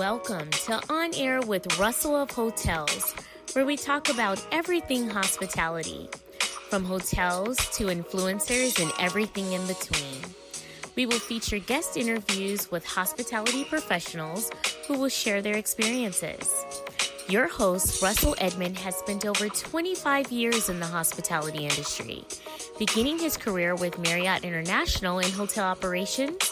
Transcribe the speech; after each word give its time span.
Welcome 0.00 0.48
to 0.64 0.80
On 0.88 1.14
Air 1.14 1.42
with 1.42 1.78
Russell 1.78 2.16
of 2.16 2.30
Hotels, 2.30 3.14
where 3.52 3.66
we 3.66 3.76
talk 3.76 4.08
about 4.08 4.42
everything 4.50 5.10
hospitality, 5.10 6.08
from 6.70 6.86
hotels 6.86 7.58
to 7.76 7.88
influencers 7.88 8.82
and 8.82 8.90
everything 8.98 9.52
in 9.52 9.60
between. 9.66 10.16
We 10.96 11.04
will 11.04 11.18
feature 11.18 11.58
guest 11.58 11.98
interviews 11.98 12.70
with 12.70 12.82
hospitality 12.86 13.64
professionals 13.64 14.50
who 14.88 14.98
will 14.98 15.10
share 15.10 15.42
their 15.42 15.58
experiences. 15.58 16.48
Your 17.28 17.46
host, 17.46 18.00
Russell 18.00 18.34
Edmond, 18.38 18.78
has 18.78 18.96
spent 18.96 19.26
over 19.26 19.50
25 19.50 20.32
years 20.32 20.70
in 20.70 20.80
the 20.80 20.86
hospitality 20.86 21.64
industry, 21.64 22.24
beginning 22.78 23.18
his 23.18 23.36
career 23.36 23.74
with 23.74 23.98
Marriott 23.98 24.44
International 24.44 25.18
in 25.18 25.30
hotel 25.30 25.66
operations 25.66 26.49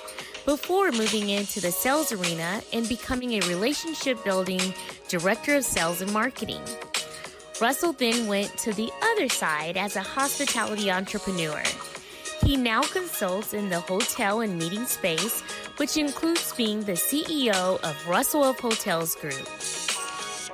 before 0.48 0.91
moving 0.93 1.29
into 1.29 1.61
the 1.61 1.70
sales 1.70 2.11
arena 2.11 2.62
and 2.73 2.89
becoming 2.89 3.34
a 3.34 3.47
relationship 3.48 4.16
building 4.25 4.73
director 5.06 5.56
of 5.56 5.62
sales 5.62 6.01
and 6.01 6.11
marketing. 6.11 6.62
Russell 7.61 7.93
then 7.93 8.27
went 8.27 8.56
to 8.56 8.73
the 8.73 8.91
other 9.03 9.29
side 9.29 9.77
as 9.77 9.95
a 9.95 10.01
hospitality 10.01 10.91
entrepreneur. 10.91 11.62
He 12.42 12.56
now 12.56 12.80
consults 12.80 13.53
in 13.53 13.69
the 13.69 13.80
hotel 13.80 14.41
and 14.41 14.59
meeting 14.59 14.87
space, 14.87 15.42
which 15.77 15.98
includes 15.98 16.55
being 16.55 16.80
the 16.80 16.92
CEO 16.92 17.78
of 17.83 18.09
Russell 18.09 18.44
of 18.44 18.59
Hotels 18.59 19.17
Group. 19.17 19.47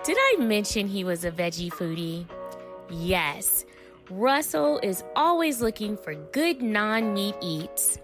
Did 0.02 0.16
I 0.18 0.38
mention 0.40 0.88
he 0.88 1.04
was 1.04 1.24
a 1.24 1.30
veggie 1.30 1.70
foodie? 1.70 2.26
Yes. 2.90 3.64
Russell 4.10 4.80
is 4.82 5.04
always 5.14 5.60
looking 5.60 5.96
for 5.96 6.16
good 6.16 6.60
non 6.60 7.14
meat 7.14 7.36
eats. 7.40 8.00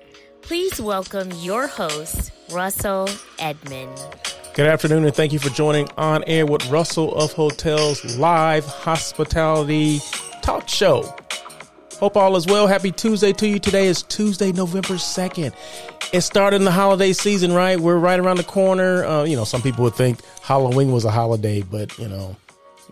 Please 0.51 0.81
welcome 0.81 1.31
your 1.37 1.69
host, 1.69 2.33
Russell 2.51 3.09
Edmond. 3.39 3.97
Good 4.55 4.67
afternoon, 4.67 5.05
and 5.05 5.15
thank 5.15 5.33
you 5.33 5.39
for 5.39 5.49
joining 5.51 5.89
On 5.97 6.25
Air 6.25 6.45
with 6.45 6.69
Russell 6.69 7.15
of 7.15 7.33
Hotels 7.35 8.19
live 8.19 8.65
hospitality 8.65 10.01
talk 10.43 10.69
show. 10.69 11.15
Hope 12.01 12.17
all 12.17 12.35
is 12.35 12.49
well. 12.49 12.67
Happy 12.67 12.91
Tuesday 12.91 13.33
to 13.35 13.47
you. 13.47 13.61
Today 13.61 13.87
is 13.87 14.03
Tuesday, 14.03 14.51
November 14.51 14.95
2nd. 14.95 15.55
It's 16.13 16.27
starting 16.27 16.65
the 16.65 16.73
holiday 16.73 17.13
season, 17.13 17.53
right? 17.53 17.79
We're 17.79 17.99
right 17.99 18.19
around 18.19 18.39
the 18.39 18.43
corner. 18.43 19.05
Uh, 19.05 19.23
you 19.23 19.37
know, 19.37 19.45
some 19.45 19.63
people 19.63 19.85
would 19.85 19.95
think 19.95 20.19
Halloween 20.43 20.91
was 20.91 21.05
a 21.05 21.13
holiday, 21.13 21.63
but, 21.63 21.97
you 21.97 22.09
know, 22.09 22.35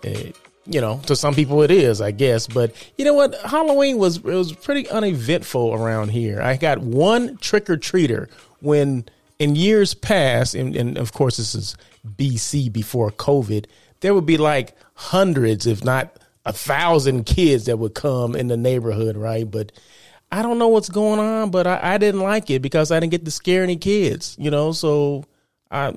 it, 0.04 0.36
you 0.68 0.80
know, 0.80 1.00
to 1.06 1.16
some 1.16 1.34
people 1.34 1.62
it 1.62 1.70
is, 1.70 2.00
I 2.00 2.10
guess. 2.10 2.46
But 2.46 2.74
you 2.96 3.04
know 3.04 3.14
what? 3.14 3.34
Halloween 3.42 3.98
was 3.98 4.18
it 4.18 4.24
was 4.24 4.52
pretty 4.52 4.88
uneventful 4.88 5.74
around 5.74 6.10
here. 6.10 6.40
I 6.40 6.56
got 6.56 6.78
one 6.78 7.38
trick 7.38 7.70
or 7.70 7.76
treater 7.76 8.30
when 8.60 9.06
in 9.38 9.56
years 9.56 9.94
past, 9.94 10.54
and, 10.54 10.76
and 10.76 10.98
of 10.98 11.12
course 11.12 11.36
this 11.36 11.54
is 11.54 11.76
BC 12.16 12.72
before 12.72 13.10
COVID, 13.10 13.66
there 14.00 14.14
would 14.14 14.26
be 14.26 14.36
like 14.36 14.74
hundreds, 14.94 15.66
if 15.66 15.84
not 15.84 16.18
a 16.44 16.52
thousand 16.52 17.24
kids 17.24 17.66
that 17.66 17.78
would 17.78 17.94
come 17.94 18.34
in 18.34 18.48
the 18.48 18.56
neighborhood, 18.56 19.16
right? 19.16 19.48
But 19.48 19.72
I 20.30 20.42
don't 20.42 20.58
know 20.58 20.68
what's 20.68 20.88
going 20.88 21.20
on, 21.20 21.50
but 21.50 21.66
I, 21.66 21.94
I 21.94 21.98
didn't 21.98 22.20
like 22.20 22.50
it 22.50 22.60
because 22.60 22.90
I 22.90 23.00
didn't 23.00 23.12
get 23.12 23.24
to 23.24 23.30
scare 23.30 23.62
any 23.62 23.76
kids, 23.76 24.36
you 24.38 24.50
know. 24.50 24.72
So 24.72 25.24
I 25.70 25.94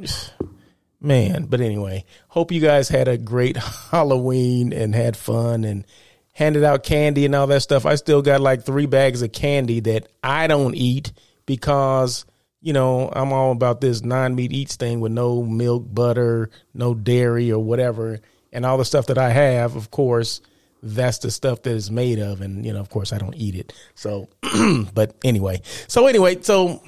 man. 1.02 1.46
But 1.46 1.62
anyway, 1.62 2.06
hope 2.30 2.52
you 2.52 2.62
guys 2.62 2.90
had 2.90 3.08
a 3.08 3.18
great 3.18 3.58
Halloween 3.92 4.72
and 4.72 4.96
had 4.96 5.18
fun 5.18 5.64
and 5.64 5.86
handed 6.34 6.64
out 6.64 6.84
candy 6.84 7.26
and 7.26 7.36
all 7.36 7.48
that 7.48 7.62
stuff. 7.62 7.86
I 7.86 7.96
still 7.96 8.22
got 8.22 8.42
like 8.42 8.64
three 8.64 8.86
bags 8.86 9.22
of 9.22 9.32
candy 9.32 9.80
that 9.82 10.08
I 10.24 10.48
don't 10.48 10.76
eat 10.76 11.12
because, 11.46 12.26
you 12.62 12.74
know, 12.74 13.12
I'm 13.14 13.34
all 13.34 13.52
about 13.52 13.82
this 13.82 14.04
non 14.04 14.36
meat 14.36 14.52
eats 14.52 14.76
thing 14.76 15.00
with 15.00 15.12
no 15.12 15.44
milk, 15.44 15.86
butter, 15.94 16.50
no 16.74 16.94
dairy 16.94 17.52
or 17.52 17.64
whatever. 17.64 18.20
And 18.54 18.66
all 18.66 18.78
the 18.78 18.86
stuff 18.86 19.08
that 19.08 19.18
I 19.18 19.30
have, 19.30 19.76
of 19.76 19.92
course, 19.92 20.42
that's 20.84 21.20
the 21.20 21.32
stuff 21.32 21.62
that 21.64 21.72
is 21.72 21.92
made 21.92 22.20
of. 22.20 22.42
And, 22.42 22.66
you 22.66 22.74
know, 22.74 22.80
of 22.80 22.90
course, 22.90 23.14
I 23.14 23.18
don't 23.18 23.36
eat 23.36 23.56
it. 23.56 23.74
So, 23.96 24.28
but 24.94 25.16
anyway. 25.24 25.62
So, 25.88 26.08
anyway, 26.08 26.42
so 26.42 26.82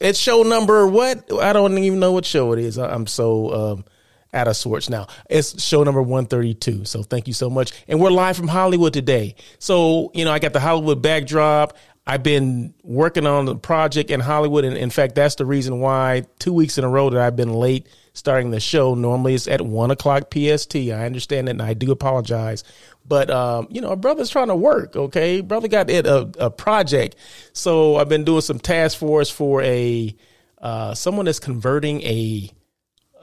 it's 0.00 0.18
show 0.18 0.42
number 0.42 0.86
what? 0.86 1.32
I 1.32 1.52
don't 1.52 1.76
even 1.78 2.00
know 2.00 2.12
what 2.12 2.24
show 2.24 2.52
it 2.52 2.58
is. 2.58 2.78
I'm 2.78 3.06
so 3.06 3.52
um, 3.52 3.84
out 4.32 4.48
of 4.48 4.56
sorts 4.56 4.88
now. 4.88 5.06
It's 5.28 5.62
show 5.62 5.82
number 5.82 6.02
132. 6.02 6.84
So 6.84 7.02
thank 7.02 7.26
you 7.26 7.34
so 7.34 7.50
much. 7.50 7.72
And 7.88 8.00
we're 8.00 8.10
live 8.10 8.36
from 8.36 8.48
Hollywood 8.48 8.92
today. 8.92 9.34
So, 9.58 10.10
you 10.14 10.24
know, 10.24 10.32
I 10.32 10.38
got 10.38 10.52
the 10.52 10.60
Hollywood 10.60 11.02
backdrop. 11.02 11.76
I've 12.06 12.22
been 12.22 12.74
working 12.82 13.26
on 13.26 13.44
the 13.44 13.56
project 13.56 14.10
in 14.10 14.20
Hollywood. 14.20 14.64
And 14.64 14.76
in 14.76 14.90
fact, 14.90 15.14
that's 15.14 15.34
the 15.34 15.44
reason 15.44 15.80
why 15.80 16.24
two 16.38 16.52
weeks 16.52 16.78
in 16.78 16.84
a 16.84 16.88
row 16.88 17.10
that 17.10 17.20
I've 17.20 17.36
been 17.36 17.52
late 17.52 17.88
starting 18.18 18.50
the 18.50 18.60
show. 18.60 18.94
Normally 18.94 19.34
it's 19.34 19.48
at 19.48 19.60
one 19.60 19.90
o'clock 19.90 20.32
PST. 20.32 20.76
I 20.76 21.06
understand 21.06 21.48
that 21.48 21.52
and 21.52 21.62
I 21.62 21.74
do 21.74 21.90
apologize. 21.90 22.64
But 23.06 23.30
um, 23.30 23.68
you 23.70 23.80
know, 23.80 23.90
a 23.90 23.96
brother's 23.96 24.30
trying 24.30 24.48
to 24.48 24.56
work. 24.56 24.96
Okay, 24.96 25.40
brother 25.40 25.68
got 25.68 25.88
it 25.88 26.06
a, 26.06 26.30
a 26.38 26.50
project. 26.50 27.16
So 27.52 27.96
I've 27.96 28.08
been 28.08 28.24
doing 28.24 28.42
some 28.42 28.58
task 28.58 28.98
force 28.98 29.30
for 29.30 29.62
a 29.62 30.14
uh, 30.60 30.94
someone 30.94 31.24
that's 31.24 31.40
converting 31.40 32.02
a 32.02 32.50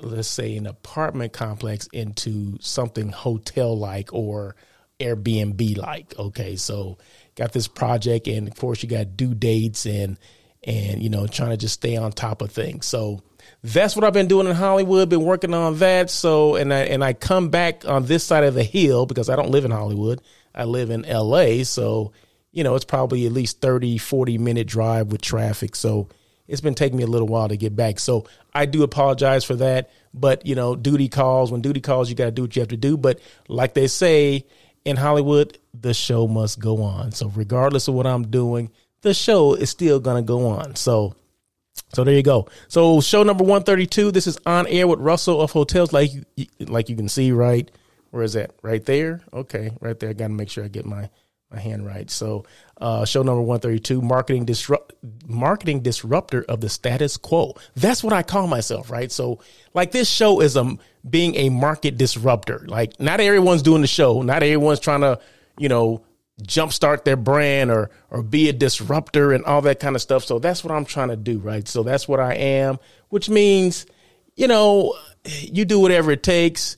let's 0.02 0.28
say 0.28 0.58
an 0.58 0.68
apartment 0.68 1.34
complex 1.34 1.88
into 1.88 2.58
something 2.60 3.10
hotel 3.10 3.78
like 3.78 4.14
or 4.14 4.56
Airbnb 5.00 5.78
like. 5.78 6.18
Okay, 6.18 6.56
so 6.56 6.98
got 7.36 7.54
this 7.54 7.68
project, 7.68 8.28
and 8.28 8.48
of 8.48 8.56
course 8.56 8.82
you 8.82 8.90
got 8.90 9.18
due 9.18 9.36
dates 9.36 9.86
and 9.86 10.18
and 10.64 11.02
you 11.02 11.10
know 11.10 11.28
trying 11.28 11.52
to 11.52 11.58
just 11.58 11.76
stay 11.76 11.96
on 11.96 12.12
top 12.12 12.42
of 12.42 12.52
things. 12.52 12.86
So 12.86 13.22
that's 13.64 13.96
what 13.96 14.04
I've 14.04 14.14
been 14.14 14.28
doing 14.28 14.48
in 14.48 14.56
Hollywood. 14.56 15.10
Been 15.10 15.24
working 15.24 15.54
on 15.54 15.78
that. 15.80 16.10
So 16.10 16.56
and 16.56 16.74
I 16.74 16.80
and 16.82 17.04
I 17.04 17.14
come 17.14 17.50
back 17.50 17.86
on 17.88 18.06
this 18.06 18.24
side 18.24 18.44
of 18.44 18.54
the 18.54 18.64
hill 18.64 19.06
because 19.06 19.30
I 19.30 19.36
don't 19.36 19.52
live 19.52 19.66
in 19.66 19.72
Hollywood. 19.72 20.22
I 20.54 20.64
live 20.66 20.90
in 20.90 21.06
L.A. 21.06 21.64
So 21.64 22.12
you 22.52 22.64
know 22.64 22.76
it's 22.76 22.86
probably 22.86 23.26
at 23.26 23.32
least 23.32 23.62
30, 23.62 23.98
40 23.98 24.38
minute 24.38 24.68
drive 24.68 25.08
with 25.08 25.22
traffic. 25.22 25.76
So 25.76 26.10
it's 26.48 26.62
been 26.62 26.76
taking 26.76 26.98
me 26.98 27.04
a 27.04 27.08
little 27.08 27.28
while 27.28 27.50
to 27.50 27.58
get 27.58 27.76
back. 27.76 28.00
So 28.00 28.28
I 28.54 28.66
do 28.66 28.84
apologize 28.84 29.44
for 29.44 29.56
that. 29.56 29.90
But 30.14 30.46
you 30.46 30.56
know, 30.56 30.76
duty 30.76 31.10
calls. 31.10 31.52
When 31.52 31.62
duty 31.62 31.82
calls, 31.82 32.10
you 32.10 32.16
got 32.16 32.26
to 32.26 32.32
do 32.32 32.44
what 32.44 32.56
you 32.56 32.62
have 32.62 32.70
to 32.70 32.78
do. 32.78 32.98
But 32.98 33.20
like 33.48 33.74
they 33.74 33.88
say 33.88 34.46
in 34.86 34.96
Hollywood, 34.96 35.58
the 35.74 35.94
show 35.94 36.28
must 36.28 36.60
go 36.60 36.84
on. 36.84 37.12
So 37.12 37.30
regardless 37.36 37.88
of 37.88 37.96
what 37.96 38.08
I'm 38.08 38.28
doing, 38.28 38.70
the 39.02 39.14
show 39.14 39.54
is 39.54 39.70
still 39.70 40.00
gonna 40.00 40.22
go 40.22 40.48
on. 40.48 40.76
So 40.76 41.16
so 41.94 42.04
there 42.04 42.14
you 42.14 42.24
go. 42.24 42.48
So 42.68 43.02
show 43.02 43.24
number 43.24 43.44
132. 43.44 44.12
This 44.12 44.28
is 44.28 44.38
on 44.46 44.68
air 44.68 44.88
with 44.88 45.00
Russell 45.00 45.42
of 45.42 45.52
Hotels. 45.52 45.94
Like, 45.94 46.12
like 46.60 46.90
you 46.90 46.96
can 46.96 47.10
see, 47.10 47.32
right? 47.32 47.70
Where 48.12 48.24
is 48.24 48.34
that? 48.34 48.52
Right 48.62 48.84
there. 48.86 49.22
Okay. 49.34 49.72
Right 49.80 50.00
there. 50.00 50.10
I 50.10 50.14
got 50.14 50.28
to 50.28 50.34
make 50.34 50.50
sure 50.50 50.64
I 50.64 50.68
get 50.68 50.86
my, 50.86 51.10
my 51.52 51.60
hand 51.60 51.86
right. 51.86 52.10
So, 52.10 52.46
uh, 52.80 53.06
show 53.06 53.24
number 53.24 53.42
132, 53.42 54.02
marketing 54.02 54.46
disrupt, 54.46 54.94
marketing 55.28 55.82
disruptor 55.82 56.44
of 56.44 56.60
the 56.62 56.70
status 56.70 57.18
quo. 57.18 57.56
That's 57.76 58.04
what 58.04 58.14
I 58.14 58.24
call 58.24 58.48
myself, 58.48 58.92
right? 58.92 59.12
So 59.12 59.40
like 59.74 59.92
this 59.92 60.10
show 60.10 60.42
is 60.42 60.58
a, 60.58 60.78
being 61.10 61.36
a 61.36 61.50
market 61.50 61.98
disruptor. 61.98 62.66
Like 62.68 63.00
not 63.00 63.20
everyone's 63.22 63.62
doing 63.62 63.82
the 63.82 63.88
show. 63.88 64.22
Not 64.22 64.44
everyone's 64.44 64.82
trying 64.82 65.02
to, 65.02 65.20
you 65.58 65.70
know, 65.70 66.04
jumpstart 66.44 67.06
their 67.06 67.16
brand 67.16 67.72
or 67.72 67.90
or 68.12 68.22
be 68.22 68.50
a 68.50 68.54
disruptor 68.54 69.32
and 69.32 69.46
all 69.46 69.62
that 69.62 69.80
kind 69.80 69.96
of 69.96 70.02
stuff. 70.02 70.26
So 70.26 70.40
that's 70.40 70.64
what 70.64 70.74
I'm 70.74 70.86
trying 70.86 71.10
to 71.10 71.16
do, 71.16 71.40
right? 71.40 71.68
So 71.68 71.84
that's 71.84 72.08
what 72.08 72.20
I 72.20 72.34
am, 72.34 72.78
which 73.10 73.30
means, 73.30 73.86
you 74.36 74.48
know, 74.48 74.96
you 75.26 75.66
do 75.66 75.80
whatever 75.80 76.12
it 76.12 76.24
takes, 76.24 76.76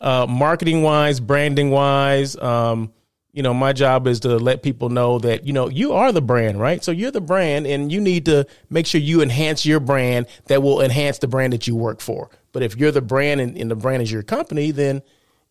uh, 0.00 0.26
marketing 0.28 0.82
wise, 0.82 1.18
branding 1.18 1.70
wise. 1.70 2.36
Um, 2.36 2.92
you 3.32 3.42
know, 3.42 3.54
my 3.54 3.72
job 3.72 4.06
is 4.06 4.20
to 4.20 4.36
let 4.38 4.62
people 4.62 4.88
know 4.88 5.18
that, 5.20 5.46
you 5.46 5.52
know, 5.52 5.68
you 5.68 5.92
are 5.92 6.10
the 6.10 6.22
brand, 6.22 6.60
right? 6.60 6.82
So 6.82 6.90
you're 6.90 7.12
the 7.12 7.20
brand 7.20 7.66
and 7.66 7.92
you 7.92 8.00
need 8.00 8.24
to 8.24 8.46
make 8.70 8.86
sure 8.86 9.00
you 9.00 9.22
enhance 9.22 9.64
your 9.64 9.78
brand 9.78 10.26
that 10.46 10.62
will 10.62 10.80
enhance 10.80 11.18
the 11.18 11.28
brand 11.28 11.52
that 11.52 11.66
you 11.66 11.76
work 11.76 12.00
for. 12.00 12.28
But 12.52 12.64
if 12.64 12.76
you're 12.76 12.90
the 12.90 13.02
brand 13.02 13.40
and, 13.40 13.56
and 13.56 13.70
the 13.70 13.76
brand 13.76 14.02
is 14.02 14.10
your 14.10 14.24
company, 14.24 14.72
then, 14.72 15.02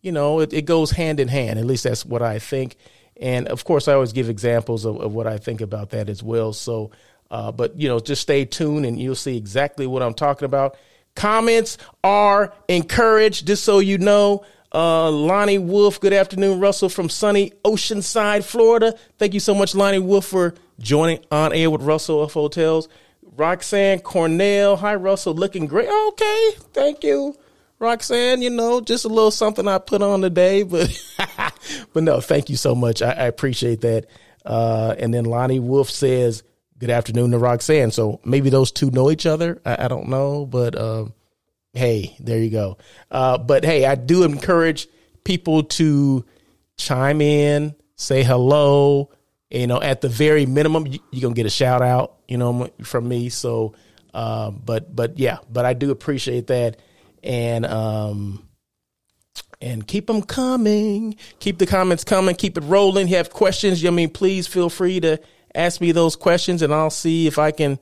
you 0.02 0.12
know, 0.12 0.40
it, 0.40 0.52
it 0.52 0.66
goes 0.66 0.90
hand 0.90 1.20
in 1.20 1.28
hand. 1.28 1.58
At 1.58 1.64
least 1.64 1.84
that's 1.84 2.04
what 2.04 2.20
I 2.20 2.38
think. 2.38 2.76
And 3.20 3.48
of 3.48 3.64
course, 3.64 3.86
I 3.86 3.92
always 3.92 4.12
give 4.12 4.28
examples 4.28 4.84
of, 4.84 5.00
of 5.00 5.12
what 5.12 5.26
I 5.26 5.38
think 5.38 5.60
about 5.60 5.90
that 5.90 6.08
as 6.08 6.22
well. 6.22 6.52
So, 6.52 6.90
uh, 7.30 7.52
but 7.52 7.78
you 7.78 7.86
know, 7.86 8.00
just 8.00 8.22
stay 8.22 8.46
tuned 8.46 8.86
and 8.86 8.98
you'll 8.98 9.14
see 9.14 9.36
exactly 9.36 9.86
what 9.86 10.02
I'm 10.02 10.14
talking 10.14 10.46
about. 10.46 10.76
Comments 11.14 11.76
are 12.02 12.52
encouraged, 12.68 13.46
just 13.46 13.64
so 13.64 13.78
you 13.78 13.98
know. 13.98 14.44
Uh, 14.72 15.10
Lonnie 15.10 15.58
Wolf, 15.58 16.00
good 16.00 16.12
afternoon. 16.12 16.60
Russell 16.60 16.88
from 16.88 17.08
sunny 17.08 17.52
Oceanside, 17.64 18.44
Florida. 18.44 18.94
Thank 19.18 19.34
you 19.34 19.40
so 19.40 19.54
much, 19.54 19.74
Lonnie 19.74 19.98
Wolf, 19.98 20.24
for 20.24 20.54
joining 20.78 21.24
on 21.30 21.52
air 21.52 21.68
with 21.68 21.82
Russell 21.82 22.22
of 22.22 22.32
Hotels. 22.32 22.88
Roxanne 23.36 24.00
Cornell, 24.00 24.76
hi 24.76 24.94
Russell, 24.94 25.34
looking 25.34 25.66
great. 25.66 25.88
Okay, 25.88 26.50
thank 26.72 27.02
you. 27.04 27.36
Roxanne, 27.80 28.42
you 28.42 28.50
know, 28.50 28.82
just 28.82 29.06
a 29.06 29.08
little 29.08 29.30
something 29.30 29.66
I 29.66 29.78
put 29.78 30.02
on 30.02 30.20
today, 30.20 30.62
but 30.62 30.90
but 31.92 32.02
no, 32.02 32.20
thank 32.20 32.50
you 32.50 32.56
so 32.56 32.74
much. 32.74 33.00
I, 33.00 33.12
I 33.12 33.24
appreciate 33.24 33.80
that. 33.80 34.06
Uh, 34.44 34.94
and 34.98 35.12
then 35.12 35.24
Lonnie 35.24 35.60
Wolf 35.60 35.90
says, 35.90 36.42
"Good 36.78 36.90
afternoon 36.90 37.30
to 37.30 37.38
Roxanne." 37.38 37.90
So 37.90 38.20
maybe 38.22 38.50
those 38.50 38.70
two 38.70 38.90
know 38.90 39.10
each 39.10 39.24
other. 39.24 39.60
I, 39.64 39.86
I 39.86 39.88
don't 39.88 40.08
know, 40.08 40.44
but 40.44 40.76
uh, 40.76 41.06
hey, 41.72 42.16
there 42.20 42.38
you 42.38 42.50
go. 42.50 42.76
Uh, 43.10 43.38
but 43.38 43.64
hey, 43.64 43.86
I 43.86 43.94
do 43.94 44.24
encourage 44.24 44.86
people 45.24 45.62
to 45.62 46.24
chime 46.76 47.22
in, 47.22 47.74
say 47.96 48.22
hello. 48.22 49.10
You 49.50 49.66
know, 49.66 49.80
at 49.80 50.02
the 50.02 50.08
very 50.08 50.44
minimum, 50.44 50.86
you, 50.86 51.00
are 51.14 51.20
gonna 51.20 51.34
get 51.34 51.46
a 51.46 51.50
shout 51.50 51.80
out. 51.80 52.16
You 52.28 52.36
know, 52.36 52.68
from 52.82 53.08
me. 53.08 53.30
So, 53.30 53.74
uh, 54.12 54.50
but 54.50 54.94
but 54.94 55.18
yeah, 55.18 55.38
but 55.50 55.64
I 55.64 55.72
do 55.72 55.90
appreciate 55.90 56.48
that, 56.48 56.78
and 57.22 57.66
um, 57.66 58.46
and 59.60 59.86
keep 59.86 60.06
them 60.06 60.22
coming. 60.22 61.16
Keep 61.38 61.58
the 61.58 61.66
comments 61.66 62.04
coming. 62.04 62.34
Keep 62.34 62.58
it 62.58 62.62
rolling. 62.62 63.08
You 63.08 63.16
have 63.16 63.30
questions? 63.30 63.84
I 63.84 63.90
mean, 63.90 64.10
please 64.10 64.46
feel 64.46 64.70
free 64.70 65.00
to 65.00 65.20
ask 65.54 65.80
me 65.80 65.92
those 65.92 66.16
questions, 66.16 66.62
and 66.62 66.72
I'll 66.72 66.90
see 66.90 67.26
if 67.26 67.38
I 67.38 67.50
can 67.50 67.78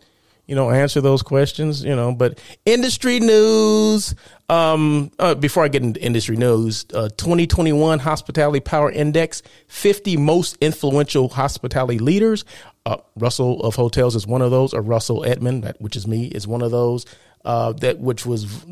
you 0.49 0.55
know, 0.55 0.71
answer 0.71 1.03
those 1.03 1.21
questions, 1.23 1.85
you 1.85 1.95
know, 1.95 2.13
but 2.13 2.41
industry 2.65 3.21
news. 3.21 4.15
Um, 4.49 5.11
uh, 5.19 5.35
before 5.35 5.63
I 5.63 5.69
get 5.69 5.83
into 5.83 6.03
industry 6.03 6.37
news, 6.37 6.87
uh, 6.95 7.11
2021 7.19 7.99
Hospitality 7.99 8.61
Power 8.61 8.91
Index, 8.91 9.43
50 9.69 10.17
most 10.17 10.57
influential 10.63 11.29
hospitality 11.29 11.99
leaders. 11.99 12.47
Uh, 12.87 12.97
Russell 13.15 13.61
of 13.61 13.75
Hotels 13.75 14.17
is 14.17 14.27
one 14.27 14.41
of 14.41 14.51
those, 14.51 14.73
or 14.73 14.81
Russell 14.81 15.23
Edmond, 15.23 15.71
which 15.81 15.97
is 15.97 16.07
me, 16.07 16.29
is 16.29 16.47
one 16.47 16.63
of 16.63 16.71
those, 16.71 17.05
uh, 17.45 17.75
that, 17.75 17.99
which 17.99 18.25
was 18.25 18.65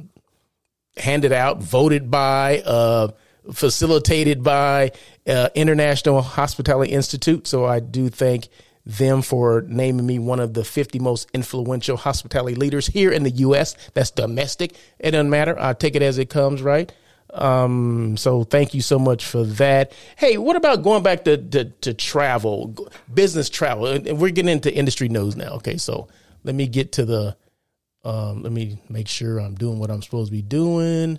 handed 0.97 1.33
out, 1.33 1.63
voted 1.63 2.11
by, 2.11 2.61
uh, 2.61 3.09
facilitated 3.53 4.43
by, 4.43 4.93
uh, 5.27 5.49
International 5.55 6.23
Hospitality 6.23 6.93
Institute. 6.93 7.47
So 7.47 7.65
I 7.65 7.81
do 7.81 8.09
thank 8.09 8.49
them 8.87 9.21
for 9.21 9.65
naming 9.67 10.07
me 10.07 10.19
one 10.19 10.39
of 10.39 10.55
the 10.55 10.65
50 10.65 11.01
most 11.01 11.29
influential 11.35 11.97
hospitality 11.97 12.55
leaders 12.55 12.87
here 12.87 13.11
in 13.11 13.25
the 13.25 13.31
U.S. 13.31 13.75
That's 13.95 14.13
domestic. 14.13 14.77
It 15.01 15.11
doesn't 15.11 15.29
matter. 15.29 15.57
I 15.59 15.73
take 15.73 15.97
it 15.97 16.03
as 16.03 16.19
it 16.19 16.31
comes, 16.31 16.63
right? 16.63 16.93
Um, 17.35 18.17
so 18.17 18.45
thank 18.45 18.75
you 18.75 18.81
so 18.81 18.99
much 18.99 19.27
for 19.27 19.45
that. 19.45 19.93
Hey, 20.17 20.39
what 20.39 20.57
about 20.57 20.83
going 20.83 21.03
back 21.03 21.25
to, 21.25 21.37
to, 21.37 21.65
to 21.65 21.95
travel, 21.95 22.75
business 23.13 23.51
travel? 23.51 23.87
And 23.87 24.19
we're 24.19 24.31
getting 24.31 24.53
into 24.53 24.73
industry 24.73 25.09
news 25.09 25.37
now. 25.37 25.55
Okay. 25.55 25.77
So 25.77 26.09
let 26.45 26.55
me 26.55 26.67
get 26.69 26.93
to 26.93 27.05
the, 27.05 27.37
um, 28.07 28.45
let 28.45 28.53
me 28.53 28.81
make 28.89 29.09
sure 29.09 29.41
I'm 29.41 29.57
doing 29.57 29.81
what 29.81 29.91
I'm 29.91 30.01
supposed 30.01 30.31
to 30.31 30.37
be 30.37 30.41
doing. 30.41 31.19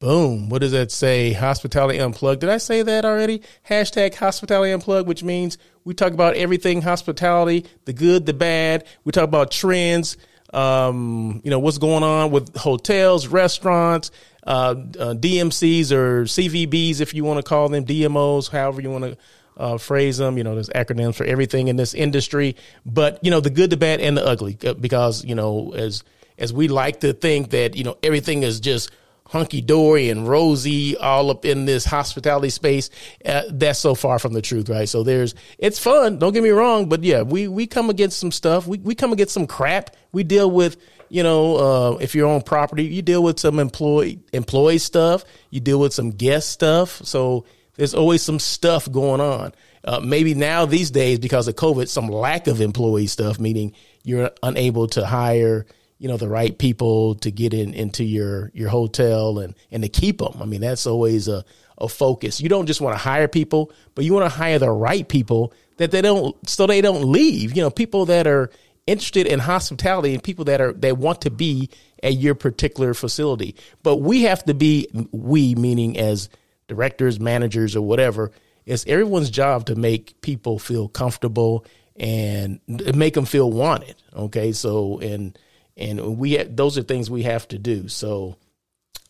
Boom. 0.00 0.50
What 0.50 0.60
does 0.60 0.72
that 0.72 0.92
say? 0.92 1.32
Hospitality 1.32 1.98
Unplugged. 1.98 2.42
Did 2.42 2.50
I 2.50 2.58
say 2.58 2.82
that 2.82 3.06
already? 3.06 3.40
Hashtag 3.70 4.14
Hospitality 4.14 4.70
Unplugged, 4.72 5.08
which 5.08 5.22
means 5.22 5.56
we 5.84 5.94
talk 5.94 6.12
about 6.12 6.34
everything 6.36 6.82
hospitality, 6.82 7.64
the 7.86 7.94
good, 7.94 8.26
the 8.26 8.34
bad. 8.34 8.84
We 9.04 9.12
talk 9.12 9.24
about 9.24 9.50
trends, 9.50 10.18
um, 10.52 11.40
you 11.42 11.50
know, 11.50 11.58
what's 11.58 11.78
going 11.78 12.02
on 12.02 12.32
with 12.32 12.54
hotels, 12.54 13.28
restaurants, 13.28 14.10
uh, 14.46 14.74
uh, 14.98 15.14
DMCs 15.14 15.90
or 15.90 16.24
CVBs, 16.24 17.00
if 17.00 17.14
you 17.14 17.24
want 17.24 17.38
to 17.38 17.48
call 17.48 17.70
them, 17.70 17.86
DMOs, 17.86 18.50
however 18.50 18.82
you 18.82 18.90
want 18.90 19.04
to 19.04 19.16
uh, 19.62 19.78
phrase 19.78 20.18
them. 20.18 20.36
You 20.36 20.44
know, 20.44 20.54
there's 20.54 20.70
acronyms 20.70 21.14
for 21.14 21.24
everything 21.24 21.68
in 21.68 21.76
this 21.76 21.94
industry. 21.94 22.56
But, 22.84 23.18
you 23.22 23.30
know, 23.30 23.40
the 23.40 23.50
good, 23.50 23.70
the 23.70 23.76
bad, 23.76 24.00
and 24.00 24.16
the 24.16 24.26
ugly, 24.26 24.58
uh, 24.66 24.74
because, 24.74 25.24
you 25.24 25.34
know, 25.34 25.72
as 25.74 26.02
as 26.38 26.52
we 26.52 26.68
like 26.68 27.00
to 27.00 27.12
think 27.12 27.50
that, 27.50 27.76
you 27.76 27.84
know, 27.84 27.96
everything 28.02 28.42
is 28.42 28.60
just– 28.60 28.90
hunky 29.32 29.62
dory 29.62 30.10
and 30.10 30.28
rosy 30.28 30.94
all 30.98 31.30
up 31.30 31.46
in 31.46 31.64
this 31.64 31.86
hospitality 31.86 32.50
space. 32.50 32.90
Uh, 33.24 33.42
that's 33.48 33.78
so 33.78 33.94
far 33.94 34.18
from 34.18 34.34
the 34.34 34.42
truth, 34.42 34.68
right? 34.68 34.86
So 34.86 35.02
there's, 35.02 35.34
it's 35.56 35.78
fun. 35.78 36.18
Don't 36.18 36.34
get 36.34 36.42
me 36.42 36.50
wrong, 36.50 36.88
but 36.88 37.02
yeah, 37.02 37.22
we, 37.22 37.48
we 37.48 37.66
come 37.66 37.88
against 37.88 38.18
some 38.18 38.30
stuff. 38.30 38.66
We, 38.66 38.78
we 38.78 38.94
come 38.94 39.10
against 39.10 39.32
some 39.32 39.46
crap. 39.46 39.96
We 40.12 40.22
deal 40.22 40.50
with, 40.50 40.76
you 41.08 41.22
know, 41.22 41.56
uh, 41.56 41.96
if 41.98 42.14
you're 42.14 42.28
on 42.28 42.42
property, 42.42 42.84
you 42.84 43.00
deal 43.00 43.22
with 43.22 43.40
some 43.40 43.58
employee, 43.58 44.20
employee 44.34 44.76
stuff. 44.78 45.24
You 45.48 45.60
deal 45.60 45.80
with 45.80 45.94
some 45.94 46.10
guest 46.10 46.50
stuff. 46.50 47.00
So 47.02 47.46
there's 47.76 47.94
always 47.94 48.22
some 48.22 48.38
stuff 48.38 48.90
going 48.90 49.20
on. 49.20 49.52
Uh, 49.84 50.00
maybe 50.00 50.34
now 50.34 50.66
these 50.66 50.90
days 50.90 51.18
because 51.18 51.48
of 51.48 51.56
COVID, 51.56 51.88
some 51.88 52.08
lack 52.08 52.46
of 52.46 52.60
employee 52.60 53.06
stuff, 53.06 53.40
meaning 53.40 53.72
you're 54.04 54.30
unable 54.42 54.86
to 54.88 55.04
hire, 55.04 55.66
you 55.98 56.08
know 56.08 56.16
the 56.16 56.28
right 56.28 56.58
people 56.58 57.14
to 57.14 57.30
get 57.30 57.54
in 57.54 57.74
into 57.74 58.02
your 58.02 58.50
your 58.54 58.68
hotel 58.68 59.38
and 59.38 59.54
and 59.70 59.84
to 59.84 59.88
keep 59.88 60.18
them. 60.18 60.36
I 60.40 60.46
mean 60.46 60.60
that's 60.60 60.84
always 60.84 61.28
a 61.28 61.44
a 61.78 61.88
focus. 61.88 62.40
You 62.40 62.48
don't 62.48 62.66
just 62.66 62.80
want 62.80 62.94
to 62.94 63.02
hire 63.02 63.28
people, 63.28 63.70
but 63.94 64.04
you 64.04 64.12
want 64.12 64.24
to 64.24 64.36
hire 64.36 64.58
the 64.58 64.70
right 64.70 65.08
people 65.08 65.52
that 65.76 65.92
they 65.92 66.02
don't 66.02 66.36
so 66.48 66.66
they 66.66 66.80
don't 66.80 67.04
leave. 67.04 67.56
You 67.56 67.62
know, 67.62 67.70
people 67.70 68.06
that 68.06 68.26
are 68.26 68.50
interested 68.88 69.28
in 69.28 69.38
hospitality 69.38 70.12
and 70.12 70.22
people 70.22 70.44
that 70.46 70.60
are 70.60 70.72
that 70.72 70.98
want 70.98 71.20
to 71.20 71.30
be 71.30 71.70
at 72.02 72.14
your 72.14 72.34
particular 72.34 72.94
facility. 72.94 73.54
But 73.84 73.98
we 73.98 74.22
have 74.22 74.44
to 74.46 74.54
be 74.54 74.88
we 75.12 75.54
meaning 75.54 75.98
as 75.98 76.28
directors, 76.72 77.20
managers 77.20 77.76
or 77.76 77.82
whatever, 77.82 78.30
it's 78.64 78.84
everyone's 78.86 79.30
job 79.30 79.66
to 79.66 79.74
make 79.74 80.20
people 80.20 80.58
feel 80.58 80.88
comfortable 80.88 81.66
and 81.96 82.60
make 82.94 83.14
them 83.14 83.26
feel 83.26 83.50
wanted. 83.50 83.96
Okay? 84.14 84.52
So 84.52 84.98
and 85.00 85.38
and 85.76 86.18
we 86.18 86.36
those 86.36 86.78
are 86.78 86.82
things 86.82 87.10
we 87.10 87.22
have 87.24 87.46
to 87.48 87.58
do. 87.58 87.88
So 87.88 88.36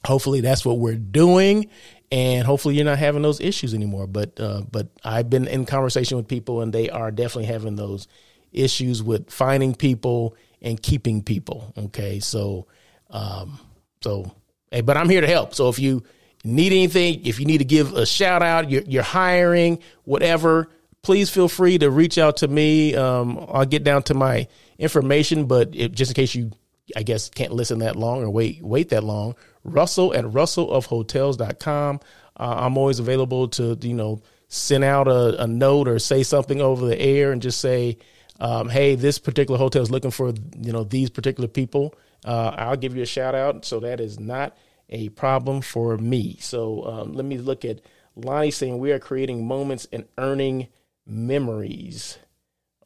hopefully 0.05 0.41
that's 0.41 0.65
what 0.65 0.79
we're 0.79 0.97
doing, 0.97 1.69
and 2.11 2.47
hopefully 2.47 2.77
you're 2.77 2.85
not 2.85 2.99
having 2.99 3.23
those 3.23 3.41
issues 3.41 3.75
anymore. 3.75 4.07
But 4.07 4.39
uh, 4.41 4.63
but 4.71 4.89
I've 5.05 5.31
been 5.31 5.47
in 5.47 5.67
conversation 5.67 6.17
with 6.17 6.29
people, 6.29 6.61
and 6.61 6.73
they 6.73 6.91
are 6.91 7.11
definitely 7.11 7.47
having 7.47 7.77
those 7.77 8.09
issues 8.53 9.03
with 9.03 9.31
finding 9.31 9.75
people 9.75 10.37
and 10.61 10.81
keeping 10.81 11.23
people. 11.23 11.73
Okay, 11.77 12.21
so 12.21 12.67
um, 13.11 13.59
so 14.03 14.31
hey, 14.71 14.81
but 14.81 14.97
I'm 14.97 15.09
here 15.09 15.21
to 15.21 15.29
help. 15.29 15.55
So 15.55 15.69
if 15.69 15.79
you 15.79 16.03
need 16.45 16.73
anything, 16.73 17.25
if 17.25 17.39
you 17.39 17.47
need 17.47 17.59
to 17.59 17.65
give 17.65 17.95
a 17.95 18.07
shout 18.07 18.43
out, 18.43 18.71
you're, 18.71 18.83
you're 18.83 19.03
hiring, 19.03 19.79
whatever, 20.05 20.69
please 21.03 21.31
feel 21.31 21.49
free 21.49 21.79
to 21.79 21.91
reach 21.91 22.19
out 22.19 22.39
to 22.39 22.49
me. 22.49 22.95
Um, 22.95 23.45
I'll 23.51 23.67
get 23.67 23.85
down 23.85 24.03
to 24.05 24.15
my 24.15 24.49
information, 24.79 25.47
but 25.47 25.71
just 25.71 26.11
in 26.11 26.15
case 26.15 26.35
you, 26.35 26.53
I 26.97 27.03
guess, 27.03 27.29
can't 27.29 27.53
listen 27.53 27.79
that 27.81 27.97
long 27.97 28.23
or 28.23 28.31
wait 28.31 28.63
wait 28.63 28.89
that 28.91 29.05
long, 29.05 29.37
Russell 29.65 30.15
at 30.15 30.25
russellofhotels.com. 30.25 32.01
Uh, 32.39 32.55
I'm 32.59 32.77
always 32.79 32.99
available 32.99 33.49
to, 33.49 33.79
you 33.81 33.95
know, 33.95 34.23
send 34.49 34.85
out 34.85 35.09
a, 35.09 35.43
a, 35.43 35.47
note 35.47 35.89
or 35.89 35.99
say 35.99 36.23
something 36.23 36.61
over 36.61 36.87
the 36.87 36.99
air 36.99 37.33
and 37.33 37.41
just 37.41 37.61
say, 37.61 37.99
um, 38.41 38.69
hey, 38.69 38.95
this 38.95 39.19
particular 39.19 39.59
hotel 39.59 39.83
is 39.83 39.91
looking 39.91 40.11
for, 40.11 40.33
you 40.59 40.73
know, 40.73 40.85
these 40.85 41.11
particular 41.11 41.49
people. 41.49 41.95
Uh, 42.25 42.55
I'll 42.57 42.77
give 42.77 42.97
you 42.97 43.03
a 43.03 43.07
shout 43.07 43.35
out. 43.35 43.65
So 43.65 43.81
that 43.81 44.01
is 44.01 44.19
not 44.19 44.57
a 44.93 45.09
problem 45.09 45.63
for 45.63 45.99
me. 45.99 46.37
So 46.39 46.85
um, 46.85 47.15
let 47.15 47.25
me 47.25 47.39
look 47.39 47.65
at 47.65 47.81
Lonnie 48.15 48.53
saying 48.53 48.79
we 48.79 48.93
are 48.93 49.01
creating 49.01 49.47
moments 49.47 49.89
and 49.93 50.05
earning 50.19 50.69
memories. 51.07 52.19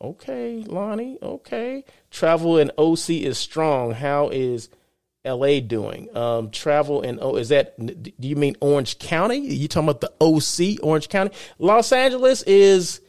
Okay, 0.00 0.62
Lonnie. 0.66 1.18
Okay. 1.20 1.84
Travel 2.10 2.58
in 2.58 2.70
OC 2.78 3.10
is 3.10 3.38
strong. 3.38 3.92
How 3.92 4.28
is 4.28 4.68
LA 5.25 5.60
doing? 5.60 6.14
Um, 6.16 6.50
travel 6.50 7.02
in 7.02 7.18
oh, 7.20 7.36
is 7.36 7.48
that? 7.48 7.75
Do 7.84 8.28
you 8.28 8.36
mean 8.36 8.56
Orange 8.60 8.98
County? 8.98 9.38
Are 9.48 9.52
you 9.52 9.68
talking 9.68 9.88
about 9.88 10.00
the 10.00 10.12
OC, 10.20 10.84
Orange 10.84 11.08
County? 11.08 11.34
Los 11.58 11.92
Angeles 11.92 12.42
is, 12.42 13.00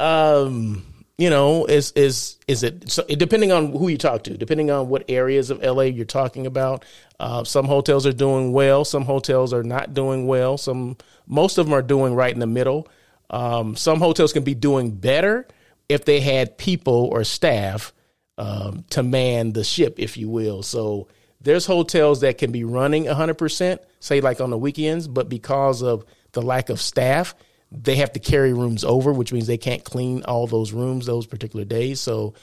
um, 0.00 0.87
you 1.18 1.30
know, 1.30 1.66
is 1.66 1.90
is 1.92 2.38
is 2.46 2.62
it? 2.62 2.90
So 2.90 3.04
depending 3.04 3.50
on 3.50 3.72
who 3.72 3.88
you 3.88 3.98
talk 3.98 4.22
to, 4.24 4.36
depending 4.36 4.70
on 4.70 4.88
what 4.88 5.04
areas 5.08 5.50
of 5.50 5.60
LA 5.60 5.82
you're 5.82 6.06
talking 6.06 6.46
about. 6.46 6.84
Uh, 7.18 7.42
some 7.42 7.66
hotels 7.66 8.06
are 8.06 8.12
doing 8.12 8.52
well. 8.52 8.84
Some 8.84 9.04
hotels 9.04 9.52
are 9.52 9.64
not 9.64 9.92
doing 9.92 10.28
well. 10.28 10.56
Some 10.56 10.96
most 11.26 11.58
of 11.58 11.66
them 11.66 11.74
are 11.74 11.82
doing 11.82 12.14
right 12.14 12.32
in 12.32 12.38
the 12.38 12.46
middle. 12.46 12.88
Um, 13.30 13.74
some 13.74 13.98
hotels 13.98 14.32
can 14.32 14.44
be 14.44 14.54
doing 14.54 14.92
better 14.92 15.46
if 15.88 16.04
they 16.04 16.20
had 16.20 16.56
people 16.56 17.10
or 17.12 17.24
staff 17.24 17.92
um, 18.38 18.84
to 18.90 19.02
man 19.02 19.52
the 19.52 19.64
ship, 19.64 19.96
if 19.98 20.16
you 20.16 20.28
will. 20.28 20.62
So 20.62 21.08
there's 21.40 21.66
hotels 21.66 22.20
that 22.20 22.38
can 22.38 22.52
be 22.52 22.64
running 22.64 23.04
100%, 23.04 23.78
say 24.00 24.20
like 24.20 24.40
on 24.40 24.50
the 24.50 24.58
weekends, 24.58 25.08
but 25.08 25.28
because 25.28 25.82
of 25.82 26.04
the 26.32 26.42
lack 26.42 26.68
of 26.68 26.80
staff, 26.80 27.34
they 27.70 27.96
have 27.96 28.12
to 28.12 28.18
carry 28.18 28.52
rooms 28.52 28.84
over, 28.84 29.12
which 29.12 29.32
means 29.32 29.46
they 29.46 29.58
can't 29.58 29.84
clean 29.84 30.22
all 30.24 30.46
those 30.46 30.72
rooms 30.72 31.06
those 31.06 31.26
particular 31.26 31.64
days. 31.64 32.00
So 32.00 32.34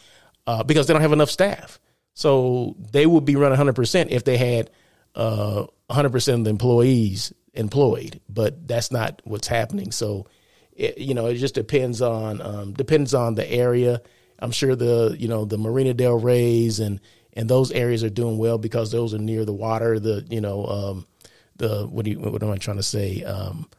uh, 0.47 0.63
because 0.63 0.87
they 0.87 0.93
don't 0.93 1.01
have 1.01 1.13
enough 1.13 1.31
staff, 1.31 1.79
so 2.13 2.75
they 2.91 3.05
would 3.05 3.25
be 3.25 3.35
running 3.35 3.57
100% 3.57 4.07
if 4.09 4.23
they 4.23 4.37
had 4.37 4.69
uh, 5.15 5.65
100% 5.89 6.33
of 6.33 6.43
the 6.43 6.49
employees 6.49 7.33
employed, 7.53 8.21
but 8.29 8.67
that's 8.67 8.91
not 8.91 9.21
what's 9.25 9.47
happening. 9.47 9.91
So 9.91 10.27
it, 10.73 10.97
you 10.97 11.13
know, 11.13 11.27
it 11.27 11.35
just 11.35 11.55
depends 11.55 12.01
on 12.01 12.41
um, 12.41 12.73
depends 12.73 13.13
on 13.13 13.35
the 13.35 13.49
area. 13.49 14.01
I'm 14.39 14.51
sure 14.51 14.75
the 14.75 15.15
you 15.17 15.27
know 15.27 15.45
the 15.45 15.57
Marina 15.57 15.93
Del 15.93 16.19
Rey's 16.19 16.79
and 16.79 16.99
and 17.33 17.49
those 17.49 17.71
areas 17.71 18.03
are 18.03 18.09
doing 18.09 18.37
well 18.37 18.57
because 18.57 18.91
those 18.91 19.13
are 19.13 19.19
near 19.19 19.45
the 19.45 19.53
water. 19.53 19.99
The 19.99 20.25
you 20.29 20.41
know 20.41 20.65
um, 20.65 21.07
the 21.55 21.87
what 21.87 22.05
do 22.05 22.11
you, 22.11 22.19
what 22.19 22.43
am 22.43 22.51
I 22.51 22.57
trying 22.57 22.77
to 22.77 22.83
say? 22.83 23.23
Um, 23.23 23.69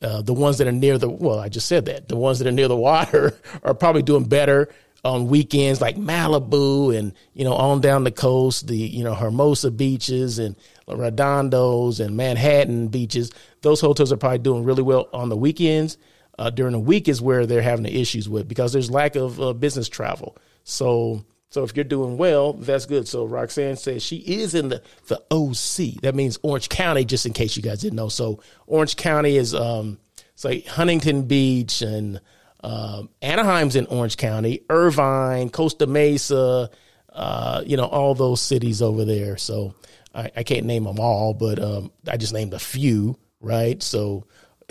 uh, 0.00 0.22
the 0.22 0.34
ones 0.34 0.58
that 0.58 0.66
are 0.66 0.72
near 0.72 0.98
the 0.98 1.08
well, 1.08 1.38
I 1.38 1.48
just 1.48 1.66
said 1.66 1.86
that 1.86 2.08
the 2.08 2.16
ones 2.16 2.38
that 2.38 2.48
are 2.48 2.52
near 2.52 2.68
the 2.68 2.76
water 2.76 3.38
are 3.62 3.74
probably 3.74 4.02
doing 4.02 4.24
better 4.24 4.68
on 5.04 5.28
weekends 5.28 5.80
like 5.80 5.96
Malibu 5.96 6.96
and 6.96 7.12
you 7.34 7.44
know 7.44 7.54
on 7.54 7.80
down 7.80 8.04
the 8.04 8.12
coast, 8.12 8.68
the 8.68 8.76
you 8.76 9.02
know 9.02 9.14
Hermosa 9.14 9.70
beaches 9.70 10.38
and 10.38 10.56
Redondos 10.88 12.04
and 12.04 12.16
Manhattan 12.16 12.88
beaches. 12.88 13.32
Those 13.62 13.80
hotels 13.80 14.12
are 14.12 14.16
probably 14.16 14.38
doing 14.38 14.64
really 14.64 14.82
well 14.82 15.08
on 15.12 15.28
the 15.28 15.36
weekends. 15.36 15.98
Uh, 16.38 16.50
during 16.50 16.70
the 16.70 16.78
week 16.78 17.08
is 17.08 17.20
where 17.20 17.46
they're 17.46 17.62
having 17.62 17.82
the 17.82 18.00
issues 18.00 18.28
with 18.28 18.46
because 18.46 18.72
there's 18.72 18.92
lack 18.92 19.16
of 19.16 19.40
uh, 19.40 19.52
business 19.52 19.88
travel. 19.88 20.36
So 20.62 21.24
so 21.50 21.64
if 21.64 21.74
you're 21.76 21.84
doing 21.84 22.18
well, 22.18 22.52
that's 22.52 22.86
good. 22.86 23.08
So 23.08 23.24
Roxanne 23.24 23.76
says 23.76 24.02
she 24.02 24.16
is 24.16 24.54
in 24.54 24.68
the 24.68 24.82
the 25.06 25.22
OC. 25.30 26.02
That 26.02 26.14
means 26.14 26.38
Orange 26.42 26.68
County, 26.68 27.04
just 27.04 27.26
in 27.26 27.32
case 27.32 27.56
you 27.56 27.62
guys 27.62 27.80
didn't 27.80 27.96
know. 27.96 28.08
So 28.08 28.40
Orange 28.66 28.96
County 28.96 29.36
is 29.36 29.54
um 29.54 29.98
it's 30.34 30.44
like 30.44 30.66
Huntington 30.66 31.22
Beach 31.22 31.82
and 31.82 32.20
um, 32.62 33.08
Anaheim's 33.22 33.76
in 33.76 33.86
Orange 33.86 34.16
County, 34.16 34.60
Irvine, 34.68 35.50
Costa 35.50 35.86
Mesa, 35.86 36.70
uh, 37.12 37.62
you 37.66 37.76
know, 37.76 37.86
all 37.86 38.14
those 38.14 38.40
cities 38.40 38.82
over 38.82 39.04
there. 39.04 39.36
So 39.36 39.74
I, 40.14 40.30
I 40.36 40.42
can't 40.42 40.66
name 40.66 40.84
them 40.84 41.00
all, 41.00 41.34
but 41.34 41.58
um, 41.58 41.90
I 42.06 42.16
just 42.16 42.32
named 42.32 42.54
a 42.54 42.58
few, 42.58 43.18
right? 43.40 43.82
So, 43.82 44.26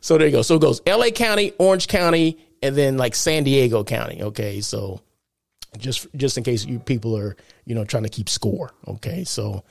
so 0.00 0.16
there 0.16 0.26
you 0.26 0.32
go. 0.32 0.42
So 0.42 0.56
it 0.56 0.62
goes 0.62 0.80
LA 0.86 1.10
County, 1.10 1.52
Orange 1.58 1.88
County, 1.88 2.38
and 2.62 2.76
then 2.76 2.96
like 2.96 3.14
San 3.14 3.44
Diego 3.44 3.84
County. 3.84 4.22
Okay, 4.22 4.60
so 4.60 5.00
just 5.78 6.06
just 6.16 6.36
in 6.36 6.44
case 6.44 6.64
you 6.64 6.78
people 6.78 7.16
are 7.16 7.36
you 7.64 7.74
know 7.74 7.84
trying 7.84 8.04
to 8.04 8.08
keep 8.08 8.28
score. 8.28 8.72
Okay, 8.86 9.24
so 9.24 9.64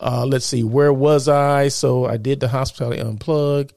uh, 0.00 0.26
let's 0.26 0.46
see, 0.46 0.64
where 0.64 0.92
was 0.92 1.28
I? 1.28 1.68
So 1.68 2.06
I 2.06 2.16
did 2.16 2.40
the 2.40 2.48
hospitality 2.48 3.00
unplug 3.00 3.70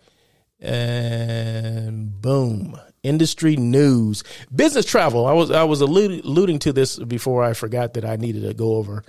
and 0.59 2.21
boom 2.21 2.79
industry 3.03 3.55
news 3.55 4.23
business 4.55 4.85
travel 4.85 5.27
i 5.27 5.33
was 5.33 5.51
i 5.51 5.63
was 5.63 5.81
alluding, 5.81 6.21
alluding 6.21 6.57
to 6.57 6.73
this 6.73 6.97
before 6.97 7.43
i 7.43 7.53
forgot 7.53 7.93
that 7.93 8.03
i 8.05 8.15
needed 8.15 8.41
to 8.41 8.53
go 8.53 8.75
over 8.75 9.03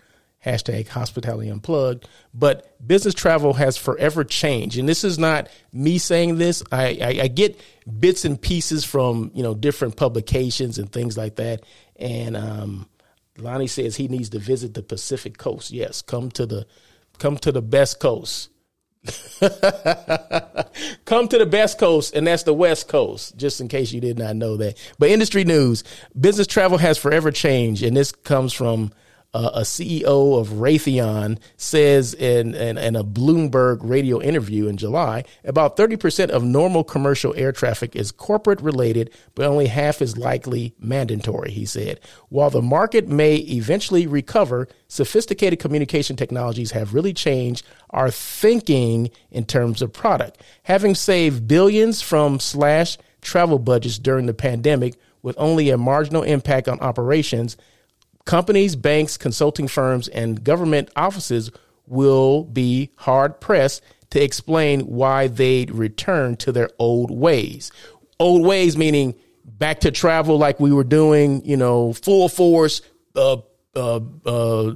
hashtag 0.46 0.88
hospitality 0.88 1.50
unplugged. 1.50 2.08
But 2.32 2.76
business 2.86 3.14
travel 3.14 3.52
has 3.54 3.76
forever 3.76 4.24
changed. 4.24 4.78
And 4.78 4.88
this 4.88 5.04
is 5.04 5.18
not 5.18 5.48
me 5.72 5.98
saying 5.98 6.38
this. 6.38 6.62
I, 6.70 6.98
I, 7.02 7.18
I 7.22 7.28
get 7.28 7.60
bits 7.98 8.24
and 8.24 8.40
pieces 8.40 8.84
from 8.84 9.30
you 9.34 9.42
know 9.42 9.54
different 9.54 9.96
publications 9.96 10.78
and 10.78 10.90
things 10.90 11.18
like 11.18 11.36
that. 11.36 11.62
And 11.96 12.36
um, 12.36 12.88
lonnie 13.38 13.66
says 13.66 13.96
he 13.96 14.08
needs 14.08 14.30
to 14.30 14.38
visit 14.38 14.74
the 14.74 14.82
pacific 14.82 15.36
coast. 15.38 15.70
Yes 15.70 16.02
come 16.02 16.30
to 16.32 16.46
the 16.46 16.66
come 17.18 17.36
to 17.38 17.52
the 17.52 17.62
best 17.62 18.00
coast. 18.00 18.50
Come 21.04 21.28
to 21.28 21.38
the 21.38 21.46
best 21.48 21.78
coast, 21.78 22.12
and 22.16 22.26
that's 22.26 22.42
the 22.42 22.52
West 22.52 22.88
Coast, 22.88 23.36
just 23.36 23.60
in 23.60 23.68
case 23.68 23.92
you 23.92 24.00
did 24.00 24.18
not 24.18 24.34
know 24.34 24.56
that. 24.56 24.76
But 24.98 25.10
industry 25.10 25.44
news 25.44 25.84
business 26.18 26.48
travel 26.48 26.76
has 26.78 26.98
forever 26.98 27.30
changed, 27.30 27.84
and 27.84 27.96
this 27.96 28.10
comes 28.10 28.52
from 28.52 28.92
uh, 29.36 29.50
a 29.52 29.60
CEO 29.60 30.40
of 30.40 30.48
Raytheon 30.48 31.38
says 31.58 32.14
in, 32.14 32.54
in, 32.54 32.78
in, 32.78 32.96
a 32.96 33.04
Bloomberg 33.04 33.80
radio 33.82 34.18
interview 34.18 34.66
in 34.66 34.78
July 34.78 35.24
about 35.44 35.76
30% 35.76 36.30
of 36.30 36.42
normal 36.42 36.82
commercial 36.82 37.34
air 37.36 37.52
traffic 37.52 37.94
is 37.94 38.10
corporate 38.10 38.62
related, 38.62 39.10
but 39.34 39.44
only 39.44 39.66
half 39.66 40.00
is 40.00 40.16
likely 40.16 40.74
mandatory, 40.78 41.50
he 41.50 41.66
said. 41.66 42.00
While 42.30 42.48
the 42.48 42.62
market 42.62 43.08
may 43.08 43.36
eventually 43.36 44.06
recover, 44.06 44.68
sophisticated 44.88 45.58
communication 45.58 46.16
technologies 46.16 46.70
have 46.70 46.94
really 46.94 47.12
changed 47.12 47.66
our 47.90 48.10
thinking 48.10 49.10
in 49.30 49.44
terms 49.44 49.82
of 49.82 49.92
product. 49.92 50.40
Having 50.62 50.94
saved 50.94 51.46
billions 51.46 52.00
from 52.00 52.40
slash 52.40 52.96
travel 53.20 53.58
budgets 53.58 53.98
during 53.98 54.24
the 54.24 54.32
pandemic 54.32 54.94
with 55.20 55.36
only 55.38 55.68
a 55.68 55.76
marginal 55.76 56.22
impact 56.22 56.68
on 56.68 56.80
operations, 56.80 57.58
Companies, 58.26 58.75
banks, 58.75 59.16
consulting 59.16 59.68
firms, 59.68 60.09
and 60.09 60.42
government 60.42 60.90
offices 60.97 61.50
will 61.87 62.42
be 62.42 62.90
hard 62.97 63.40
pressed 63.40 63.83
to 64.11 64.23
explain 64.23 64.80
why 64.80 65.28
they'd 65.28 65.71
return 65.71 66.37
to 66.37 66.50
their 66.50 66.68
old 66.78 67.11
ways. 67.11 67.71
Old 68.18 68.45
ways 68.45 68.76
meaning 68.76 69.14
back 69.45 69.80
to 69.80 69.92
travel 69.92 70.38
like 70.38 70.59
we 70.59 70.73
were 70.73 70.85
doing, 70.85 71.45
you 71.45 71.56
know, 71.56 71.92
full 71.92 72.28
force, 72.28 72.83
uh, 73.14 73.38
uh, 73.76 74.00
uh, 74.25 74.73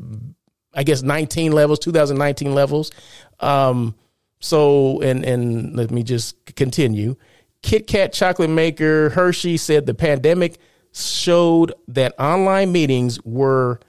I 0.72 0.84
guess 0.84 1.02
19 1.02 1.50
levels, 1.50 1.80
2019 1.80 2.54
levels. 2.54 2.92
Um, 3.40 3.96
so, 4.38 5.00
and, 5.02 5.24
and 5.24 5.74
let 5.74 5.90
me 5.90 6.04
just 6.04 6.54
continue. 6.54 7.16
Kit 7.62 7.88
Kat 7.88 8.12
chocolate 8.12 8.48
maker 8.48 9.10
Hershey 9.10 9.56
said 9.56 9.86
the 9.86 9.94
pandemic 9.94 10.58
showed 10.92 11.72
that 11.88 12.14
online 12.18 12.72
meetings 12.72 13.22
were 13.24 13.80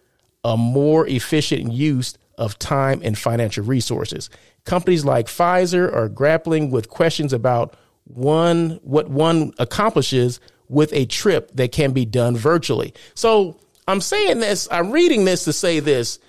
a 0.44 0.58
more 0.58 1.08
efficient 1.08 1.72
use 1.72 2.18
of 2.38 2.58
time 2.58 3.02
and 3.04 3.18
financial 3.18 3.64
resources. 3.64 4.30
Companies 4.66 5.06
like 5.06 5.28
Pfizer 5.28 5.94
are 5.94 6.10
grappling 6.10 6.72
with 6.72 6.90
questions 6.90 7.34
about 7.34 7.76
one 8.06 8.80
what 8.84 9.10
one 9.10 9.54
accomplishes 9.60 10.40
with 10.68 10.92
a 10.94 11.06
trip 11.06 11.52
that 11.54 11.72
can 11.72 11.92
be 11.92 12.06
done 12.06 12.36
virtually. 12.36 12.94
So 13.14 13.60
I'm 13.88 14.02
saying 14.02 14.40
this, 14.40 14.68
I'm 14.72 14.92
reading 14.92 15.26
this 15.26 15.44
to 15.46 15.54
say 15.54 15.80
this. 15.80 16.20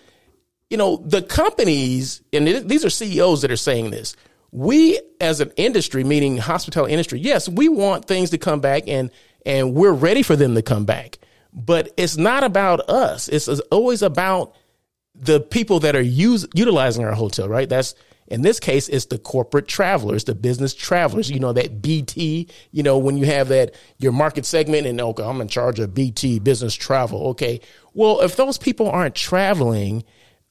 You 0.69 0.79
know, 0.79 0.97
the 1.05 1.23
companies, 1.23 2.23
and 2.33 2.47
these 2.47 2.85
are 2.85 2.91
CEOs 2.91 3.43
that 3.43 3.51
are 3.51 3.57
saying 3.57 3.91
this. 3.91 4.17
We, 4.53 5.01
as 5.21 5.41
an 5.41 5.53
industry, 5.57 6.03
meaning 6.03 6.39
hospitality 6.39 6.93
industry, 6.93 7.21
yes, 7.21 7.49
we 7.49 7.69
want 7.69 8.07
things 8.07 8.31
to 8.31 8.39
come 8.39 8.61
back 8.61 8.85
and 8.87 9.11
and 9.45 9.75
we're 9.75 9.93
ready 9.93 10.23
for 10.23 10.37
them 10.37 10.55
to 10.55 10.63
come 10.63 10.85
back. 10.85 11.19
But 11.53 11.93
it's 11.97 12.17
not 12.17 12.45
about 12.45 12.89
us. 12.89 13.29
It's 13.29 13.49
always 13.49 14.03
about 14.03 14.55
the 15.15 15.41
people 15.41 15.81
that 15.81 15.95
are 15.95 16.01
use, 16.03 16.47
utilizing 16.55 17.05
our 17.05 17.13
hotel, 17.13 17.49
right? 17.49 17.69
That's 17.69 17.95
in 18.29 18.41
this 18.41 18.61
case, 18.61 18.89
it's 18.89 19.07
the 19.07 19.19
corporate 19.19 19.69
travelers, 19.69 20.25
the 20.25 20.35
business 20.35 20.73
travelers. 20.73 21.31
You 21.31 21.39
know 21.39 21.53
that 21.53 21.83
BT. 21.83 22.49
You 22.71 22.83
know 22.83 22.97
when 22.97 23.19
you 23.19 23.27
have 23.27 23.49
that 23.49 23.75
your 23.99 24.13
market 24.13 24.47
segment, 24.47 24.87
and 24.87 24.99
okay, 25.01 25.23
I'm 25.23 25.41
in 25.43 25.49
charge 25.49 25.79
of 25.81 25.93
BT 25.93 26.39
business 26.39 26.75
travel. 26.75 27.29
Okay, 27.29 27.61
well 27.93 28.21
if 28.23 28.37
those 28.37 28.57
people 28.57 28.89
aren't 28.89 29.15
traveling, 29.15 30.05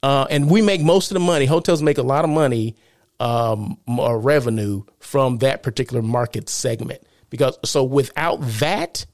uh, 0.03 0.27
and 0.29 0.51
we 0.51 0.62
make 0.62 0.81
most 0.81 1.10
of 1.10 1.15
the 1.15 1.21
money, 1.21 1.45
hotels 1.45 1.81
make 1.81 1.98
a 1.98 2.03
lot 2.03 2.24
of 2.24 2.29
money, 2.29 2.75
um, 3.19 3.79
or 3.88 4.19
revenue 4.19 4.83
from 5.00 5.39
that 5.39 5.63
particular 5.63 6.03
market 6.03 6.50
segment 6.50 7.01
because 7.32 7.58
so 7.66 7.84
without 7.84 8.40
that, 8.60 9.08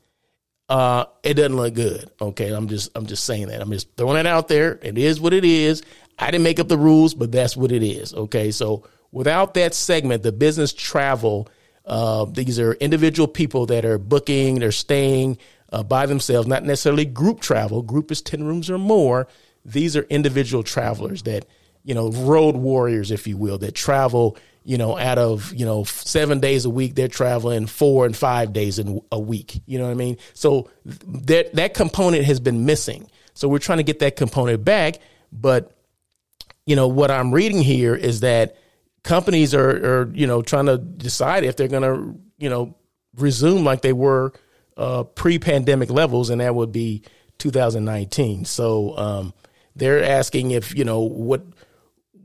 uh, 0.68 1.06
it 1.24 1.36
doesn't 1.36 1.56
look 1.56 1.74
good. 1.74 2.12
Okay, 2.20 2.50
I'm 2.50 2.68
just 2.68 2.90
I'm 2.96 3.06
just 3.06 3.24
saying 3.24 3.48
that. 3.48 3.62
I'm 3.62 3.72
just 3.72 3.96
throwing 3.96 4.18
it 4.18 4.28
out 4.28 4.50
there. 4.50 4.78
It 4.84 4.98
is 4.98 5.22
what 5.22 5.32
it 5.32 5.46
is. 5.46 5.82
I 6.20 6.30
didn't 6.32 6.44
make 6.44 6.60
up 6.60 6.68
the 6.68 6.78
rules, 6.78 7.14
but 7.14 7.32
that's 7.32 7.56
what 7.56 7.72
it 7.72 7.84
is. 7.84 8.14
Okay, 8.14 8.52
so 8.52 8.84
without 9.14 9.54
that 9.54 9.74
segment, 9.74 10.24
the 10.24 10.34
business 10.34 10.74
travel, 10.74 11.48
uh, 11.86 12.26
these 12.26 12.60
are 12.60 12.74
individual 12.74 13.28
people 13.28 13.68
that 13.68 13.86
are 13.86 13.98
booking, 13.98 14.60
they're 14.60 14.72
staying 14.74 15.38
uh, 15.72 15.84
by 15.84 16.06
themselves, 16.06 16.48
not 16.48 16.64
necessarily 16.64 17.06
group 17.06 17.40
travel. 17.40 17.82
Group 17.82 18.12
is 18.12 18.22
ten 18.22 18.44
rooms 18.44 18.70
or 18.70 18.78
more. 18.78 19.28
These 19.64 19.96
are 19.96 20.04
individual 20.04 20.64
travelers 20.64 21.24
that 21.24 21.46
you 21.84 21.94
know 21.94 22.10
road 22.12 22.58
warriors, 22.58 23.12
if 23.12 23.28
you 23.28 23.38
will, 23.38 23.60
that 23.60 23.76
travel 23.76 24.38
you 24.68 24.78
know, 24.78 24.98
out 24.98 25.18
of, 25.18 25.54
you 25.54 25.66
know, 25.66 25.86
seven 25.86 26.42
days 26.42 26.66
a 26.66 26.70
week, 26.70 26.94
they're 26.94 27.08
traveling 27.08 27.68
four 27.68 28.06
and 28.06 28.14
five 28.14 28.52
days 28.52 28.80
in 28.80 29.00
a 29.14 29.18
week. 29.20 29.62
You 29.66 29.78
know 29.78 29.86
what 29.86 29.92
I 29.92 29.94
mean? 29.94 30.18
So 30.34 30.70
that, 30.84 31.54
that 31.56 31.74
component 31.74 32.26
has 32.26 32.42
been 32.42 32.66
missing. 32.66 33.10
So 33.34 33.48
we're 33.48 33.60
trying 33.60 33.78
to 33.78 33.84
get 33.86 34.00
that 34.00 34.18
component 34.18 34.66
back. 34.66 35.00
But, 35.32 35.72
you 36.66 36.76
know, 36.76 36.90
what 36.90 37.12
I'm 37.12 37.34
reading 37.34 37.62
here 37.62 37.96
is 37.96 38.20
that 38.20 38.58
companies 39.06 39.56
are, 39.56 39.70
are 39.70 40.12
you 40.14 40.28
know, 40.28 40.42
trying 40.42 40.66
to 40.66 40.78
decide 40.78 41.46
if 41.46 41.56
they're 41.56 41.70
going 41.70 41.84
to, 41.84 42.20
you 42.38 42.50
know, 42.50 42.76
resume 43.16 43.64
like 43.64 43.82
they 43.84 43.94
were 43.94 44.34
uh, 44.76 45.04
pre 45.04 45.40
pandemic 45.40 45.90
levels, 45.90 46.30
and 46.30 46.42
that 46.42 46.54
would 46.54 46.74
be 46.74 47.04
2019. 47.38 48.44
So 48.44 48.98
um, 48.98 49.34
they're 49.78 50.04
asking 50.04 50.52
if, 50.52 50.76
you 50.76 50.84
know, 50.84 51.00
what, 51.00 51.42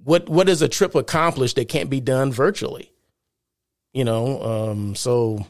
what 0.04 0.28
what 0.28 0.48
is 0.48 0.62
a 0.62 0.68
trip 0.68 0.94
accomplished 0.94 1.56
that 1.56 1.68
can't 1.68 1.90
be 1.90 2.00
done 2.00 2.32
virtually? 2.32 2.92
You 3.92 4.04
know, 4.04 4.42
um, 4.42 4.94
so 4.94 5.46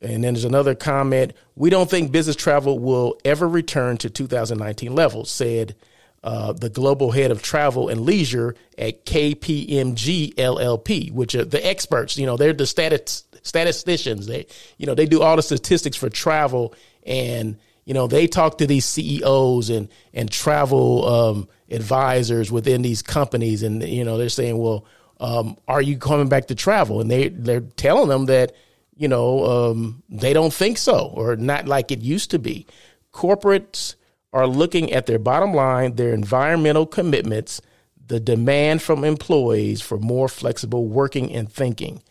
and 0.00 0.22
then 0.22 0.34
there's 0.34 0.44
another 0.44 0.74
comment. 0.74 1.32
We 1.54 1.70
don't 1.70 1.90
think 1.90 2.12
business 2.12 2.36
travel 2.36 2.78
will 2.78 3.18
ever 3.24 3.48
return 3.48 3.96
to 3.98 4.10
2019 4.10 4.94
levels, 4.94 5.30
said 5.30 5.74
uh, 6.22 6.52
the 6.52 6.68
global 6.68 7.10
head 7.10 7.30
of 7.30 7.42
travel 7.42 7.88
and 7.88 8.00
leisure 8.00 8.54
at 8.76 9.04
KPMG 9.04 10.34
LLP, 10.34 11.12
which 11.12 11.34
are 11.34 11.44
the 11.44 11.64
experts. 11.64 12.16
You 12.16 12.26
know, 12.26 12.36
they're 12.36 12.52
the 12.52 12.66
status, 12.66 13.24
statisticians. 13.42 14.26
They, 14.26 14.46
you 14.76 14.86
know, 14.86 14.94
they 14.94 15.06
do 15.06 15.22
all 15.22 15.36
the 15.36 15.42
statistics 15.42 15.96
for 15.96 16.08
travel, 16.08 16.74
and 17.04 17.56
you 17.84 17.94
know, 17.94 18.06
they 18.06 18.26
talk 18.26 18.58
to 18.58 18.66
these 18.66 18.84
CEOs 18.84 19.70
and 19.70 19.88
and 20.12 20.30
travel 20.30 21.08
um, 21.08 21.48
advisors 21.70 22.50
within 22.50 22.82
these 22.82 23.02
companies, 23.02 23.62
and 23.62 23.82
you 23.82 24.04
know 24.04 24.18
they're 24.18 24.28
saying, 24.28 24.58
well, 24.58 24.84
um, 25.20 25.56
are 25.66 25.82
you 25.82 25.98
coming 25.98 26.28
back 26.28 26.46
to 26.46 26.54
travel? 26.54 27.00
And 27.00 27.10
they 27.10 27.28
they're 27.28 27.60
telling 27.60 28.08
them 28.08 28.26
that 28.26 28.52
you 28.98 29.06
know, 29.06 29.44
um, 29.44 30.02
they 30.08 30.32
don't 30.32 30.52
think 30.52 30.76
so 30.76 31.12
or 31.14 31.36
not 31.36 31.66
like 31.66 31.92
it 31.92 32.00
used 32.02 32.32
to 32.32 32.38
be. 32.38 32.66
Corporates 33.12 33.94
are 34.32 34.46
looking 34.46 34.92
at 34.92 35.06
their 35.06 35.20
bottom 35.20 35.54
line, 35.54 35.94
their 35.94 36.12
environmental 36.12 36.84
commitments, 36.84 37.62
the 38.04 38.18
demand 38.18 38.82
from 38.82 39.04
employees 39.04 39.80
for 39.80 39.98
more 39.98 40.28
flexible 40.28 40.86
working 40.86 41.32
and 41.32 41.50
thinking. 41.50 42.02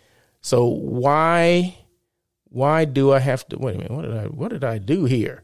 So 0.41 0.65
why 0.65 1.77
why 2.49 2.85
do 2.85 3.11
I 3.11 3.19
have 3.19 3.45
to 3.49 3.57
wait 3.57 3.75
a 3.75 3.77
minute, 3.79 3.91
what 3.91 4.03
did 4.03 4.15
I 4.15 4.23
what 4.23 4.51
did 4.51 4.63
I 4.63 4.77
do 4.77 5.03
here? 5.03 5.43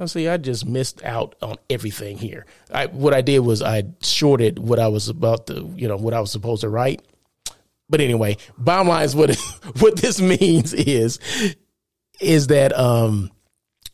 I 0.00 0.06
see 0.06 0.28
I 0.28 0.38
just 0.38 0.64
missed 0.64 1.04
out 1.04 1.34
on 1.42 1.56
everything 1.68 2.16
here. 2.16 2.46
I 2.72 2.86
what 2.86 3.12
I 3.12 3.20
did 3.20 3.40
was 3.40 3.60
I 3.60 3.84
shorted 4.00 4.58
what 4.58 4.78
I 4.78 4.88
was 4.88 5.08
about 5.08 5.46
to, 5.48 5.70
you 5.76 5.88
know, 5.88 5.96
what 5.96 6.14
I 6.14 6.20
was 6.20 6.32
supposed 6.32 6.62
to 6.62 6.70
write. 6.70 7.02
But 7.90 8.00
anyway, 8.00 8.38
bottom 8.56 8.88
line 8.88 9.04
is 9.04 9.14
what 9.14 9.36
what 9.80 9.96
this 9.96 10.20
means 10.20 10.72
is 10.72 11.18
is 12.18 12.46
that 12.46 12.76
um 12.76 13.30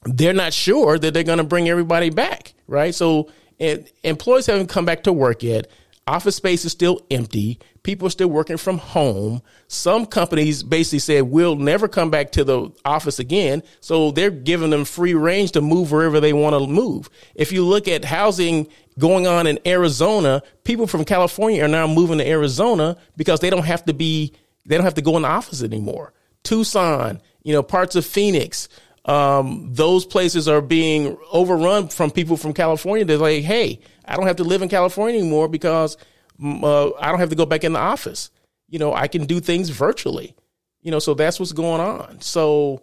they're 0.04 0.32
not 0.32 0.52
sure 0.52 0.96
that 0.96 1.12
they're 1.12 1.25
going 1.25 1.38
to 1.38 1.44
bring 1.44 1.68
everybody 1.68 2.10
back, 2.10 2.54
right? 2.68 2.94
So 2.94 3.28
and 3.58 3.90
employees 4.04 4.46
haven't 4.46 4.68
come 4.68 4.84
back 4.84 5.02
to 5.04 5.12
work 5.12 5.42
yet. 5.42 5.66
Office 6.08 6.36
space 6.36 6.64
is 6.64 6.70
still 6.70 7.00
empty. 7.10 7.58
People 7.82 8.06
are 8.06 8.10
still 8.10 8.28
working 8.28 8.58
from 8.58 8.78
home. 8.78 9.42
Some 9.66 10.06
companies 10.06 10.62
basically 10.62 11.00
said 11.00 11.25
we'll 11.25 11.56
never 11.56 11.88
come 11.88 12.10
back 12.10 12.30
to 12.32 12.44
the 12.44 12.70
office 12.84 13.18
again. 13.18 13.64
So 13.80 14.12
they're 14.12 14.30
giving 14.30 14.70
them 14.70 14.84
free 14.84 15.14
range 15.14 15.52
to 15.52 15.60
move 15.60 15.90
wherever 15.90 16.20
they 16.20 16.32
want 16.32 16.54
to 16.54 16.64
move. 16.64 17.10
If 17.34 17.50
you 17.50 17.64
look 17.64 17.88
at 17.88 18.04
housing 18.04 18.68
going 19.00 19.26
on 19.26 19.48
in 19.48 19.58
Arizona, 19.66 20.44
people 20.62 20.86
from 20.86 21.04
California 21.04 21.64
are 21.64 21.68
now 21.68 21.88
moving 21.88 22.18
to 22.18 22.28
Arizona 22.28 22.96
because 23.16 23.40
they 23.40 23.50
don't 23.50 23.66
have 23.66 23.84
to 23.86 23.92
be, 23.92 24.32
they 24.64 24.76
don't 24.76 24.84
have 24.84 24.94
to 24.94 25.02
go 25.02 25.16
in 25.16 25.22
the 25.22 25.28
office 25.28 25.60
anymore. 25.60 26.12
Tucson, 26.44 27.20
you 27.42 27.52
know, 27.52 27.64
parts 27.64 27.96
of 27.96 28.06
Phoenix, 28.06 28.68
um, 29.06 29.68
those 29.72 30.04
places 30.04 30.46
are 30.46 30.60
being 30.60 31.16
overrun 31.32 31.88
from 31.88 32.10
people 32.10 32.36
from 32.36 32.52
California. 32.52 33.04
They're 33.04 33.18
like, 33.18 33.44
hey, 33.44 33.80
I 34.06 34.16
don't 34.16 34.26
have 34.26 34.36
to 34.36 34.44
live 34.44 34.62
in 34.62 34.68
California 34.68 35.18
anymore 35.20 35.48
because 35.48 35.96
mm, 36.40 36.62
uh, 36.62 36.92
I 37.00 37.10
don't 37.10 37.20
have 37.20 37.30
to 37.30 37.36
go 37.36 37.46
back 37.46 37.64
in 37.64 37.72
the 37.72 37.78
office. 37.78 38.30
You 38.68 38.78
know, 38.78 38.94
I 38.94 39.08
can 39.08 39.26
do 39.26 39.40
things 39.40 39.68
virtually. 39.70 40.34
You 40.82 40.90
know, 40.90 40.98
so 40.98 41.14
that's 41.14 41.40
what's 41.40 41.52
going 41.52 41.80
on. 41.80 42.20
So, 42.20 42.82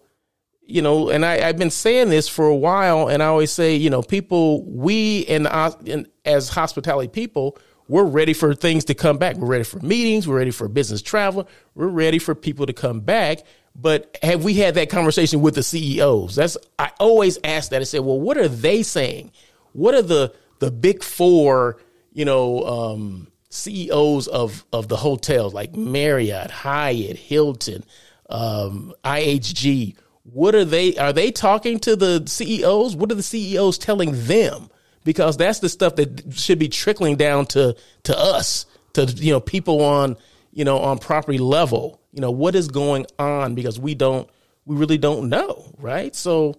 you 0.62 0.82
know, 0.82 1.10
and 1.10 1.26
I, 1.26 1.40
have 1.40 1.58
been 1.58 1.72
saying 1.72 2.10
this 2.10 2.28
for 2.28 2.46
a 2.46 2.56
while, 2.56 3.08
and 3.08 3.24
I 3.24 3.28
always 3.28 3.52
say, 3.52 3.76
you 3.76 3.90
know, 3.90 4.02
people, 4.02 4.66
we 4.66 5.26
and 5.28 5.48
as 6.26 6.50
hospitality 6.50 7.08
people, 7.08 7.58
we're 7.88 8.04
ready 8.04 8.34
for 8.34 8.56
things 8.56 8.86
to 8.86 8.94
come 8.94 9.18
back. 9.18 9.38
We're 9.38 9.48
ready 9.48 9.64
for 9.64 9.80
meetings. 9.80 10.28
We're 10.28 10.38
ready 10.38 10.52
for 10.52 10.68
business 10.68 11.02
travel. 11.02 11.48
We're 11.76 11.88
ready 11.88 12.20
for 12.20 12.36
people 12.36 12.66
to 12.66 12.74
come 12.74 13.02
back 13.02 13.44
but 13.76 14.18
have 14.22 14.44
we 14.44 14.54
had 14.56 14.76
that 14.76 14.90
conversation 14.90 15.42
with 15.42 15.56
the 15.56 15.64
CEOs? 15.64 16.36
That's 16.36 16.58
I 16.78 16.92
always 17.00 17.40
ask 17.44 17.72
that. 17.72 17.82
I 17.82 17.86
say, 17.86 18.00
well, 18.00 18.20
what 18.20 18.38
are 18.38 18.48
they 18.48 18.84
saying? 18.84 19.32
What 19.74 19.96
are 19.96 20.02
the 20.02 20.34
the 20.60 20.72
big 20.72 21.04
four, 21.04 21.78
you 22.12 22.26
know, 22.26 22.64
um, 22.64 23.28
CEOs 23.50 24.28
of 24.28 24.66
of 24.74 24.88
the 24.88 24.98
hotels 24.98 25.54
like 25.54 25.76
Marriott, 25.76 26.52
Hyatt, 26.52 27.18
Hilton, 27.18 27.84
um, 28.30 28.94
IHG? 29.04 29.96
What 30.24 30.56
are 30.56 30.66
they? 30.66 30.96
Are 30.98 31.14
they 31.14 31.32
talking 31.32 31.80
to 31.82 31.96
the 31.96 32.24
CEOs? 32.26 32.96
What 32.96 33.12
are 33.12 33.16
the 33.16 33.24
CEOs 33.24 33.78
telling 33.78 34.26
them? 34.26 34.70
Because 35.04 35.36
that's 35.36 35.60
the 35.60 35.68
stuff 35.68 35.98
that 35.98 36.34
should 36.34 36.60
be 36.60 36.70
trickling 36.70 37.18
down 37.18 37.46
to 37.48 37.76
to 38.04 38.18
us, 38.18 38.66
to 38.94 39.04
you 39.06 39.32
know, 39.32 39.40
people 39.40 39.82
on 39.82 40.18
you 40.54 40.64
know 40.64 40.80
on 40.80 41.00
property 41.00 41.40
level 41.40 42.00
you 42.14 42.22
know 42.22 42.32
what 42.32 42.56
is 42.56 42.68
going 42.70 43.06
on 43.20 43.56
because 43.56 43.80
we 43.80 43.96
don't 43.96 44.30
we 44.66 44.76
really 44.76 44.98
don't 44.98 45.28
know 45.28 45.74
right 45.80 46.16
so 46.16 46.56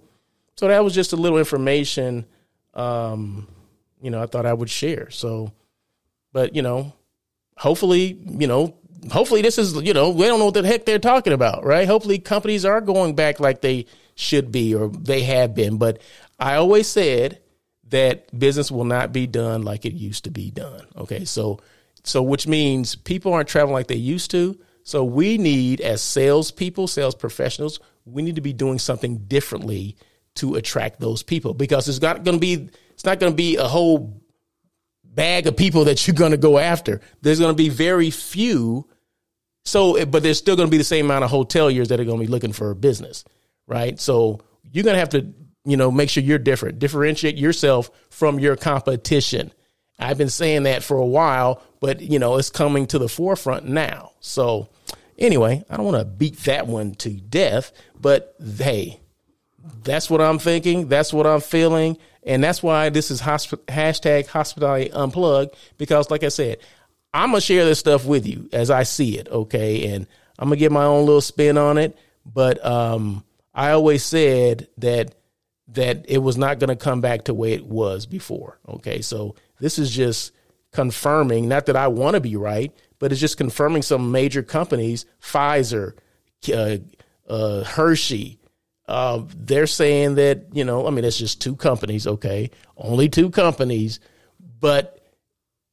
so 0.57 0.69
that 0.69 0.85
was 0.85 0.95
just 0.95 1.13
a 1.13 1.17
little 1.17 1.39
information 1.39 2.27
um 2.75 3.47
you 4.05 4.11
know 4.11 4.23
i 4.23 4.27
thought 4.27 4.47
i 4.47 4.53
would 4.53 4.71
share. 4.71 5.11
So 5.11 5.53
but 6.33 6.55
you 6.55 6.63
know 6.63 6.93
hopefully 7.57 8.19
you 8.25 8.47
know 8.47 8.77
hopefully 9.11 9.43
this 9.43 9.59
is 9.59 9.75
you 9.83 9.95
know 9.95 10.11
we 10.11 10.27
don't 10.27 10.39
know 10.39 10.47
what 10.47 10.55
the 10.55 10.67
heck 10.67 10.85
they're 10.85 10.99
talking 10.99 11.33
about 11.33 11.65
right? 11.65 11.89
Hopefully 11.89 12.19
companies 12.19 12.65
are 12.65 12.81
going 12.81 13.15
back 13.15 13.41
like 13.41 13.61
they 13.61 13.87
should 14.15 14.53
be 14.53 14.75
or 14.75 14.89
they 14.89 15.23
have 15.23 15.55
been. 15.55 15.79
But 15.79 16.01
i 16.39 16.57
always 16.57 16.87
said 16.87 17.41
that 17.89 18.37
business 18.37 18.71
will 18.71 18.85
not 18.85 19.13
be 19.13 19.27
done 19.27 19.63
like 19.63 19.85
it 19.85 19.95
used 19.95 20.25
to 20.25 20.31
be 20.31 20.51
done. 20.51 20.87
Okay 20.97 21.25
so 21.25 21.61
so 22.05 22.23
which 22.23 22.47
means 22.47 22.95
people 22.95 23.33
aren't 23.33 23.49
traveling 23.49 23.75
like 23.75 23.89
they 23.89 23.97
used 23.97 24.31
to. 24.33 24.59
So 24.85 25.03
we 25.03 25.39
need, 25.39 25.81
as 25.81 26.03
salespeople, 26.03 26.89
sales 26.89 27.15
professionals, 27.15 27.81
we 28.05 28.21
need 28.21 28.35
to 28.35 28.43
be 28.43 28.53
doing 28.53 28.79
something 28.79 29.17
differently 29.27 29.97
to 30.35 30.57
attract 30.57 31.01
those 31.01 31.23
people 31.23 31.55
because 31.55 31.89
it's 31.89 32.03
not 32.03 32.23
going 32.23 32.37
to 32.37 32.41
be 32.41 32.69
it's 32.95 33.05
not 33.05 33.21
going 33.21 33.33
to 33.33 33.37
be 33.37 33.57
a 33.57 33.69
whole 33.69 34.21
bag 35.05 35.47
of 35.47 35.57
people 35.57 35.85
that 35.85 36.07
you're 36.07 36.15
going 36.15 36.33
to 36.33 36.37
go 36.37 36.59
after. 36.59 37.01
There's 37.23 37.39
going 37.39 37.53
to 37.53 37.57
be 37.57 37.69
very 37.69 38.11
few. 38.11 38.89
So, 39.65 39.97
eh, 39.97 40.05
but 40.05 40.23
there's 40.23 40.39
still 40.39 40.57
going 40.57 40.69
to 40.69 40.71
be 40.71 40.79
the 40.79 40.85
same 40.85 41.07
amount 41.07 41.25
of 41.25 41.31
hoteliers 41.31 41.89
that 41.89 42.01
are 42.01 42.05
going 42.05 42.19
to 42.19 42.27
be 42.27 42.31
looking 42.31 42.53
for 42.53 42.71
a 42.71 42.77
business, 42.77 43.25
right? 43.67 43.99
So 44.01 44.41
you're 44.73 44.85
going 44.85 44.95
to 44.95 45.01
have 45.01 45.11
to, 45.11 45.33
you 45.65 45.77
know, 45.77 45.91
make 45.91 46.11
sure 46.11 46.23
you're 46.23 46.39
different, 46.39 46.79
differentiate 46.79 47.37
yourself 47.37 47.91
from 48.11 48.39
your 48.39 48.57
competition. 48.57 49.53
I've 49.99 50.19
been 50.19 50.31
saying 50.31 50.65
that 50.65 50.83
for 50.83 50.97
a 50.97 51.07
while, 51.07 51.63
but 51.81 52.01
you 52.01 52.19
know, 52.19 52.37
it's 52.37 52.51
coming 52.51 52.87
to 52.89 52.99
the 52.99 53.09
forefront 53.09 53.67
now. 53.67 54.13
So 54.21 54.69
anyway, 55.19 55.65
I 55.71 55.77
don't 55.77 55.87
want 55.87 55.99
to 55.99 56.05
beat 56.05 56.37
that 56.45 56.67
one 56.67 56.95
to 56.97 57.11
death, 57.11 57.73
but 57.99 58.35
hey, 58.39 59.01
that's 59.83 60.11
what 60.11 60.21
I'm 60.21 60.39
thinking. 60.39 60.89
That's 60.89 61.13
what 61.13 61.27
I'm 61.27 61.41
feeling. 61.41 61.97
And 62.25 62.43
that's 62.43 62.63
why 62.63 62.89
this 62.89 63.11
is 63.11 63.21
hosp- 63.21 63.65
hashtag 63.67 64.27
hospitality 64.27 64.91
unplugged 64.91 65.57
because 65.79 66.11
like 66.11 66.25
I 66.25 66.29
said, 66.29 66.59
I'm 67.13 67.31
going 67.31 67.41
to 67.41 67.47
share 67.47 67.65
this 67.65 67.79
stuff 67.79 68.05
with 68.05 68.27
you 68.27 68.49
as 68.53 68.71
I 68.71 68.83
see 68.83 69.19
it. 69.19 69.29
Okay. 69.29 69.93
And 69.93 70.07
I'm 70.39 70.49
going 70.49 70.59
to 70.59 70.61
get 70.61 70.73
my 70.73 70.85
own 70.85 71.07
little 71.07 71.21
spin 71.21 71.59
on 71.59 71.79
it. 71.79 71.97
But, 72.27 72.65
um, 72.65 73.25
I 73.55 73.71
always 73.71 74.03
said 74.03 74.69
that, 74.79 75.15
that 75.69 76.07
it 76.09 76.19
was 76.19 76.37
not 76.37 76.59
going 76.59 76.69
to 76.69 76.77
come 76.77 77.01
back 77.01 77.25
to 77.25 77.35
way 77.35 77.53
it 77.53 77.67
was 77.67 78.07
before. 78.07 78.59
Okay. 78.69 79.01
So 79.01 79.37
this 79.61 79.79
is 79.79 79.91
just 79.91 80.33
confirming, 80.73 81.47
not 81.49 81.67
that 81.67 81.77
I 81.77 81.89
want 81.89 82.15
to 82.15 82.21
be 82.21 82.37
right, 82.37 82.73
but 82.99 83.13
it's 83.13 83.21
just 83.21 83.37
confirming 83.37 83.83
some 83.83 84.11
major 84.11 84.43
companies, 84.43 85.07
Pfizer, 85.23 85.93
uh, 86.53 86.79
uh, 87.29 87.65
Hershey, 87.65 88.39
uh, 88.87 89.23
they're 89.37 89.67
saying 89.67 90.17
that, 90.17 90.45
you 90.53 90.65
know, 90.65 90.87
I 90.87 90.91
mean, 90.91 91.05
it's 91.05 91.19
just 91.19 91.41
two 91.41 91.57
companies, 91.57 92.07
okay, 92.07 92.51
only 92.77 93.09
two 93.09 93.31
companies, 93.31 94.01
but 94.61 95.01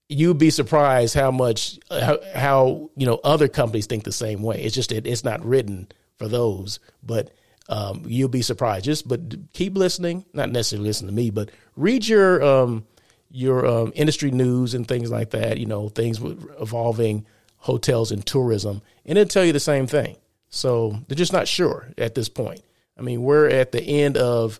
you'd 0.07 0.37
be 0.37 0.49
surprised 0.49 1.15
how 1.15 1.31
much, 1.31 1.79
how, 1.89 2.19
how, 2.33 2.89
you 2.95 3.05
know, 3.05 3.19
other 3.23 3.47
companies 3.47 3.85
think 3.85 4.03
the 4.03 4.11
same 4.11 4.41
way. 4.41 4.61
It's 4.61 4.75
just, 4.75 4.91
it, 4.91 5.07
it's 5.07 5.23
not 5.23 5.43
written 5.45 5.89
for 6.17 6.27
those, 6.27 6.79
but 7.03 7.31
um, 7.69 8.03
you'll 8.05 8.29
be 8.29 8.41
surprised. 8.41 8.85
Just, 8.85 9.07
but 9.07 9.19
keep 9.53 9.77
listening, 9.77 10.25
not 10.33 10.51
necessarily 10.51 10.87
listen 10.87 11.07
to 11.07 11.13
me, 11.13 11.29
but 11.29 11.51
read 11.75 12.07
your, 12.07 12.43
um, 12.43 12.85
your 13.29 13.65
um, 13.65 13.93
industry 13.95 14.31
news 14.31 14.73
and 14.73 14.87
things 14.87 15.09
like 15.09 15.29
that, 15.31 15.57
you 15.57 15.65
know, 15.65 15.89
things 15.89 16.19
with 16.19 16.45
evolving 16.59 17.25
hotels 17.57 18.11
and 18.11 18.25
tourism, 18.25 18.81
and 19.05 19.17
it'll 19.17 19.29
tell 19.29 19.45
you 19.45 19.53
the 19.53 19.59
same 19.59 19.87
thing. 19.87 20.17
So 20.49 20.97
they're 21.07 21.15
just 21.15 21.31
not 21.31 21.47
sure 21.47 21.89
at 21.97 22.15
this 22.15 22.27
point. 22.27 22.61
I 22.97 23.01
mean, 23.01 23.21
we're 23.23 23.49
at 23.49 23.71
the 23.71 23.81
end 23.81 24.17
of 24.17 24.59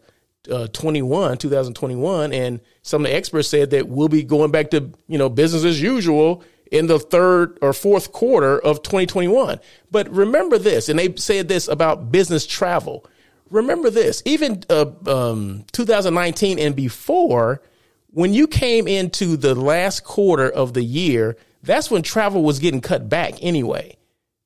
uh, 0.49 0.67
21, 0.67 1.37
2021, 1.37 2.33
and 2.33 2.59
some 2.81 3.05
of 3.05 3.11
the 3.11 3.15
experts 3.15 3.47
said 3.47 3.71
that 3.71 3.87
we'll 3.87 4.07
be 4.07 4.23
going 4.23 4.51
back 4.51 4.71
to, 4.71 4.91
you 5.07 5.17
know, 5.17 5.29
business 5.29 5.63
as 5.63 5.81
usual 5.81 6.43
in 6.71 6.87
the 6.87 6.97
third 6.97 7.59
or 7.61 7.73
fourth 7.73 8.11
quarter 8.11 8.57
of 8.57 8.81
2021. 8.81 9.59
But 9.91 10.09
remember 10.09 10.57
this, 10.57 10.89
and 10.89 10.97
they 10.97 11.13
said 11.15 11.47
this 11.47 11.67
about 11.67 12.11
business 12.11 12.47
travel. 12.47 13.05
Remember 13.49 13.89
this, 13.89 14.23
even 14.25 14.63
uh, 14.69 14.85
um, 15.05 15.65
2019 15.73 16.57
and 16.57 16.75
before, 16.75 17.61
when 18.11 18.33
you 18.33 18.47
came 18.47 18.87
into 18.87 19.35
the 19.37 19.53
last 19.53 20.03
quarter 20.03 20.49
of 20.49 20.73
the 20.73 20.83
year, 20.83 21.35
that's 21.61 21.91
when 21.91 22.01
travel 22.01 22.43
was 22.43 22.59
getting 22.59 22.81
cut 22.81 23.09
back 23.09 23.33
anyway. 23.41 23.97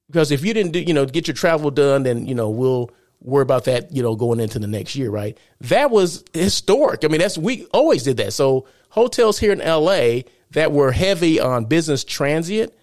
Because 0.07 0.31
if 0.31 0.43
you 0.43 0.53
didn't 0.53 0.71
do, 0.71 0.79
you 0.79 0.93
know, 0.93 1.05
get 1.05 1.27
your 1.27 1.35
travel 1.35 1.71
done, 1.71 2.03
then, 2.03 2.25
you 2.25 2.35
know, 2.35 2.49
we'll 2.49 2.91
worry 3.25 3.41
about 3.41 3.65
that, 3.65 3.91
you 3.93 4.01
know, 4.01 4.15
going 4.15 4.39
into 4.39 4.59
the 4.59 4.67
next 4.67 4.95
year, 4.95 5.09
right? 5.09 5.37
That 5.61 5.91
was 5.91 6.23
historic. 6.33 7.03
I 7.03 7.07
mean, 7.07 7.19
that's, 7.19 7.37
we 7.37 7.65
always 7.73 8.03
did 8.03 8.17
that. 8.17 8.33
So 8.33 8.67
hotels 8.89 9.39
here 9.39 9.51
in 9.51 9.59
LA 9.59 10.21
that 10.51 10.71
were 10.71 10.91
heavy 10.91 11.39
on 11.39 11.65
business 11.65 12.03
transient, 12.03 12.73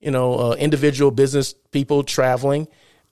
you 0.00 0.10
know, 0.10 0.34
uh, 0.34 0.52
individual 0.54 1.10
business 1.10 1.54
people 1.72 2.04
traveling 2.04 2.68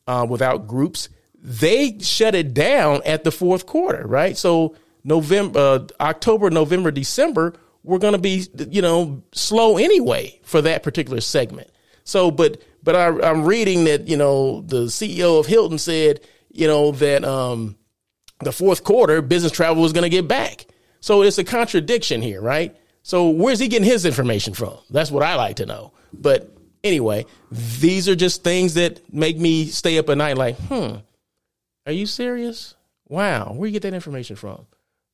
uh, 0.06 0.26
without 0.28 0.66
groups, 0.66 1.08
they 1.40 1.98
shut 1.98 2.34
it 2.34 2.54
down 2.54 3.02
at 3.04 3.24
the 3.24 3.30
fourth 3.30 3.66
quarter, 3.66 4.06
right? 4.06 4.36
So 4.36 4.76
November, 5.02 5.58
uh, 5.58 5.86
October, 6.00 6.50
November, 6.50 6.90
December, 6.90 7.54
we're 7.82 7.98
going 7.98 8.12
to 8.14 8.18
be, 8.18 8.46
you 8.70 8.82
know, 8.82 9.22
slow 9.32 9.76
anyway 9.76 10.40
for 10.42 10.62
that 10.62 10.82
particular 10.82 11.20
segment. 11.20 11.70
So, 12.04 12.30
but 12.30 12.62
but 12.82 12.94
I, 12.94 13.08
I'm 13.28 13.44
reading 13.44 13.84
that 13.84 14.06
you 14.06 14.16
know 14.16 14.60
the 14.60 14.84
CEO 14.84 15.40
of 15.40 15.46
Hilton 15.46 15.78
said 15.78 16.20
you 16.54 16.66
know 16.66 16.92
that 16.92 17.24
um, 17.24 17.76
the 18.40 18.52
fourth 18.52 18.84
quarter 18.84 19.20
business 19.20 19.52
travel 19.52 19.82
was 19.82 19.92
going 19.92 20.04
to 20.04 20.08
get 20.08 20.28
back. 20.28 20.66
So 21.00 21.22
it's 21.22 21.36
a 21.36 21.44
contradiction 21.44 22.22
here, 22.22 22.40
right? 22.40 22.74
So 23.02 23.28
where's 23.28 23.58
he 23.58 23.68
getting 23.68 23.86
his 23.86 24.06
information 24.06 24.54
from? 24.54 24.78
That's 24.88 25.10
what 25.10 25.22
I 25.22 25.34
like 25.34 25.56
to 25.56 25.66
know. 25.66 25.92
But 26.12 26.50
anyway, 26.82 27.26
these 27.50 28.08
are 28.08 28.16
just 28.16 28.42
things 28.42 28.74
that 28.74 29.12
make 29.12 29.36
me 29.36 29.66
stay 29.66 29.98
up 29.98 30.08
at 30.08 30.16
night 30.16 30.38
like, 30.38 30.56
hmm, 30.56 30.96
are 31.86 31.92
you 31.92 32.06
serious? 32.06 32.74
Wow, 33.08 33.52
where 33.52 33.66
you 33.66 33.72
get 33.72 33.82
that 33.82 33.92
information 33.92 34.36
from? 34.36 34.66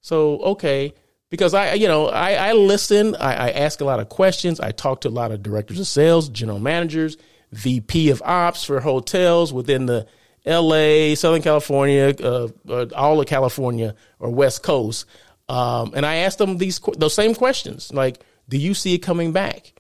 So, 0.03 0.39
okay, 0.41 0.95
because 1.31 1.55
I, 1.55 1.75
you 1.75 1.89
know, 1.89 2.07
I, 2.07 2.35
I 2.35 2.53
listen, 2.53 3.17
I, 3.17 3.49
I 3.49 3.51
ask 3.51 3.81
a 3.81 3.85
lot 3.85 3.99
of 3.99 4.09
questions, 4.09 4.61
I 4.61 4.71
talk 4.71 5.01
to 5.01 5.09
a 5.09 5.11
lot 5.11 5.33
of 5.33 5.43
directors 5.43 5.81
of 5.81 5.87
sales, 5.87 6.29
general 6.29 6.61
managers, 6.61 7.17
VP 7.53 8.11
of 8.11 8.23
ops 8.25 8.63
for 8.63 8.81
hotels 8.81 9.53
within 9.53 9.87
the 9.87 10.07
LA, 10.47 11.15
Southern 11.15 11.43
California, 11.43 12.15
uh, 12.23 12.49
uh, 12.69 12.87
all 12.95 13.21
of 13.21 13.27
California 13.27 13.95
or 14.19 14.31
West 14.31 14.63
Coast. 14.63 15.07
Um, 15.49 15.93
and 15.95 16.07
I 16.07 16.17
asked 16.17 16.39
them 16.39 16.59
these 16.59 16.79
those 16.97 17.15
same 17.15 17.35
questions, 17.35 17.93
like, 17.93 18.21
"Do 18.49 18.57
you 18.57 18.75
see 18.75 18.95
it 18.95 18.99
coming 18.99 19.33
back?" 19.33 19.73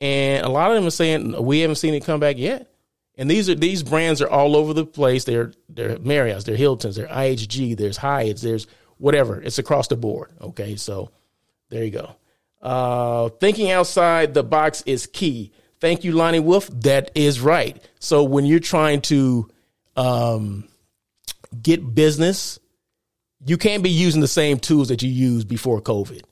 And 0.00 0.44
a 0.44 0.48
lot 0.48 0.70
of 0.70 0.76
them 0.76 0.86
are 0.86 0.90
saying, 0.90 1.44
"We 1.44 1.60
haven't 1.60 1.76
seen 1.76 1.94
it 1.94 2.04
come 2.04 2.20
back 2.20 2.38
yet." 2.38 2.70
And 3.16 3.30
these 3.30 3.50
are 3.50 3.54
these 3.54 3.82
brands 3.82 4.22
are 4.22 4.30
all 4.30 4.56
over 4.56 4.72
the 4.72 4.86
place. 4.86 5.24
They're 5.24 5.52
they're 5.68 5.98
Marriott's, 5.98 6.44
they're 6.44 6.56
Hilton's, 6.56 6.96
they're 6.96 7.08
IHG, 7.08 7.76
there's 7.76 7.96
Hyatt's, 7.96 8.42
there's 8.42 8.66
whatever. 8.96 9.40
It's 9.42 9.58
across 9.58 9.88
the 9.88 9.96
board. 9.96 10.30
Okay, 10.40 10.76
so 10.76 11.10
there 11.68 11.84
you 11.84 11.90
go. 11.90 12.16
Uh, 12.62 13.28
thinking 13.40 13.70
outside 13.70 14.34
the 14.34 14.42
box 14.42 14.82
is 14.86 15.06
key. 15.06 15.52
Thank 15.80 16.04
you, 16.04 16.12
Lonnie 16.12 16.40
Wolf. 16.40 16.68
That 16.68 17.10
is 17.14 17.40
right. 17.40 17.82
So 18.00 18.24
when 18.24 18.46
you're 18.46 18.60
trying 18.60 19.00
to 19.02 19.48
um, 19.98 20.68
get 21.60 21.94
business, 21.94 22.60
you 23.44 23.58
can't 23.58 23.82
be 23.82 23.90
using 23.90 24.20
the 24.20 24.28
same 24.28 24.58
tools 24.58 24.88
that 24.88 25.02
you 25.02 25.10
used 25.10 25.48
before 25.48 25.80
COVID 25.80 26.22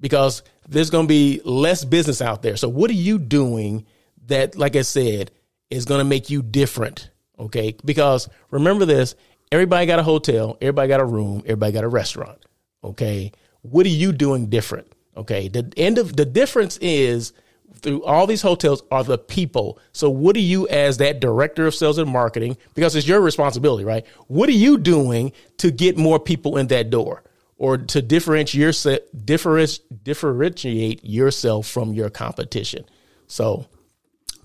because 0.00 0.42
there's 0.68 0.90
going 0.90 1.06
to 1.06 1.08
be 1.08 1.40
less 1.44 1.84
business 1.84 2.22
out 2.22 2.42
there. 2.42 2.56
So 2.56 2.68
what 2.68 2.90
are 2.90 2.94
you 2.94 3.18
doing 3.18 3.84
that, 4.26 4.56
like 4.56 4.76
I 4.76 4.82
said, 4.82 5.32
is 5.68 5.84
going 5.84 5.98
to 5.98 6.04
make 6.04 6.30
you 6.30 6.42
different? 6.42 7.10
Okay. 7.38 7.76
Because 7.84 8.28
remember 8.50 8.84
this, 8.84 9.16
everybody 9.50 9.86
got 9.86 9.98
a 9.98 10.04
hotel, 10.04 10.56
everybody 10.60 10.88
got 10.88 11.00
a 11.00 11.04
room, 11.04 11.42
everybody 11.44 11.72
got 11.72 11.84
a 11.84 11.88
restaurant. 11.88 12.44
Okay. 12.84 13.32
What 13.62 13.84
are 13.84 13.90
you 13.90 14.12
doing 14.12 14.46
different? 14.46 14.92
Okay. 15.16 15.48
The 15.48 15.72
end 15.76 15.98
of 15.98 16.16
the 16.16 16.24
difference 16.24 16.78
is 16.80 17.32
through 17.82 18.04
all 18.04 18.26
these 18.26 18.42
hotels 18.42 18.82
are 18.90 19.04
the 19.04 19.18
people. 19.18 19.78
So 19.92 20.10
what 20.10 20.36
are 20.36 20.40
you 20.40 20.68
as 20.68 20.98
that 20.98 21.20
director 21.20 21.66
of 21.66 21.74
sales 21.74 21.98
and 21.98 22.10
marketing 22.10 22.56
because 22.74 22.96
it's 22.96 23.06
your 23.06 23.20
responsibility, 23.20 23.84
right? 23.84 24.06
What 24.26 24.48
are 24.48 24.52
you 24.52 24.78
doing 24.78 25.32
to 25.58 25.70
get 25.70 25.96
more 25.96 26.18
people 26.18 26.56
in 26.56 26.68
that 26.68 26.90
door 26.90 27.22
or 27.56 27.78
to 27.78 28.02
differentiate 28.02 28.60
yourself 28.60 29.00
differentiate 29.24 31.04
yourself 31.04 31.66
from 31.66 31.94
your 31.94 32.10
competition? 32.10 32.84
So 33.26 33.66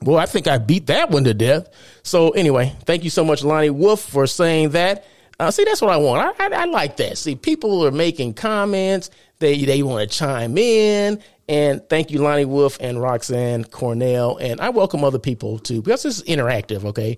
well, 0.02 0.18
I 0.18 0.26
think 0.26 0.48
I 0.48 0.58
beat 0.58 0.88
that 0.88 1.10
one 1.10 1.24
to 1.24 1.34
death. 1.34 1.70
So 2.04 2.32
anyway, 2.32 2.76
thank 2.86 3.04
you 3.04 3.10
so 3.10 3.24
much, 3.24 3.44
Lonnie 3.44 3.70
Wolf, 3.70 4.02
for 4.02 4.28
saying 4.28 4.72
that. 4.72 5.06
Uh, 5.40 5.50
see, 5.50 5.64
that's 5.64 5.82
what 5.82 5.92
I 5.92 5.98
want. 5.98 6.40
I, 6.40 6.46
I, 6.46 6.62
I, 6.62 6.66
like 6.66 6.98
that. 6.98 7.18
See, 7.18 7.36
people 7.36 7.86
are 7.86 7.92
making 7.92 8.34
comments. 8.36 9.10
They 9.40 9.66
they 9.66 9.82
want 9.82 10.10
to 10.10 10.18
chime 10.18 10.58
in. 10.58 11.22
And 11.48 11.82
thank 11.90 12.12
you, 12.12 12.20
Lonnie 12.20 12.46
Wolf 12.46 12.78
and 12.80 13.02
Roxanne 13.02 13.66
Cornell. 13.66 14.38
And 14.38 14.62
I 14.62 14.70
welcome 14.70 15.04
other 15.04 15.20
people 15.20 15.60
too, 15.60 15.82
because 15.82 16.04
this 16.04 16.20
is 16.20 16.24
interactive, 16.24 16.86
okay? 16.86 17.18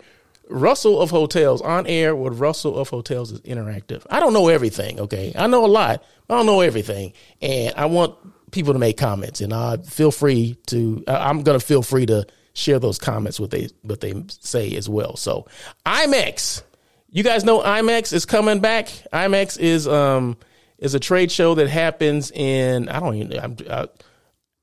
Russell 0.49 1.01
of 1.01 1.09
Hotels 1.09 1.61
on 1.61 1.87
air 1.87 2.15
with 2.15 2.39
Russell 2.39 2.77
of 2.77 2.89
Hotels 2.89 3.31
is 3.31 3.41
interactive. 3.41 4.05
I 4.09 4.19
don't 4.19 4.33
know 4.33 4.47
everything, 4.47 4.99
okay? 4.99 5.33
I 5.35 5.47
know 5.47 5.65
a 5.65 5.67
lot. 5.67 6.03
I 6.29 6.37
don't 6.37 6.45
know 6.45 6.61
everything. 6.61 7.13
And 7.41 7.73
I 7.75 7.85
want 7.85 8.15
people 8.51 8.73
to 8.73 8.79
make 8.79 8.97
comments 8.97 9.41
and 9.41 9.53
I 9.53 9.77
feel 9.77 10.11
free 10.11 10.55
to 10.67 11.03
uh, 11.07 11.17
I'm 11.19 11.43
going 11.43 11.59
to 11.59 11.65
feel 11.65 11.81
free 11.81 12.05
to 12.05 12.25
share 12.53 12.79
those 12.79 12.97
comments 12.97 13.39
what 13.39 13.51
they 13.51 13.69
what 13.81 14.01
they 14.01 14.23
say 14.29 14.75
as 14.75 14.87
well. 14.87 15.17
So, 15.17 15.45
IMEX. 15.85 16.63
You 17.09 17.23
guys 17.23 17.43
know 17.43 17.61
IMEX 17.61 18.13
is 18.13 18.25
coming 18.25 18.59
back. 18.59 18.87
IMEX 19.13 19.59
is 19.59 19.87
um 19.87 20.37
is 20.77 20.95
a 20.95 20.99
trade 20.99 21.31
show 21.31 21.55
that 21.55 21.69
happens 21.69 22.31
in 22.31 22.89
I 22.89 22.99
don't 22.99 23.15
even 23.15 23.39
I'm, 23.39 23.57
uh, 23.67 23.87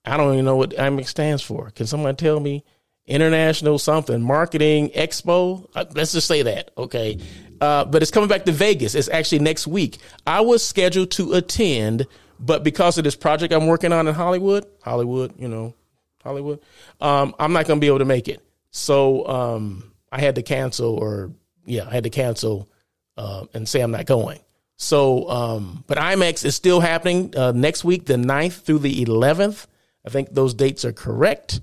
I, 0.04 0.16
don't 0.16 0.32
even 0.32 0.44
know 0.44 0.56
what 0.56 0.70
IMEX 0.70 1.08
stands 1.08 1.42
for. 1.42 1.70
Can 1.70 1.86
someone 1.86 2.16
tell 2.16 2.40
me? 2.40 2.64
International 3.06 3.78
something 3.78 4.22
marketing 4.22 4.90
expo. 4.90 5.68
Uh, 5.74 5.84
let's 5.94 6.12
just 6.12 6.28
say 6.28 6.42
that, 6.42 6.70
okay? 6.78 7.18
Uh, 7.60 7.84
but 7.84 8.00
it's 8.00 8.10
coming 8.10 8.28
back 8.28 8.44
to 8.44 8.52
Vegas. 8.52 8.94
It's 8.94 9.08
actually 9.08 9.40
next 9.40 9.66
week. 9.66 9.98
I 10.26 10.40
was 10.40 10.64
scheduled 10.64 11.10
to 11.12 11.32
attend, 11.32 12.06
but 12.38 12.62
because 12.62 12.98
of 12.98 13.04
this 13.04 13.16
project 13.16 13.52
I'm 13.52 13.66
working 13.66 13.92
on 13.92 14.06
in 14.06 14.14
Hollywood, 14.14 14.66
Hollywood, 14.82 15.34
you 15.38 15.48
know, 15.48 15.74
Hollywood, 16.22 16.60
um, 17.00 17.34
I'm 17.38 17.52
not 17.52 17.66
going 17.66 17.78
to 17.78 17.80
be 17.80 17.88
able 17.88 17.98
to 17.98 18.04
make 18.04 18.28
it. 18.28 18.40
So 18.70 19.26
um, 19.26 19.92
I 20.10 20.20
had 20.20 20.36
to 20.36 20.42
cancel, 20.42 20.94
or 20.94 21.32
yeah, 21.66 21.86
I 21.88 21.92
had 21.92 22.04
to 22.04 22.10
cancel 22.10 22.68
uh, 23.16 23.46
and 23.54 23.68
say 23.68 23.80
I'm 23.80 23.90
not 23.90 24.06
going. 24.06 24.40
So, 24.76 25.28
um, 25.30 25.84
but 25.86 25.98
IMEX 25.98 26.44
is 26.44 26.56
still 26.56 26.80
happening 26.80 27.36
uh, 27.36 27.52
next 27.52 27.84
week, 27.84 28.06
the 28.06 28.14
9th 28.14 28.62
through 28.62 28.80
the 28.80 29.04
11th. 29.04 29.66
I 30.06 30.10
think 30.10 30.32
those 30.32 30.54
dates 30.54 30.84
are 30.84 30.92
correct. 30.92 31.60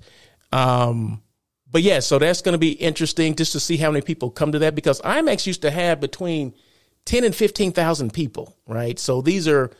Um, 0.52 1.22
but 1.70 1.82
yeah, 1.82 2.00
so 2.00 2.18
that's 2.18 2.42
going 2.42 2.54
to 2.54 2.58
be 2.58 2.72
interesting 2.72 3.36
just 3.36 3.52
to 3.52 3.60
see 3.60 3.76
how 3.76 3.90
many 3.90 4.02
people 4.02 4.30
come 4.30 4.52
to 4.52 4.58
that 4.60 4.74
because 4.74 5.00
IMEX 5.02 5.46
used 5.46 5.62
to 5.62 5.70
have 5.70 6.00
between 6.00 6.54
10 7.04 7.24
and 7.24 7.34
15,000 7.34 8.12
people, 8.12 8.56
right? 8.66 8.98
So 8.98 9.20
these 9.20 9.46
are 9.46 9.70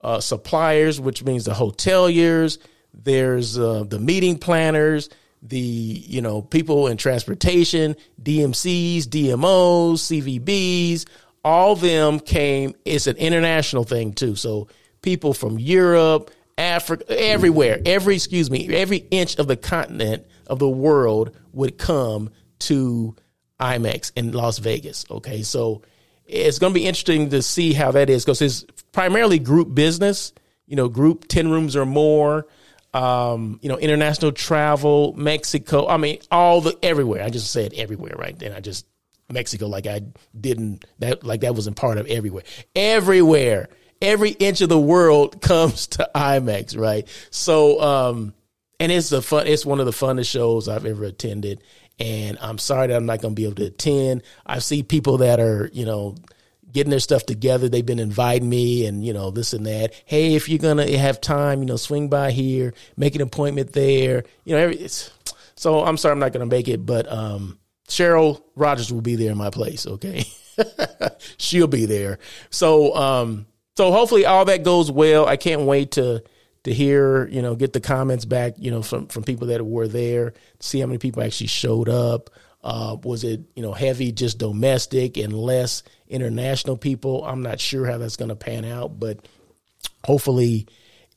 uh, 0.00 0.20
suppliers, 0.20 1.00
which 1.00 1.24
means 1.24 1.44
the 1.44 1.52
hoteliers, 1.52 2.58
there's 2.92 3.58
uh, 3.58 3.84
the 3.84 3.98
meeting 3.98 4.38
planners, 4.38 5.08
the 5.42 5.58
you 5.58 6.20
know 6.20 6.42
people 6.42 6.88
in 6.88 6.96
transportation, 6.96 7.94
DMCs, 8.20 9.04
DMOs, 9.04 10.40
CVBs, 10.40 11.06
all 11.44 11.72
of 11.72 11.80
them 11.80 12.18
came. 12.20 12.74
It's 12.84 13.06
an 13.06 13.16
international 13.16 13.84
thing 13.84 14.12
too. 14.12 14.34
So 14.34 14.68
people 15.02 15.32
from 15.32 15.58
Europe, 15.58 16.30
Africa, 16.58 17.04
everywhere, 17.08 17.80
every 17.86 18.16
excuse 18.16 18.50
me, 18.50 18.68
every 18.74 18.98
inch 19.10 19.38
of 19.38 19.46
the 19.46 19.56
continent 19.56 20.26
of 20.48 20.58
the 20.58 20.68
world 20.68 21.30
would 21.52 21.78
come 21.78 22.30
to 22.58 23.14
IMEX 23.60 24.12
in 24.16 24.32
Las 24.32 24.58
Vegas. 24.58 25.06
Okay, 25.10 25.42
so 25.42 25.82
it's 26.26 26.58
going 26.58 26.72
to 26.72 26.78
be 26.78 26.86
interesting 26.86 27.30
to 27.30 27.42
see 27.42 27.72
how 27.72 27.92
that 27.92 28.10
is 28.10 28.24
because 28.24 28.42
it's 28.42 28.64
primarily 28.92 29.38
group 29.38 29.74
business. 29.74 30.32
You 30.66 30.76
know, 30.76 30.88
group 30.88 31.28
ten 31.28 31.48
rooms 31.48 31.76
or 31.76 31.86
more. 31.86 32.46
Um, 32.92 33.60
you 33.62 33.68
know, 33.68 33.78
international 33.78 34.32
travel, 34.32 35.14
Mexico. 35.16 35.86
I 35.86 35.96
mean, 35.96 36.18
all 36.30 36.60
the 36.60 36.76
everywhere. 36.82 37.22
I 37.22 37.30
just 37.30 37.50
said 37.52 37.72
everywhere, 37.74 38.14
right? 38.18 38.38
Then 38.38 38.52
I 38.52 38.60
just 38.60 38.86
Mexico, 39.30 39.66
like 39.66 39.86
I 39.86 40.02
didn't 40.38 40.84
that 40.98 41.22
like 41.22 41.42
that 41.42 41.54
wasn't 41.54 41.76
part 41.76 41.98
of 41.98 42.06
everywhere. 42.06 42.44
Everywhere 42.74 43.68
every 44.00 44.30
inch 44.30 44.60
of 44.60 44.68
the 44.68 44.78
world 44.78 45.40
comes 45.42 45.86
to 45.88 46.10
IMEX, 46.14 46.78
right? 46.78 47.06
So, 47.30 47.80
um, 47.80 48.34
and 48.80 48.92
it's 48.92 49.08
the 49.08 49.22
fun, 49.22 49.46
it's 49.46 49.66
one 49.66 49.80
of 49.80 49.86
the 49.86 49.92
funnest 49.92 50.30
shows 50.30 50.68
I've 50.68 50.86
ever 50.86 51.04
attended. 51.04 51.62
And 51.98 52.38
I'm 52.40 52.58
sorry 52.58 52.88
that 52.88 52.96
I'm 52.96 53.06
not 53.06 53.20
going 53.20 53.34
to 53.34 53.40
be 53.40 53.44
able 53.44 53.56
to 53.56 53.66
attend. 53.66 54.22
I 54.46 54.60
see 54.60 54.84
people 54.84 55.18
that 55.18 55.40
are, 55.40 55.68
you 55.72 55.84
know, 55.84 56.14
getting 56.70 56.90
their 56.90 57.00
stuff 57.00 57.26
together. 57.26 57.68
They've 57.68 57.84
been 57.84 57.98
inviting 57.98 58.48
me 58.48 58.86
and, 58.86 59.04
you 59.04 59.12
know, 59.12 59.32
this 59.32 59.52
and 59.52 59.66
that. 59.66 59.94
Hey, 60.04 60.34
if 60.34 60.48
you're 60.48 60.60
going 60.60 60.76
to 60.76 60.98
have 60.98 61.20
time, 61.20 61.60
you 61.60 61.66
know, 61.66 61.76
swing 61.76 62.08
by 62.08 62.30
here, 62.30 62.72
make 62.96 63.16
an 63.16 63.20
appointment 63.20 63.72
there. 63.72 64.22
You 64.44 64.54
know, 64.54 64.62
every, 64.62 64.88
so 65.56 65.84
I'm 65.84 65.96
sorry 65.96 66.12
I'm 66.12 66.20
not 66.20 66.32
going 66.32 66.48
to 66.48 66.56
make 66.56 66.68
it, 66.68 66.86
but, 66.86 67.10
um, 67.10 67.58
Cheryl 67.88 68.42
Rogers 68.54 68.92
will 68.92 69.00
be 69.00 69.16
there 69.16 69.32
in 69.32 69.38
my 69.38 69.50
place. 69.50 69.86
Okay. 69.86 70.24
She'll 71.38 71.66
be 71.66 71.86
there. 71.86 72.18
So, 72.50 72.94
um, 72.94 73.46
so 73.78 73.92
hopefully 73.92 74.26
all 74.26 74.44
that 74.46 74.64
goes 74.64 74.90
well. 74.90 75.28
I 75.28 75.36
can't 75.36 75.60
wait 75.60 75.92
to 75.92 76.24
to 76.64 76.74
hear, 76.74 77.28
you 77.28 77.40
know, 77.40 77.54
get 77.54 77.72
the 77.72 77.80
comments 77.80 78.24
back, 78.24 78.54
you 78.56 78.72
know, 78.72 78.82
from 78.82 79.06
from 79.06 79.22
people 79.22 79.46
that 79.46 79.64
were 79.64 79.86
there, 79.86 80.34
see 80.58 80.80
how 80.80 80.86
many 80.86 80.98
people 80.98 81.22
actually 81.22 81.46
showed 81.46 81.88
up. 81.88 82.28
Uh, 82.64 82.96
was 83.04 83.22
it, 83.22 83.42
you 83.54 83.62
know, 83.62 83.72
heavy 83.72 84.10
just 84.10 84.38
domestic 84.38 85.16
and 85.16 85.32
less 85.32 85.84
international 86.08 86.76
people? 86.76 87.24
I'm 87.24 87.42
not 87.42 87.60
sure 87.60 87.86
how 87.86 87.98
that's 87.98 88.16
going 88.16 88.30
to 88.30 88.34
pan 88.34 88.64
out, 88.64 88.98
but 88.98 89.20
hopefully 90.02 90.66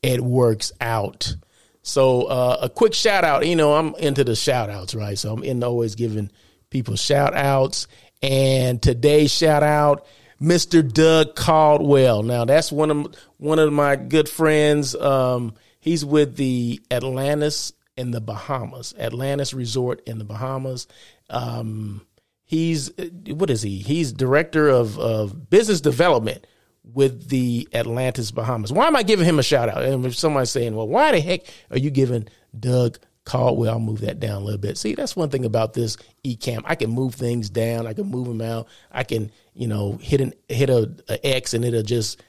it 0.03 0.21
works 0.21 0.71
out. 0.79 1.35
So 1.81 2.25
uh, 2.25 2.59
a 2.61 2.69
quick 2.69 2.93
shout 2.93 3.23
out, 3.23 3.47
you 3.47 3.55
know, 3.55 3.73
I'm 3.73 3.95
into 3.95 4.23
the 4.23 4.35
shout 4.35 4.69
outs, 4.69 4.93
right? 4.93 5.17
So 5.17 5.33
I'm 5.33 5.43
in 5.43 5.63
always 5.63 5.95
giving 5.95 6.29
people 6.69 6.95
shout 6.95 7.33
outs. 7.33 7.87
And 8.21 8.79
today's 8.79 9.31
shout 9.31 9.63
out 9.63 10.05
Mr. 10.41 10.87
Doug 10.91 11.35
Caldwell. 11.35 12.23
Now 12.23 12.45
that's 12.45 12.71
one 12.71 12.91
of 12.91 13.15
one 13.37 13.59
of 13.59 13.71
my 13.71 13.95
good 13.95 14.27
friends. 14.27 14.95
Um, 14.95 15.53
he's 15.79 16.03
with 16.03 16.35
the 16.37 16.81
Atlantis 16.89 17.73
in 17.95 18.11
the 18.11 18.21
Bahamas, 18.21 18.95
Atlantis 18.97 19.53
Resort 19.53 20.01
in 20.07 20.17
the 20.17 20.23
Bahamas. 20.23 20.87
Um, 21.29 22.05
he's 22.43 22.91
what 23.27 23.49
is 23.49 23.61
he? 23.61 23.77
He's 23.79 24.11
director 24.11 24.67
of, 24.67 24.97
of 24.97 25.49
business 25.49 25.81
development 25.81 26.47
with 26.83 27.29
the 27.29 27.67
Atlantis 27.73 28.31
Bahamas. 28.31 28.71
Why 28.73 28.87
am 28.87 28.95
I 28.95 29.03
giving 29.03 29.25
him 29.25 29.39
a 29.39 29.43
shout 29.43 29.69
out? 29.69 29.83
And 29.83 30.05
if 30.05 30.15
somebody's 30.15 30.49
saying, 30.49 30.75
well, 30.75 30.87
why 30.87 31.11
the 31.11 31.21
heck 31.21 31.41
are 31.69 31.77
you 31.77 31.91
giving 31.91 32.27
Doug 32.57 32.97
Caldwell? 33.25 33.73
I'll 33.73 33.79
move 33.79 34.01
that 34.01 34.19
down 34.19 34.41
a 34.41 34.45
little 34.45 34.59
bit. 34.59 34.77
See, 34.77 34.95
that's 34.95 35.15
one 35.15 35.29
thing 35.29 35.45
about 35.45 35.73
this 35.73 35.97
Ecamm. 36.25 36.61
I 36.65 36.75
can 36.75 36.89
move 36.89 37.15
things 37.15 37.49
down. 37.49 37.87
I 37.87 37.93
can 37.93 38.07
move 38.07 38.27
them 38.27 38.41
out. 38.41 38.67
I 38.91 39.03
can, 39.03 39.31
you 39.53 39.67
know, 39.67 39.97
hit 40.01 40.21
an 40.21 40.33
hit 40.49 40.69
a, 40.69 40.91
a 41.09 41.25
X 41.25 41.53
and 41.53 41.63
it'll 41.63 41.83
just 41.83 42.21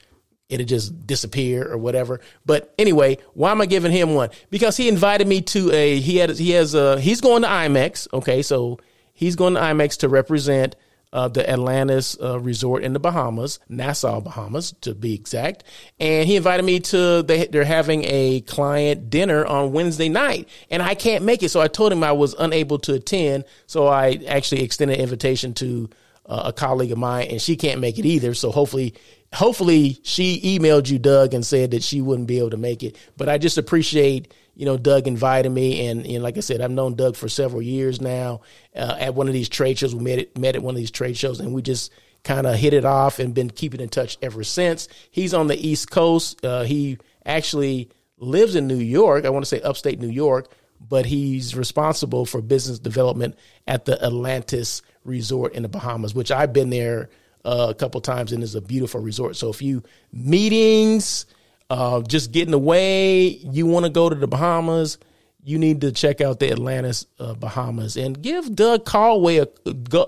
it'll 0.48 0.66
just 0.66 1.06
disappear 1.06 1.70
or 1.70 1.78
whatever. 1.78 2.20
But 2.44 2.74
anyway, 2.78 3.18
why 3.34 3.50
am 3.50 3.60
I 3.60 3.66
giving 3.66 3.92
him 3.92 4.14
one? 4.14 4.30
Because 4.50 4.76
he 4.76 4.88
invited 4.88 5.26
me 5.26 5.40
to 5.42 5.72
a 5.72 5.98
he 5.98 6.16
had 6.18 6.30
he 6.30 6.50
has 6.50 6.74
a 6.74 7.00
he's 7.00 7.20
going 7.20 7.42
to 7.42 7.48
IMEX. 7.48 8.08
Okay, 8.12 8.42
so 8.42 8.78
he's 9.14 9.36
going 9.36 9.54
to 9.54 9.60
IMEX 9.60 9.98
to 9.98 10.08
represent 10.08 10.76
uh, 11.12 11.28
the 11.28 11.48
Atlantis 11.48 12.16
uh, 12.22 12.40
resort 12.40 12.82
in 12.82 12.92
the 12.92 12.98
Bahamas, 12.98 13.58
Nassau, 13.68 14.20
Bahamas, 14.20 14.74
to 14.80 14.94
be 14.94 15.14
exact. 15.14 15.64
And 16.00 16.26
he 16.26 16.36
invited 16.36 16.64
me 16.64 16.80
to, 16.80 17.22
they, 17.22 17.46
they're 17.46 17.64
having 17.64 18.04
a 18.04 18.40
client 18.42 19.10
dinner 19.10 19.44
on 19.44 19.72
Wednesday 19.72 20.08
night, 20.08 20.48
and 20.70 20.82
I 20.82 20.94
can't 20.94 21.24
make 21.24 21.42
it. 21.42 21.50
So 21.50 21.60
I 21.60 21.68
told 21.68 21.92
him 21.92 22.02
I 22.02 22.12
was 22.12 22.34
unable 22.38 22.78
to 22.80 22.94
attend. 22.94 23.44
So 23.66 23.86
I 23.86 24.20
actually 24.26 24.62
extended 24.62 24.98
an 24.98 25.02
invitation 25.02 25.54
to 25.54 25.90
uh, 26.26 26.44
a 26.46 26.52
colleague 26.52 26.92
of 26.92 26.98
mine, 26.98 27.28
and 27.30 27.42
she 27.42 27.56
can't 27.56 27.80
make 27.80 27.98
it 27.98 28.06
either. 28.06 28.32
So 28.32 28.50
hopefully, 28.50 28.94
hopefully 29.34 29.98
she 30.02 30.40
emailed 30.58 30.90
you, 30.90 30.98
Doug, 30.98 31.34
and 31.34 31.44
said 31.44 31.72
that 31.72 31.82
she 31.82 32.00
wouldn't 32.00 32.28
be 32.28 32.38
able 32.38 32.50
to 32.50 32.56
make 32.56 32.82
it. 32.82 32.96
But 33.16 33.28
I 33.28 33.38
just 33.38 33.58
appreciate 33.58 34.32
you 34.54 34.66
know, 34.66 34.76
Doug 34.76 35.06
invited 35.06 35.50
me, 35.50 35.86
and, 35.86 36.06
like 36.22 36.36
I 36.36 36.40
said, 36.40 36.60
I've 36.60 36.70
known 36.70 36.94
Doug 36.94 37.16
for 37.16 37.28
several 37.28 37.62
years 37.62 38.00
now. 38.00 38.42
Uh, 38.76 38.96
at 38.98 39.14
one 39.14 39.26
of 39.26 39.32
these 39.32 39.48
trade 39.48 39.78
shows, 39.78 39.94
we 39.94 40.02
met 40.02 40.18
it, 40.18 40.38
met 40.38 40.56
at 40.56 40.62
one 40.62 40.74
of 40.74 40.78
these 40.78 40.90
trade 40.90 41.16
shows, 41.16 41.40
and 41.40 41.54
we 41.54 41.62
just 41.62 41.90
kind 42.22 42.46
of 42.46 42.54
hit 42.54 42.74
it 42.74 42.84
off 42.84 43.18
and 43.18 43.34
been 43.34 43.50
keeping 43.50 43.80
in 43.80 43.88
touch 43.88 44.18
ever 44.22 44.44
since. 44.44 44.88
He's 45.10 45.34
on 45.34 45.48
the 45.48 45.56
East 45.56 45.90
Coast. 45.90 46.44
Uh, 46.44 46.62
he 46.62 46.98
actually 47.24 47.90
lives 48.18 48.54
in 48.54 48.66
New 48.66 48.76
York. 48.76 49.24
I 49.24 49.30
want 49.30 49.44
to 49.44 49.48
say 49.48 49.60
upstate 49.62 49.98
New 49.98 50.08
York, 50.10 50.48
but 50.88 51.06
he's 51.06 51.56
responsible 51.56 52.26
for 52.26 52.40
business 52.40 52.78
development 52.78 53.36
at 53.66 53.86
the 53.86 54.02
Atlantis 54.04 54.82
Resort 55.04 55.54
in 55.54 55.62
the 55.62 55.68
Bahamas, 55.68 56.14
which 56.14 56.30
I've 56.30 56.52
been 56.52 56.70
there 56.70 57.08
uh, 57.44 57.66
a 57.70 57.74
couple 57.74 58.00
times, 58.00 58.32
and 58.32 58.42
it's 58.42 58.54
a 58.54 58.60
beautiful 58.60 59.00
resort. 59.00 59.34
So 59.34 59.50
if 59.50 59.60
you 59.62 59.82
meetings 60.12 61.26
uh, 61.72 62.02
just 62.02 62.32
getting 62.32 62.52
away, 62.52 63.28
you 63.28 63.64
want 63.64 63.86
to 63.86 63.90
go 63.90 64.10
to 64.10 64.14
the 64.14 64.26
Bahamas, 64.26 64.98
you 65.42 65.58
need 65.58 65.80
to 65.80 65.90
check 65.90 66.20
out 66.20 66.38
the 66.38 66.50
Atlantis 66.50 67.06
uh, 67.18 67.32
Bahamas 67.32 67.96
and 67.96 68.20
give 68.20 68.54
Doug 68.54 68.84
Caldwell 68.84 69.46
a, 69.64 70.06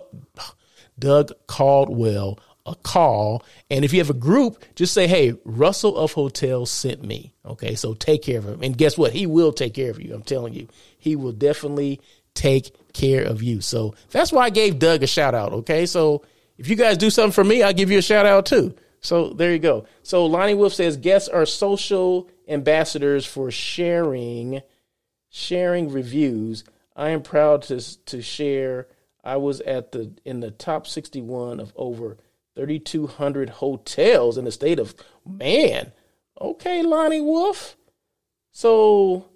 Doug 0.98 1.32
Caldwell 1.46 2.38
a 2.66 2.74
call. 2.74 3.42
And 3.70 3.82
if 3.82 3.94
you 3.94 4.00
have 4.00 4.10
a 4.10 4.14
group, 4.14 4.62
just 4.74 4.92
say, 4.92 5.06
"Hey, 5.06 5.34
Russell 5.46 5.96
of 5.96 6.12
Hotels 6.12 6.70
sent 6.70 7.02
me." 7.02 7.32
Okay, 7.46 7.76
so 7.76 7.94
take 7.94 8.22
care 8.22 8.40
of 8.40 8.46
him. 8.46 8.62
And 8.62 8.76
guess 8.76 8.98
what? 8.98 9.14
He 9.14 9.26
will 9.26 9.52
take 9.52 9.72
care 9.72 9.90
of 9.90 9.98
you. 9.98 10.14
I'm 10.14 10.22
telling 10.22 10.52
you, 10.52 10.68
he 10.98 11.16
will 11.16 11.32
definitely 11.32 11.98
take 12.34 12.76
care 12.92 13.24
of 13.24 13.42
you. 13.42 13.62
So 13.62 13.94
that's 14.10 14.32
why 14.32 14.42
I 14.42 14.50
gave 14.50 14.78
Doug 14.78 15.02
a 15.02 15.06
shout 15.06 15.34
out. 15.34 15.54
Okay, 15.54 15.86
so 15.86 16.24
if 16.58 16.68
you 16.68 16.76
guys 16.76 16.98
do 16.98 17.08
something 17.08 17.32
for 17.32 17.42
me, 17.42 17.62
I'll 17.62 17.72
give 17.72 17.90
you 17.90 17.98
a 17.98 18.02
shout 18.02 18.26
out 18.26 18.44
too. 18.44 18.74
So 19.04 19.28
there 19.28 19.52
you 19.52 19.58
go. 19.58 19.84
So 20.02 20.24
Lonnie 20.24 20.54
Wolf 20.54 20.72
says 20.72 20.96
guests 20.96 21.28
are 21.28 21.44
social 21.44 22.30
ambassadors 22.48 23.26
for 23.26 23.50
sharing 23.50 24.62
sharing 25.28 25.90
reviews. 25.90 26.64
I 26.96 27.10
am 27.10 27.22
proud 27.22 27.62
to 27.64 28.04
to 28.06 28.22
share 28.22 28.88
I 29.22 29.36
was 29.36 29.60
at 29.60 29.92
the 29.92 30.12
in 30.24 30.40
the 30.40 30.50
top 30.50 30.86
61 30.86 31.60
of 31.60 31.74
over 31.76 32.16
3200 32.56 33.50
hotels 33.50 34.38
in 34.38 34.46
the 34.46 34.52
state 34.52 34.78
of 34.78 34.94
man. 35.26 35.92
Okay, 36.40 36.82
Lonnie 36.82 37.20
Wolf. 37.20 37.76
So 38.52 39.28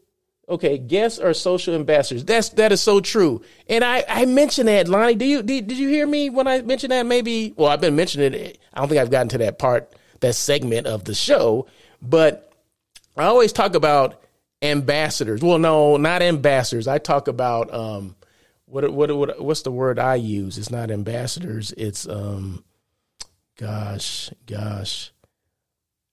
Okay, 0.49 0.79
guests 0.79 1.19
are 1.19 1.35
social 1.35 1.75
ambassadors. 1.75 2.25
That's 2.25 2.49
that 2.51 2.73
is 2.73 2.81
so 2.81 3.01
true. 3.01 3.43
And 3.69 3.85
I 3.85 4.05
I 4.09 4.25
mentioned 4.25 4.69
that, 4.69 4.89
Lonnie. 4.89 5.15
Do 5.15 5.27
you 5.27 5.43
did, 5.43 5.67
did 5.67 5.77
you 5.77 5.89
hear 5.89 6.07
me 6.07 6.31
when 6.31 6.47
I 6.47 6.63
mentioned 6.63 6.93
that? 6.93 7.05
Maybe. 7.05 7.53
Well, 7.57 7.69
I've 7.69 7.83
been 7.83 7.97
mentioning 7.97 8.33
it. 8.33 8.59
I 8.73 8.81
don't 8.81 8.89
think 8.89 9.01
I've 9.01 9.11
gotten 9.11 9.29
to 9.31 9.39
that 9.39 9.59
part, 9.59 9.95
that 10.21 10.35
segment 10.35 10.87
of 10.87 11.05
the 11.05 11.15
show. 11.15 11.67
But 12.01 12.51
I 13.17 13.25
always 13.25 13.53
talk 13.53 13.75
about 13.75 14.23
ambassadors. 14.63 15.43
Well, 15.43 15.59
no, 15.59 15.97
not 15.97 16.23
ambassadors. 16.23 16.89
I 16.89 16.99
talk 16.99 17.29
about 17.29 17.73
um, 17.73 18.17
what 18.65 18.91
what 18.93 19.15
what 19.15 19.43
what's 19.43 19.63
the 19.63 19.71
word 19.71 19.99
I 19.99 20.15
use? 20.15 20.57
It's 20.57 20.71
not 20.71 20.91
ambassadors. 20.91 21.73
It's 21.77 22.09
um, 22.09 22.65
gosh, 23.59 24.31
gosh, 24.47 25.13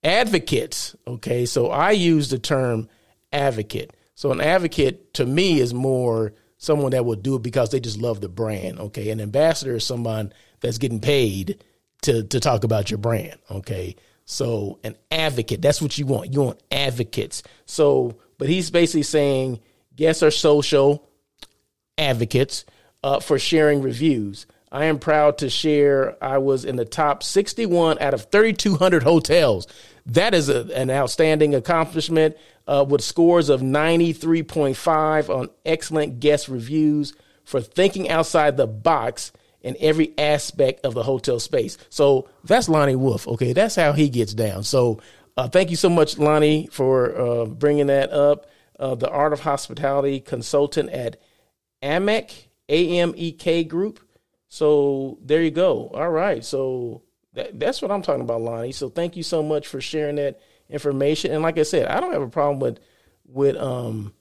advocates. 0.04 0.94
Okay, 1.06 1.46
so 1.46 1.68
I 1.68 1.92
use 1.92 2.28
the 2.28 2.38
term 2.38 2.88
advocate. 3.32 3.94
So 4.16 4.32
an 4.32 4.40
advocate 4.40 5.14
to 5.14 5.26
me 5.26 5.60
is 5.60 5.72
more 5.72 6.32
someone 6.58 6.90
that 6.92 7.04
will 7.04 7.16
do 7.16 7.36
it 7.36 7.42
because 7.42 7.70
they 7.70 7.80
just 7.80 8.00
love 8.00 8.20
the 8.20 8.28
brand. 8.28 8.80
Okay. 8.80 9.10
An 9.10 9.20
ambassador 9.20 9.76
is 9.76 9.84
someone 9.84 10.32
that's 10.60 10.78
getting 10.78 11.00
paid 11.00 11.62
to 12.02 12.24
to 12.24 12.40
talk 12.40 12.64
about 12.64 12.90
your 12.90 12.98
brand. 12.98 13.36
Okay. 13.50 13.94
So 14.24 14.80
an 14.82 14.96
advocate, 15.10 15.62
that's 15.62 15.80
what 15.80 15.96
you 15.98 16.06
want. 16.06 16.32
You 16.32 16.40
want 16.42 16.62
advocates. 16.72 17.42
So, 17.66 18.16
but 18.38 18.48
he's 18.48 18.70
basically 18.70 19.04
saying 19.04 19.60
guests 19.94 20.22
are 20.22 20.32
social 20.32 21.08
advocates 21.96 22.64
uh, 23.04 23.20
for 23.20 23.38
sharing 23.38 23.82
reviews. 23.82 24.46
I 24.76 24.84
am 24.84 24.98
proud 24.98 25.38
to 25.38 25.48
share 25.48 26.22
I 26.22 26.36
was 26.36 26.66
in 26.66 26.76
the 26.76 26.84
top 26.84 27.22
61 27.22 27.98
out 27.98 28.12
of 28.12 28.26
3,200 28.30 29.04
hotels. 29.04 29.66
That 30.04 30.34
is 30.34 30.50
a, 30.50 30.64
an 30.78 30.90
outstanding 30.90 31.54
accomplishment 31.54 32.36
uh, 32.66 32.84
with 32.86 33.00
scores 33.00 33.48
of 33.48 33.62
93.5 33.62 35.34
on 35.34 35.48
excellent 35.64 36.20
guest 36.20 36.48
reviews 36.48 37.14
for 37.42 37.62
thinking 37.62 38.10
outside 38.10 38.58
the 38.58 38.66
box 38.66 39.32
in 39.62 39.78
every 39.80 40.12
aspect 40.18 40.84
of 40.84 40.92
the 40.92 41.04
hotel 41.04 41.40
space. 41.40 41.78
So 41.88 42.28
that's 42.44 42.68
Lonnie 42.68 42.96
Wolf. 42.96 43.26
Okay, 43.28 43.54
that's 43.54 43.76
how 43.76 43.94
he 43.94 44.10
gets 44.10 44.34
down. 44.34 44.62
So 44.62 45.00
uh, 45.38 45.48
thank 45.48 45.70
you 45.70 45.76
so 45.76 45.88
much, 45.88 46.18
Lonnie, 46.18 46.68
for 46.70 47.18
uh, 47.18 47.44
bringing 47.46 47.86
that 47.86 48.12
up. 48.12 48.44
Uh, 48.78 48.94
the 48.94 49.08
Art 49.08 49.32
of 49.32 49.40
Hospitality 49.40 50.20
consultant 50.20 50.90
at 50.90 51.18
AMEK, 51.82 52.48
AMEK 52.68 53.68
Group. 53.68 54.00
So 54.48 55.18
there 55.22 55.42
you 55.42 55.50
go. 55.50 55.88
All 55.88 56.10
right. 56.10 56.44
So 56.44 57.02
that, 57.34 57.58
that's 57.58 57.82
what 57.82 57.90
I'm 57.90 58.02
talking 58.02 58.22
about, 58.22 58.40
Lonnie. 58.40 58.72
So 58.72 58.88
thank 58.88 59.16
you 59.16 59.22
so 59.22 59.42
much 59.42 59.66
for 59.66 59.80
sharing 59.80 60.16
that 60.16 60.40
information. 60.68 61.32
And 61.32 61.42
like 61.42 61.58
I 61.58 61.62
said, 61.62 61.86
I 61.86 62.00
don't 62.00 62.12
have 62.12 62.22
a 62.22 62.28
problem 62.28 62.60
with 62.60 62.80
with 63.28 63.56
um 63.56 64.14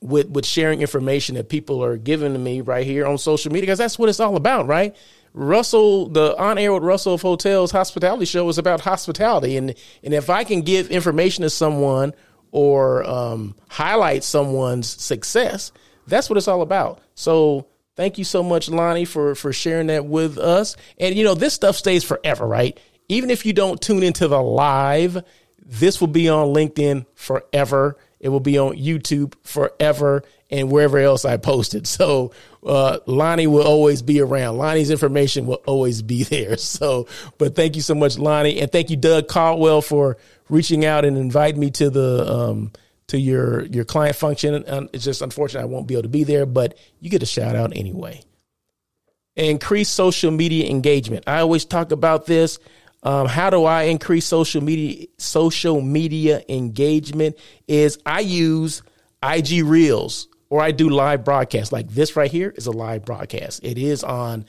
with 0.00 0.28
with 0.28 0.44
sharing 0.46 0.80
information 0.80 1.34
that 1.36 1.48
people 1.48 1.82
are 1.82 1.96
giving 1.96 2.32
to 2.34 2.38
me 2.38 2.60
right 2.60 2.86
here 2.86 3.06
on 3.06 3.18
social 3.18 3.50
media 3.50 3.62
because 3.62 3.78
that's 3.78 3.98
what 3.98 4.08
it's 4.08 4.20
all 4.20 4.36
about, 4.36 4.66
right? 4.66 4.94
Russell, 5.32 6.08
the 6.08 6.36
on 6.38 6.58
air 6.58 6.72
with 6.72 6.84
Russell 6.84 7.14
of 7.14 7.22
Hotels 7.22 7.72
hospitality 7.72 8.24
show 8.24 8.48
is 8.48 8.58
about 8.58 8.80
hospitality, 8.82 9.56
and 9.56 9.74
and 10.04 10.14
if 10.14 10.30
I 10.30 10.44
can 10.44 10.62
give 10.62 10.90
information 10.90 11.42
to 11.42 11.50
someone 11.50 12.14
or 12.52 13.02
um, 13.08 13.56
highlight 13.68 14.22
someone's 14.22 14.88
success, 14.88 15.72
that's 16.06 16.30
what 16.30 16.36
it's 16.36 16.46
all 16.46 16.62
about. 16.62 17.00
So 17.16 17.66
thank 17.96 18.18
you 18.18 18.24
so 18.24 18.42
much, 18.42 18.68
Lonnie, 18.68 19.04
for 19.04 19.34
for 19.34 19.52
sharing 19.52 19.88
that 19.88 20.06
with 20.06 20.38
us. 20.38 20.76
And 20.98 21.14
you 21.14 21.24
know, 21.24 21.34
this 21.34 21.54
stuff 21.54 21.76
stays 21.76 22.04
forever, 22.04 22.46
right? 22.46 22.78
even 23.08 23.30
if 23.30 23.44
you 23.44 23.52
don't 23.52 23.80
tune 23.80 24.02
into 24.02 24.28
the 24.28 24.40
live, 24.40 25.22
this 25.64 26.00
will 26.00 26.08
be 26.08 26.28
on 26.28 26.48
LinkedIn 26.48 27.06
forever. 27.14 27.96
It 28.20 28.28
will 28.28 28.40
be 28.40 28.58
on 28.58 28.76
YouTube 28.76 29.34
forever 29.42 30.22
and 30.50 30.70
wherever 30.70 30.98
else 30.98 31.24
I 31.24 31.36
posted. 31.36 31.86
So 31.86 32.32
uh, 32.64 32.98
Lonnie 33.06 33.46
will 33.46 33.66
always 33.66 34.02
be 34.02 34.20
around. 34.20 34.58
Lonnie's 34.58 34.90
information 34.90 35.46
will 35.46 35.62
always 35.66 36.02
be 36.02 36.22
there. 36.24 36.56
So, 36.56 37.06
but 37.38 37.54
thank 37.54 37.76
you 37.76 37.82
so 37.82 37.94
much, 37.94 38.18
Lonnie, 38.18 38.60
and 38.60 38.70
thank 38.70 38.90
you, 38.90 38.96
Doug 38.96 39.28
Caldwell, 39.28 39.82
for 39.82 40.16
reaching 40.48 40.84
out 40.84 41.04
and 41.04 41.16
inviting 41.16 41.60
me 41.60 41.70
to 41.72 41.90
the 41.90 42.30
um, 42.30 42.72
to 43.08 43.18
your 43.18 43.66
your 43.66 43.84
client 43.84 44.16
function. 44.16 44.54
And 44.54 44.88
it's 44.92 45.04
just 45.04 45.22
unfortunate 45.22 45.62
I 45.62 45.66
won't 45.66 45.86
be 45.86 45.94
able 45.94 46.02
to 46.04 46.08
be 46.08 46.24
there, 46.24 46.46
but 46.46 46.78
you 47.00 47.10
get 47.10 47.22
a 47.22 47.26
shout 47.26 47.56
out 47.56 47.76
anyway. 47.76 48.22
Increase 49.36 49.88
social 49.88 50.30
media 50.30 50.68
engagement. 50.68 51.24
I 51.26 51.40
always 51.40 51.64
talk 51.64 51.90
about 51.90 52.26
this. 52.26 52.58
Um, 53.02 53.26
how 53.26 53.50
do 53.50 53.64
I 53.64 53.84
increase 53.84 54.24
social 54.24 54.62
media 54.62 55.06
social 55.18 55.80
media 55.80 56.42
engagement? 56.48 57.36
Is 57.66 57.98
I 58.06 58.20
use 58.20 58.82
IG 59.22 59.64
Reels 59.64 60.28
or 60.50 60.60
I 60.60 60.70
do 60.70 60.88
live 60.88 61.24
broadcasts. 61.24 61.72
Like 61.72 61.88
this 61.88 62.16
right 62.16 62.30
here 62.30 62.52
is 62.56 62.66
a 62.66 62.72
live 62.72 63.04
broadcast. 63.04 63.64
It 63.64 63.78
is 63.78 64.04
on 64.04 64.44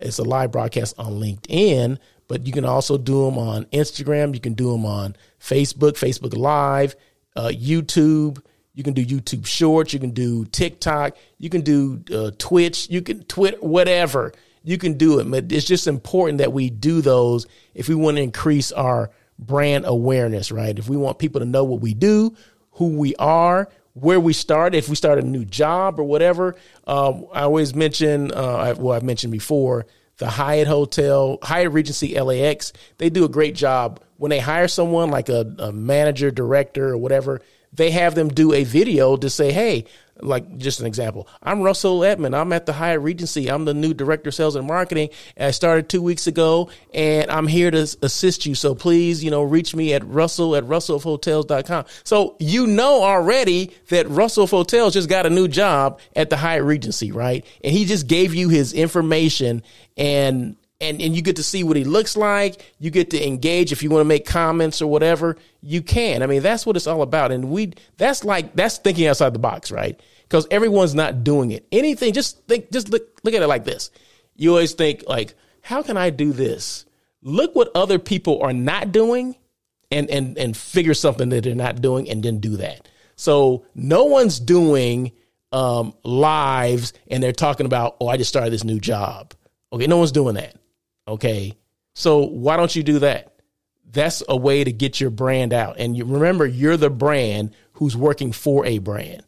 it's 0.00 0.18
a 0.18 0.24
live 0.24 0.52
broadcast 0.52 0.94
on 0.98 1.20
LinkedIn, 1.20 1.98
but 2.28 2.46
you 2.46 2.52
can 2.52 2.64
also 2.64 2.96
do 2.96 3.26
them 3.26 3.36
on 3.36 3.66
Instagram. 3.66 4.32
You 4.32 4.40
can 4.40 4.54
do 4.54 4.72
them 4.72 4.86
on 4.86 5.16
Facebook, 5.38 5.92
Facebook 5.92 6.34
Live, 6.34 6.96
uh, 7.36 7.48
YouTube. 7.48 8.42
You 8.74 8.84
can 8.84 8.94
do 8.94 9.04
YouTube 9.04 9.46
Shorts. 9.46 9.92
You 9.92 10.00
can 10.00 10.10
do 10.10 10.44
TikTok. 10.46 11.16
You 11.38 11.50
can 11.50 11.62
do 11.62 12.02
uh, 12.14 12.30
Twitch. 12.38 12.88
You 12.88 13.02
can 13.02 13.24
Twitter, 13.24 13.58
whatever. 13.58 14.32
You 14.62 14.78
can 14.78 14.94
do 14.94 15.18
it. 15.18 15.30
But 15.30 15.50
it's 15.52 15.66
just 15.66 15.86
important 15.86 16.38
that 16.38 16.52
we 16.52 16.70
do 16.70 17.00
those 17.00 17.46
if 17.74 17.88
we 17.88 17.94
want 17.94 18.16
to 18.16 18.22
increase 18.22 18.72
our 18.72 19.10
brand 19.38 19.86
awareness, 19.86 20.52
right? 20.52 20.78
If 20.78 20.88
we 20.88 20.96
want 20.96 21.18
people 21.18 21.40
to 21.40 21.46
know 21.46 21.64
what 21.64 21.80
we 21.80 21.94
do, 21.94 22.34
who 22.72 22.96
we 22.96 23.14
are, 23.16 23.68
where 23.94 24.20
we 24.20 24.32
start, 24.32 24.74
if 24.74 24.88
we 24.88 24.94
start 24.94 25.18
a 25.18 25.22
new 25.22 25.44
job 25.44 25.98
or 25.98 26.04
whatever. 26.04 26.56
Um, 26.86 27.26
I 27.32 27.42
always 27.42 27.74
mention, 27.74 28.32
uh, 28.32 28.74
well, 28.78 28.96
I've 28.96 29.02
mentioned 29.02 29.32
before, 29.32 29.86
the 30.20 30.30
Hyatt 30.30 30.68
Hotel, 30.68 31.38
Hyatt 31.42 31.72
Regency 31.72 32.18
LAX, 32.18 32.72
they 32.98 33.10
do 33.10 33.24
a 33.24 33.28
great 33.28 33.56
job. 33.56 34.00
When 34.16 34.30
they 34.30 34.38
hire 34.38 34.68
someone 34.68 35.10
like 35.10 35.28
a, 35.28 35.52
a 35.58 35.72
manager, 35.72 36.30
director, 36.30 36.90
or 36.90 36.98
whatever 36.98 37.40
they 37.72 37.90
have 37.90 38.14
them 38.14 38.28
do 38.28 38.52
a 38.52 38.64
video 38.64 39.16
to 39.16 39.30
say, 39.30 39.52
hey, 39.52 39.84
like 40.22 40.58
just 40.58 40.80
an 40.80 40.86
example, 40.86 41.28
I'm 41.42 41.62
Russell 41.62 42.04
Edmond. 42.04 42.34
I'm 42.36 42.52
at 42.52 42.66
the 42.66 42.72
Hyatt 42.72 43.00
Regency. 43.00 43.48
I'm 43.48 43.64
the 43.64 43.74
new 43.74 43.94
director 43.94 44.28
of 44.28 44.34
sales 44.34 44.56
and 44.56 44.66
marketing. 44.66 45.10
I 45.38 45.50
started 45.50 45.88
two 45.88 46.02
weeks 46.02 46.26
ago 46.26 46.70
and 46.92 47.30
I'm 47.30 47.46
here 47.46 47.70
to 47.70 47.82
assist 48.02 48.46
you. 48.46 48.54
So 48.54 48.74
please, 48.74 49.22
you 49.24 49.30
know, 49.30 49.42
reach 49.42 49.74
me 49.74 49.94
at 49.94 50.06
Russell 50.06 50.56
at 50.56 50.64
RussellHotels.com. 50.64 51.84
So 52.04 52.36
you 52.38 52.66
know 52.66 53.02
already 53.02 53.72
that 53.88 54.08
Russell 54.08 54.46
Hotels 54.46 54.94
just 54.94 55.08
got 55.08 55.26
a 55.26 55.30
new 55.30 55.48
job 55.48 56.00
at 56.14 56.30
the 56.30 56.36
Hyatt 56.36 56.64
Regency, 56.64 57.12
right? 57.12 57.44
And 57.62 57.72
he 57.72 57.84
just 57.84 58.06
gave 58.06 58.34
you 58.34 58.48
his 58.48 58.72
information 58.72 59.62
and 59.96 60.56
and, 60.80 61.00
and 61.00 61.14
you 61.14 61.22
get 61.22 61.36
to 61.36 61.42
see 61.42 61.62
what 61.62 61.76
he 61.76 61.84
looks 61.84 62.16
like. 62.16 62.72
You 62.78 62.90
get 62.90 63.10
to 63.10 63.26
engage. 63.26 63.70
If 63.70 63.82
you 63.82 63.90
want 63.90 64.00
to 64.00 64.06
make 64.06 64.24
comments 64.26 64.80
or 64.80 64.86
whatever, 64.86 65.36
you 65.60 65.82
can. 65.82 66.22
I 66.22 66.26
mean, 66.26 66.42
that's 66.42 66.64
what 66.64 66.76
it's 66.76 66.86
all 66.86 67.02
about. 67.02 67.32
And 67.32 67.50
we, 67.50 67.74
that's 67.98 68.24
like, 68.24 68.54
that's 68.54 68.78
thinking 68.78 69.06
outside 69.06 69.34
the 69.34 69.38
box, 69.38 69.70
right? 69.70 70.00
Because 70.22 70.46
everyone's 70.50 70.94
not 70.94 71.22
doing 71.22 71.50
it. 71.50 71.66
Anything, 71.70 72.14
just 72.14 72.46
think, 72.46 72.70
just 72.70 72.88
look, 72.88 73.20
look 73.22 73.34
at 73.34 73.42
it 73.42 73.46
like 73.46 73.64
this. 73.64 73.90
You 74.36 74.50
always 74.50 74.72
think 74.72 75.04
like, 75.06 75.34
how 75.60 75.82
can 75.82 75.96
I 75.96 76.10
do 76.10 76.32
this? 76.32 76.86
Look 77.22 77.54
what 77.54 77.70
other 77.74 77.98
people 77.98 78.40
are 78.42 78.54
not 78.54 78.92
doing 78.92 79.36
and, 79.90 80.08
and, 80.08 80.38
and 80.38 80.56
figure 80.56 80.94
something 80.94 81.28
that 81.28 81.44
they're 81.44 81.54
not 81.54 81.82
doing 81.82 82.08
and 82.08 82.22
then 82.22 82.40
do 82.40 82.56
that. 82.56 82.88
So 83.16 83.66
no 83.74 84.04
one's 84.04 84.40
doing, 84.40 85.12
um, 85.52 85.92
lives 86.04 86.94
and 87.10 87.22
they're 87.22 87.32
talking 87.32 87.66
about, 87.66 87.96
oh, 88.00 88.08
I 88.08 88.16
just 88.16 88.30
started 88.30 88.50
this 88.52 88.64
new 88.64 88.80
job. 88.80 89.34
Okay. 89.72 89.86
No 89.86 89.98
one's 89.98 90.12
doing 90.12 90.36
that. 90.36 90.54
Okay. 91.10 91.58
So 91.92 92.24
why 92.24 92.56
don't 92.56 92.74
you 92.74 92.84
do 92.84 93.00
that? 93.00 93.34
That's 93.90 94.22
a 94.28 94.36
way 94.36 94.62
to 94.62 94.72
get 94.72 95.00
your 95.00 95.10
brand 95.10 95.52
out. 95.52 95.76
And 95.78 95.96
you 95.96 96.04
remember, 96.04 96.46
you're 96.46 96.76
the 96.76 96.88
brand 96.88 97.54
who's 97.72 97.96
working 97.96 98.30
for 98.30 98.64
a 98.64 98.78
brand. 98.78 99.24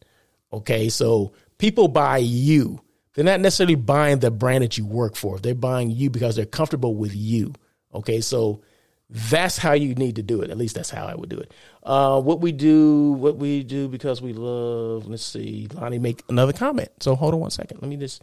Okay. 0.52 0.88
So 0.88 1.32
people 1.58 1.88
buy 1.88 2.18
you. 2.18 2.80
They're 3.14 3.24
not 3.24 3.40
necessarily 3.40 3.74
buying 3.74 4.20
the 4.20 4.30
brand 4.30 4.62
that 4.62 4.78
you 4.78 4.86
work 4.86 5.16
for. 5.16 5.38
They're 5.38 5.54
buying 5.54 5.90
you 5.90 6.08
because 6.08 6.36
they're 6.36 6.46
comfortable 6.46 6.94
with 6.94 7.14
you. 7.14 7.52
Okay. 7.92 8.20
So 8.20 8.62
that's 9.10 9.58
how 9.58 9.72
you 9.72 9.96
need 9.96 10.16
to 10.16 10.22
do 10.22 10.40
it. 10.40 10.50
At 10.50 10.56
least 10.56 10.76
that's 10.76 10.88
how 10.88 11.04
I 11.04 11.16
would 11.16 11.28
do 11.28 11.38
it. 11.38 11.52
Uh, 11.82 12.20
what 12.20 12.40
we 12.40 12.52
do, 12.52 13.12
what 13.12 13.36
we 13.36 13.64
do 13.64 13.88
because 13.88 14.22
we 14.22 14.32
love. 14.32 15.08
Let's 15.08 15.24
see. 15.24 15.66
Lonnie 15.74 15.98
make 15.98 16.22
another 16.28 16.52
comment. 16.52 16.90
So 17.00 17.16
hold 17.16 17.34
on 17.34 17.40
one 17.40 17.50
second. 17.50 17.82
Let 17.82 17.88
me 17.88 17.96
just. 17.96 18.22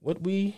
What 0.00 0.22
we 0.22 0.56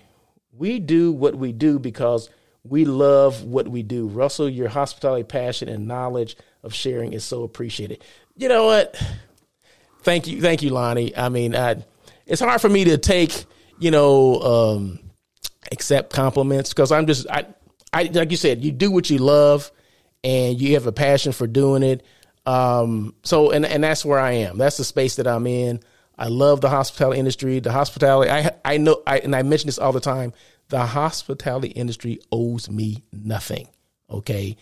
we 0.58 0.78
do 0.78 1.12
what 1.12 1.34
we 1.34 1.52
do 1.52 1.78
because 1.78 2.28
we 2.64 2.84
love 2.84 3.44
what 3.44 3.68
we 3.68 3.82
do. 3.82 4.06
Russell, 4.06 4.48
your 4.48 4.68
hospitality 4.68 5.24
passion 5.24 5.68
and 5.68 5.86
knowledge 5.86 6.36
of 6.62 6.74
sharing 6.74 7.12
is 7.12 7.24
so 7.24 7.44
appreciated. 7.44 8.02
You 8.36 8.48
know 8.48 8.66
what? 8.66 9.00
Thank 10.02 10.26
you, 10.26 10.40
thank 10.40 10.62
you, 10.62 10.70
Lonnie. 10.70 11.16
I 11.16 11.28
mean, 11.28 11.54
I, 11.54 11.84
it's 12.26 12.40
hard 12.40 12.60
for 12.60 12.68
me 12.68 12.84
to 12.84 12.98
take, 12.98 13.44
you 13.78 13.90
know, 13.90 14.40
um, 14.40 14.98
accept 15.72 16.12
compliments 16.12 16.70
because 16.70 16.92
I'm 16.92 17.06
just, 17.06 17.28
I, 17.30 17.46
I, 17.92 18.04
like 18.04 18.30
you 18.30 18.36
said, 18.36 18.62
you 18.62 18.72
do 18.72 18.90
what 18.90 19.08
you 19.10 19.18
love, 19.18 19.70
and 20.24 20.60
you 20.60 20.74
have 20.74 20.86
a 20.86 20.92
passion 20.92 21.32
for 21.32 21.46
doing 21.46 21.82
it. 21.82 22.02
Um, 22.44 23.14
so, 23.22 23.50
and 23.50 23.64
and 23.64 23.84
that's 23.84 24.04
where 24.04 24.18
I 24.18 24.32
am. 24.32 24.58
That's 24.58 24.76
the 24.76 24.84
space 24.84 25.16
that 25.16 25.26
I'm 25.26 25.46
in. 25.46 25.80
I 26.18 26.28
love 26.28 26.60
the 26.60 26.68
hospitality 26.68 27.20
industry. 27.20 27.60
The 27.60 27.72
hospitality, 27.72 28.30
I 28.30 28.50
I 28.64 28.76
know, 28.78 29.02
I, 29.06 29.18
and 29.18 29.36
I 29.36 29.42
mention 29.42 29.68
this 29.68 29.78
all 29.78 29.92
the 29.92 30.00
time. 30.00 30.32
The 30.68 30.84
hospitality 30.84 31.68
industry 31.68 32.20
owes 32.32 32.68
me 32.68 33.04
nothing. 33.12 33.68
Okay, 34.10 34.56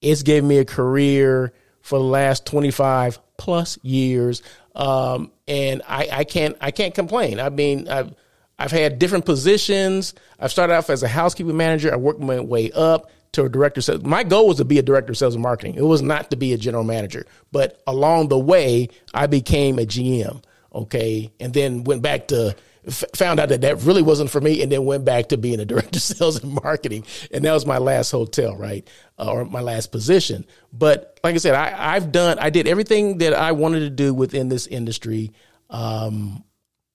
it's 0.00 0.22
given 0.22 0.48
me 0.48 0.58
a 0.58 0.64
career 0.64 1.52
for 1.82 1.98
the 1.98 2.04
last 2.04 2.46
twenty 2.46 2.70
five 2.70 3.18
plus 3.36 3.78
years, 3.82 4.42
um, 4.74 5.30
and 5.46 5.82
I, 5.86 6.08
I 6.10 6.24
can't 6.24 6.56
I 6.60 6.70
can't 6.70 6.94
complain. 6.94 7.40
I 7.40 7.50
mean, 7.50 7.88
I've 7.88 8.14
I've 8.58 8.72
had 8.72 8.98
different 8.98 9.26
positions. 9.26 10.14
I've 10.40 10.50
started 10.50 10.74
off 10.74 10.88
as 10.88 11.02
a 11.02 11.08
housekeeping 11.08 11.56
manager. 11.56 11.92
I 11.92 11.96
worked 11.96 12.20
my 12.20 12.40
way 12.40 12.72
up 12.72 13.10
to 13.32 13.44
a 13.44 13.48
director. 13.50 13.82
So 13.82 13.98
my 13.98 14.24
goal 14.24 14.48
was 14.48 14.56
to 14.56 14.64
be 14.64 14.78
a 14.78 14.82
director 14.82 15.12
of 15.12 15.18
sales 15.18 15.34
and 15.34 15.42
marketing. 15.42 15.74
It 15.74 15.82
was 15.82 16.00
not 16.00 16.30
to 16.30 16.36
be 16.36 16.54
a 16.54 16.58
general 16.58 16.84
manager. 16.84 17.26
But 17.52 17.82
along 17.86 18.28
the 18.28 18.38
way, 18.38 18.88
I 19.12 19.26
became 19.26 19.78
a 19.78 19.84
GM 19.84 20.42
okay, 20.76 21.32
and 21.40 21.52
then 21.52 21.84
went 21.84 22.02
back 22.02 22.28
to 22.28 22.54
found 22.90 23.40
out 23.40 23.48
that 23.48 23.62
that 23.62 23.82
really 23.82 24.02
wasn't 24.02 24.30
for 24.30 24.40
me, 24.40 24.62
and 24.62 24.70
then 24.70 24.84
went 24.84 25.04
back 25.04 25.28
to 25.28 25.36
being 25.36 25.60
a 25.60 25.64
director 25.64 25.98
of 25.98 26.02
sales 26.02 26.42
and 26.42 26.52
marketing, 26.52 27.04
and 27.32 27.44
that 27.44 27.52
was 27.52 27.66
my 27.66 27.78
last 27.78 28.10
hotel, 28.10 28.56
right, 28.56 28.88
uh, 29.18 29.30
or 29.30 29.44
my 29.44 29.60
last 29.60 29.90
position. 29.92 30.46
But 30.72 31.18
like 31.24 31.34
I 31.34 31.38
said, 31.38 31.54
I, 31.54 31.94
I've 31.94 32.12
done, 32.12 32.38
I 32.38 32.50
did 32.50 32.68
everything 32.68 33.18
that 33.18 33.34
I 33.34 33.52
wanted 33.52 33.80
to 33.80 33.90
do 33.90 34.14
within 34.14 34.48
this 34.48 34.66
industry. 34.66 35.32
Um, 35.70 36.44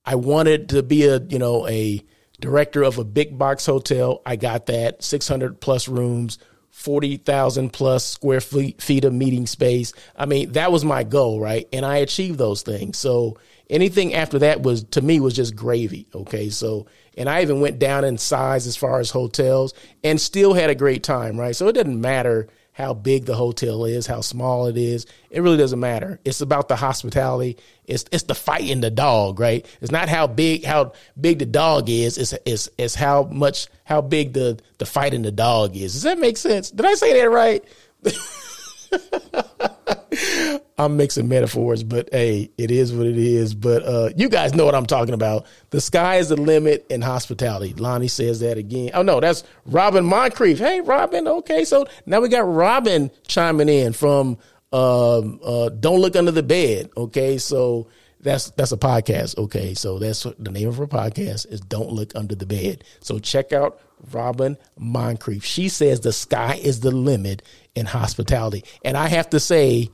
I 0.04 0.16
wanted 0.16 0.70
to 0.70 0.82
be 0.82 1.06
a, 1.06 1.18
you 1.18 1.38
know, 1.38 1.68
a 1.68 2.02
director 2.40 2.82
of 2.82 2.98
a 2.98 3.04
big 3.04 3.38
box 3.38 3.66
hotel. 3.66 4.20
I 4.26 4.36
got 4.36 4.66
that, 4.66 5.02
600 5.04 5.60
plus 5.60 5.88
rooms, 5.88 6.38
40,000 6.70 7.72
plus 7.72 8.04
square 8.04 8.40
feet, 8.40 8.82
feet 8.82 9.04
of 9.04 9.12
meeting 9.12 9.46
space. 9.46 9.92
I 10.16 10.26
mean, 10.26 10.52
that 10.52 10.72
was 10.72 10.84
my 10.84 11.04
goal, 11.04 11.38
right? 11.38 11.68
And 11.72 11.84
I 11.86 11.98
achieved 11.98 12.38
those 12.38 12.62
things. 12.62 12.98
So 12.98 13.36
anything 13.72 14.14
after 14.14 14.38
that 14.40 14.62
was, 14.62 14.84
to 14.84 15.00
me, 15.00 15.18
was 15.18 15.34
just 15.34 15.56
gravy. 15.56 16.06
Okay. 16.14 16.50
So, 16.50 16.86
and 17.16 17.28
I 17.28 17.42
even 17.42 17.60
went 17.60 17.80
down 17.80 18.04
in 18.04 18.18
size 18.18 18.66
as 18.66 18.76
far 18.76 19.00
as 19.00 19.10
hotels 19.10 19.72
and 20.04 20.20
still 20.20 20.54
had 20.54 20.70
a 20.70 20.74
great 20.74 21.02
time, 21.02 21.40
right? 21.40 21.56
So 21.56 21.66
it 21.68 21.72
doesn't 21.72 22.00
matter 22.00 22.48
how 22.74 22.94
big 22.94 23.26
the 23.26 23.34
hotel 23.34 23.84
is, 23.84 24.06
how 24.06 24.22
small 24.22 24.66
it 24.66 24.78
is. 24.78 25.04
It 25.30 25.42
really 25.42 25.58
doesn't 25.58 25.80
matter. 25.80 26.20
It's 26.24 26.40
about 26.40 26.68
the 26.68 26.76
hospitality. 26.76 27.58
It's 27.84 28.04
it's 28.10 28.24
the 28.24 28.34
fight 28.34 28.68
in 28.68 28.80
the 28.80 28.90
dog, 28.90 29.38
right? 29.38 29.66
It's 29.82 29.92
not 29.92 30.08
how 30.08 30.26
big 30.26 30.64
how 30.64 30.92
big 31.20 31.38
the 31.38 31.46
dog 31.46 31.90
is. 31.90 32.16
It's 32.16 32.32
it's 32.46 32.70
it's 32.78 32.94
how 32.94 33.24
much 33.24 33.66
how 33.84 34.00
big 34.00 34.32
the 34.32 34.58
the 34.78 34.86
fight 34.86 35.12
in 35.12 35.22
the 35.22 35.32
dog 35.32 35.76
is. 35.76 35.92
Does 35.92 36.02
that 36.02 36.18
make 36.18 36.38
sense? 36.38 36.70
Did 36.70 36.86
I 36.86 36.94
say 36.94 37.20
that 37.20 37.30
right? 37.30 37.62
I'm 40.84 40.96
mixing 40.96 41.28
metaphors, 41.28 41.82
but 41.82 42.08
hey, 42.12 42.50
it 42.58 42.70
is 42.70 42.92
what 42.92 43.06
it 43.06 43.18
is. 43.18 43.54
But 43.54 43.82
uh, 43.84 44.10
you 44.16 44.28
guys 44.28 44.54
know 44.54 44.64
what 44.64 44.74
I'm 44.74 44.86
talking 44.86 45.14
about. 45.14 45.46
The 45.70 45.80
sky 45.80 46.16
is 46.16 46.28
the 46.28 46.36
limit 46.36 46.86
in 46.90 47.02
hospitality. 47.02 47.74
Lonnie 47.74 48.08
says 48.08 48.40
that 48.40 48.58
again. 48.58 48.90
Oh 48.94 49.02
no, 49.02 49.20
that's 49.20 49.44
Robin 49.66 50.04
Moncrief. 50.04 50.58
Hey, 50.58 50.80
Robin. 50.80 51.26
Okay, 51.26 51.64
so 51.64 51.86
now 52.06 52.20
we 52.20 52.28
got 52.28 52.40
Robin 52.40 53.10
chiming 53.26 53.68
in 53.68 53.92
from 53.92 54.38
um, 54.72 55.40
uh, 55.44 55.68
Don't 55.68 56.00
Look 56.00 56.16
Under 56.16 56.30
the 56.30 56.42
Bed. 56.42 56.90
Okay, 56.96 57.38
so 57.38 57.88
that's 58.20 58.50
that's 58.50 58.72
a 58.72 58.76
podcast. 58.76 59.36
Okay, 59.38 59.74
so 59.74 59.98
that's 59.98 60.22
the 60.22 60.50
name 60.50 60.68
of 60.68 60.76
her 60.76 60.86
podcast 60.86 61.50
is 61.50 61.60
Don't 61.60 61.90
Look 61.90 62.14
Under 62.14 62.34
the 62.34 62.46
Bed. 62.46 62.84
So 63.00 63.18
check 63.18 63.52
out 63.52 63.80
Robin 64.12 64.56
Moncrief. 64.78 65.44
She 65.44 65.68
says 65.68 66.00
the 66.00 66.12
sky 66.12 66.58
is 66.62 66.80
the 66.80 66.90
limit 66.90 67.42
in 67.74 67.86
hospitality, 67.86 68.64
and 68.84 68.96
I 68.96 69.08
have 69.08 69.30
to 69.30 69.40
say 69.40 69.90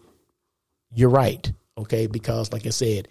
you're 0.92 1.10
right. 1.10 1.50
Okay. 1.76 2.06
Because, 2.06 2.52
like 2.52 2.66
I 2.66 2.70
said, 2.70 3.08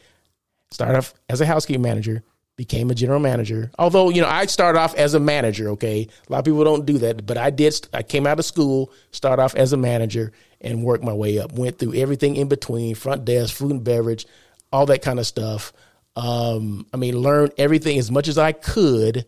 started 0.72 0.98
off 0.98 1.14
as 1.30 1.42
a 1.42 1.46
housekeeping 1.46 1.82
manager, 1.82 2.24
became 2.58 2.90
a 2.90 2.96
general 2.96 3.20
manager. 3.20 3.72
Although, 3.78 4.10
you 4.10 4.22
know, 4.22 4.28
I 4.28 4.46
started 4.48 4.80
off 4.80 4.96
as 4.96 5.14
a 5.14 5.20
manager. 5.20 5.70
Okay. 5.70 6.08
A 6.28 6.32
lot 6.32 6.40
of 6.40 6.46
people 6.46 6.64
don't 6.64 6.86
do 6.86 6.98
that, 7.00 7.26
but 7.26 7.38
I 7.38 7.50
did. 7.50 7.88
I 7.94 8.04
came 8.04 8.28
out 8.28 8.40
of 8.40 8.46
school, 8.46 8.92
started 9.12 9.42
off 9.42 9.56
as 9.56 9.74
a 9.74 9.78
manager 9.78 10.32
and 10.60 10.84
worked 10.84 11.04
my 11.04 11.14
way 11.14 11.40
up. 11.40 11.54
Went 11.54 11.78
through 11.80 11.94
everything 11.94 12.36
in 12.36 12.48
between 12.48 12.96
front 12.96 13.26
desk, 13.26 13.56
food 13.56 13.72
and 13.72 13.84
beverage, 13.84 14.26
all 14.72 14.88
that 14.88 15.02
kind 15.02 15.20
of 15.20 15.28
stuff. 15.28 15.72
Um, 16.16 16.88
I 16.92 16.98
mean, 16.98 17.18
learned 17.18 17.54
everything 17.60 18.00
as 18.00 18.10
much 18.10 18.28
as 18.28 18.40
I 18.40 18.52
could 18.52 19.26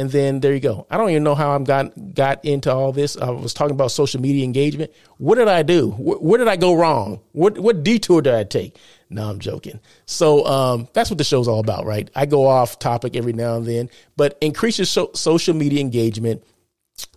and 0.00 0.10
then 0.10 0.40
there 0.40 0.54
you 0.54 0.60
go. 0.60 0.86
I 0.90 0.96
don't 0.96 1.10
even 1.10 1.24
know 1.24 1.34
how 1.34 1.54
I 1.54 1.58
got 1.58 2.14
got 2.14 2.42
into 2.42 2.72
all 2.72 2.90
this. 2.90 3.18
I 3.18 3.28
was 3.28 3.52
talking 3.52 3.74
about 3.74 3.90
social 3.90 4.18
media 4.18 4.44
engagement. 4.44 4.92
What 5.18 5.34
did 5.34 5.46
I 5.46 5.62
do? 5.62 5.90
Where, 5.90 6.16
where 6.16 6.38
did 6.38 6.48
I 6.48 6.56
go 6.56 6.72
wrong? 6.72 7.20
What 7.32 7.58
what 7.58 7.82
detour 7.82 8.22
did 8.22 8.32
I 8.32 8.44
take? 8.44 8.78
No, 9.10 9.28
I'm 9.28 9.40
joking. 9.40 9.78
So 10.06 10.46
um, 10.46 10.88
that's 10.94 11.10
what 11.10 11.18
the 11.18 11.24
show's 11.24 11.48
all 11.48 11.60
about, 11.60 11.84
right? 11.84 12.08
I 12.16 12.24
go 12.24 12.46
off 12.46 12.78
topic 12.78 13.14
every 13.14 13.34
now 13.34 13.56
and 13.56 13.66
then, 13.66 13.90
but 14.16 14.38
increase 14.40 14.78
your 14.78 14.86
so- 14.86 15.10
social 15.14 15.54
media 15.54 15.80
engagement. 15.80 16.44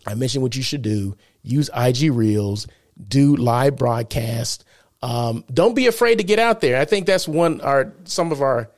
I 0.05 0.15
mentioned 0.15 0.43
what 0.43 0.55
you 0.57 0.63
should 0.63 0.81
do. 0.81 1.15
Use 1.41 1.69
IG 1.73 2.11
Reels. 2.11 2.67
Do 3.07 3.37
live 3.37 3.77
broadcast. 3.77 4.65
Um, 5.01 5.45
don't 5.53 5.73
be 5.73 5.87
afraid 5.87 6.17
to 6.17 6.25
get 6.25 6.37
out 6.37 6.59
there. 6.59 6.81
I 6.81 6.85
think 6.85 7.05
that's 7.05 7.29
one 7.29 7.61
our 7.61 7.93
some 8.03 8.33
of 8.33 8.41
our 8.41 8.69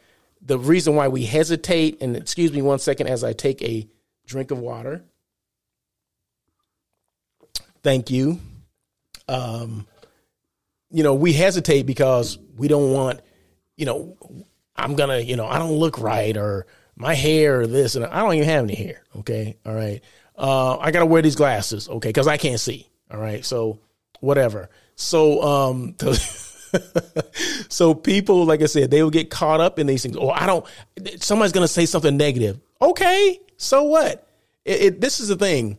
the 0.44 0.60
reason 0.60 0.96
why 0.96 1.08
we 1.08 1.26
hesitate. 1.26 2.02
And 2.02 2.16
excuse 2.16 2.54
me 2.54 2.62
one 2.62 2.78
second 2.78 3.08
as 3.08 3.24
I 3.24 3.34
take 3.34 3.64
a 3.64 3.88
drink 4.26 4.52
of 4.52 4.60
water. 4.60 5.04
Thank 7.84 8.10
you. 8.10 8.40
Um, 9.28 9.88
you 10.90 11.04
know, 11.04 11.14
we 11.14 11.34
hesitate 11.34 11.86
because 11.86 12.38
we 12.58 12.68
don't 12.68 12.92
want, 12.92 13.22
you 13.76 13.86
know, 13.86 14.18
I'm 14.76 14.96
gonna, 14.96 15.20
you 15.20 15.36
know, 15.36 15.48
I 15.48 15.60
don't 15.60 15.74
look 15.74 16.00
right 16.00 16.36
or 16.36 16.66
my 16.96 17.14
hair 17.14 17.62
or 17.62 17.68
this, 17.68 17.96
and 17.96 18.06
I 18.06 18.22
don't 18.22 18.34
even 18.36 18.48
have 18.48 18.64
any 18.64 18.76
hair. 18.76 19.04
Okay, 19.18 19.58
all 19.66 19.74
right. 19.74 20.02
Uh, 20.38 20.78
I 20.78 20.92
gotta 20.92 21.06
wear 21.06 21.22
these 21.22 21.36
glasses, 21.36 21.90
okay, 21.90 22.10
because 22.10 22.28
I 22.28 22.38
can't 22.38 22.60
see. 22.60 22.90
All 23.12 23.20
right, 23.20 23.46
so 23.46 23.80
whatever. 24.20 24.70
So, 24.96 25.42
um, 25.44 25.96
so 27.70 27.94
people, 27.94 28.46
like 28.46 28.62
I 28.62 28.66
said, 28.66 28.92
they 28.92 29.04
will 29.04 29.12
get 29.12 29.30
caught 29.30 29.62
up 29.62 29.80
in 29.80 29.88
these 29.88 30.04
things. 30.04 30.18
Oh, 30.18 30.30
I 30.30 30.46
don't. 30.46 30.66
Somebody's 31.20 31.52
gonna 31.52 31.68
say 31.68 31.86
something 31.86 32.18
negative. 32.18 32.60
Okay, 32.82 33.40
so 33.58 33.84
what? 33.84 34.28
It, 34.64 34.82
it, 34.82 35.02
this 35.02 35.20
is 35.20 35.28
the 35.28 35.36
thing. 35.36 35.78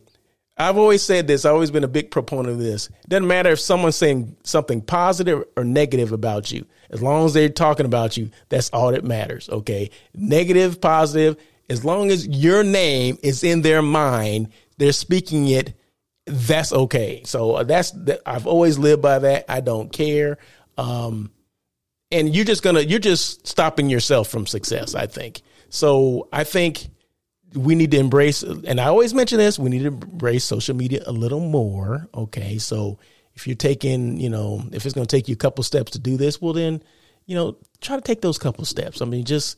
I've 0.57 0.77
always 0.77 1.03
said 1.03 1.27
this. 1.27 1.45
I've 1.45 1.53
always 1.53 1.69
been 1.69 1.83
a 1.83 1.89
big 1.89 2.09
proponent 2.09 2.49
of 2.49 2.57
this. 2.57 2.89
Doesn't 3.07 3.27
matter 3.27 3.51
if 3.51 3.59
someone's 3.59 3.95
saying 3.95 4.35
something 4.43 4.81
positive 4.81 5.43
or 5.55 5.63
negative 5.63 6.11
about 6.11 6.51
you. 6.51 6.65
As 6.89 7.01
long 7.01 7.25
as 7.25 7.33
they're 7.33 7.49
talking 7.49 7.85
about 7.85 8.17
you, 8.17 8.31
that's 8.49 8.71
all 8.71 8.91
that 8.91 9.03
matters. 9.03 9.49
Okay. 9.49 9.91
Negative, 10.15 10.81
positive, 10.81 11.37
as 11.69 11.85
long 11.85 12.09
as 12.09 12.27
your 12.27 12.63
name 12.63 13.19
is 13.21 13.43
in 13.43 13.61
their 13.61 13.83
mind, 13.83 14.49
they're 14.77 14.93
speaking 14.93 15.47
it. 15.47 15.75
That's 16.25 16.73
okay. 16.73 17.21
So 17.25 17.55
uh, 17.55 17.63
that's, 17.63 17.93
I've 18.25 18.47
always 18.47 18.79
lived 18.79 19.01
by 19.01 19.19
that. 19.19 19.45
I 19.47 19.61
don't 19.61 19.91
care. 19.91 20.39
Um, 20.77 21.31
and 22.09 22.33
you're 22.33 22.45
just 22.45 22.63
gonna, 22.63 22.81
you're 22.81 22.99
just 22.99 23.45
stopping 23.45 23.89
yourself 23.89 24.27
from 24.29 24.47
success, 24.47 24.95
I 24.95 25.07
think. 25.07 25.41
So 25.69 26.29
I 26.31 26.45
think 26.45 26.87
we 27.53 27.75
need 27.75 27.91
to 27.91 27.97
embrace, 27.97 28.43
and 28.43 28.79
I 28.79 28.85
always 28.85 29.13
mention 29.13 29.37
this, 29.37 29.57
we 29.57 29.69
need 29.69 29.79
to 29.79 29.87
embrace 29.87 30.43
social 30.43 30.75
media 30.75 31.03
a 31.05 31.11
little 31.11 31.39
more. 31.39 32.07
Okay. 32.13 32.57
So 32.57 32.99
if 33.33 33.47
you're 33.47 33.55
taking, 33.55 34.19
you 34.19 34.29
know, 34.29 34.63
if 34.71 34.85
it's 34.85 34.95
going 34.95 35.07
to 35.07 35.15
take 35.15 35.27
you 35.27 35.33
a 35.33 35.37
couple 35.37 35.63
steps 35.63 35.91
to 35.93 35.99
do 35.99 36.17
this, 36.17 36.41
well, 36.41 36.53
then, 36.53 36.83
you 37.25 37.35
know, 37.35 37.57
try 37.81 37.95
to 37.95 38.01
take 38.01 38.21
those 38.21 38.37
couple 38.37 38.65
steps. 38.65 39.01
I 39.01 39.05
mean, 39.05 39.25
just 39.25 39.57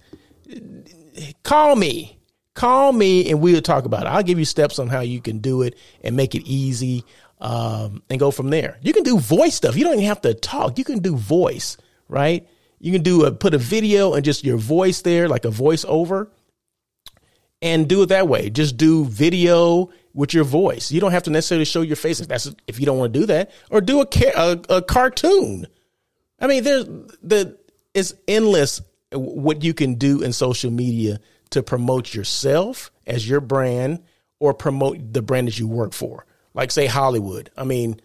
call 1.43 1.75
me, 1.75 2.19
call 2.53 2.91
me, 2.91 3.29
and 3.29 3.41
we'll 3.41 3.61
talk 3.61 3.85
about 3.85 4.03
it. 4.03 4.07
I'll 4.07 4.23
give 4.23 4.39
you 4.39 4.45
steps 4.45 4.79
on 4.79 4.87
how 4.87 5.01
you 5.01 5.21
can 5.21 5.39
do 5.39 5.61
it 5.61 5.77
and 6.03 6.15
make 6.15 6.35
it 6.35 6.43
easy 6.45 7.05
um, 7.41 8.03
and 8.09 8.19
go 8.19 8.31
from 8.31 8.49
there. 8.49 8.77
You 8.81 8.93
can 8.93 9.03
do 9.03 9.17
voice 9.17 9.55
stuff. 9.55 9.75
You 9.75 9.83
don't 9.83 9.93
even 9.93 10.05
have 10.05 10.21
to 10.21 10.33
talk. 10.33 10.77
You 10.77 10.83
can 10.83 10.99
do 10.99 11.15
voice, 11.15 11.77
right? 12.07 12.47
You 12.79 12.91
can 12.91 13.01
do 13.01 13.25
a, 13.25 13.31
put 13.31 13.53
a 13.53 13.57
video 13.57 14.13
and 14.13 14.23
just 14.23 14.43
your 14.43 14.57
voice 14.57 15.01
there, 15.01 15.27
like 15.27 15.45
a 15.45 15.49
voice 15.49 15.85
over 15.87 16.31
and 17.61 17.87
do 17.87 18.01
it 18.03 18.07
that 18.07 18.27
way. 18.27 18.49
Just 18.49 18.77
do 18.77 19.05
video 19.05 19.89
with 20.13 20.33
your 20.33 20.43
voice. 20.43 20.91
You 20.91 21.01
don't 21.01 21.11
have 21.11 21.23
to 21.23 21.29
necessarily 21.29 21.65
show 21.65 21.81
your 21.81 21.95
face 21.95 22.19
if 22.19 22.27
that's 22.27 22.53
if 22.67 22.79
you 22.79 22.85
don't 22.85 22.97
want 22.97 23.13
to 23.13 23.19
do 23.19 23.25
that, 23.27 23.51
or 23.69 23.81
do 23.81 24.01
a 24.01 24.07
a, 24.35 24.77
a 24.77 24.81
cartoon. 24.81 25.67
I 26.39 26.47
mean, 26.47 26.63
there's 26.63 26.85
the 27.21 27.57
it's 27.93 28.13
endless 28.27 28.81
what 29.11 29.63
you 29.63 29.73
can 29.73 29.95
do 29.95 30.21
in 30.21 30.33
social 30.33 30.71
media 30.71 31.19
to 31.51 31.63
promote 31.63 32.13
yourself 32.13 32.91
as 33.07 33.27
your 33.27 33.41
brand 33.41 34.03
or 34.39 34.53
promote 34.53 35.13
the 35.13 35.21
brand 35.21 35.47
that 35.47 35.59
you 35.59 35.67
work 35.67 35.93
for. 35.93 36.25
Like 36.53 36.71
say 36.71 36.85
Hollywood. 36.85 37.49
I 37.57 37.63
mean, 37.63 37.99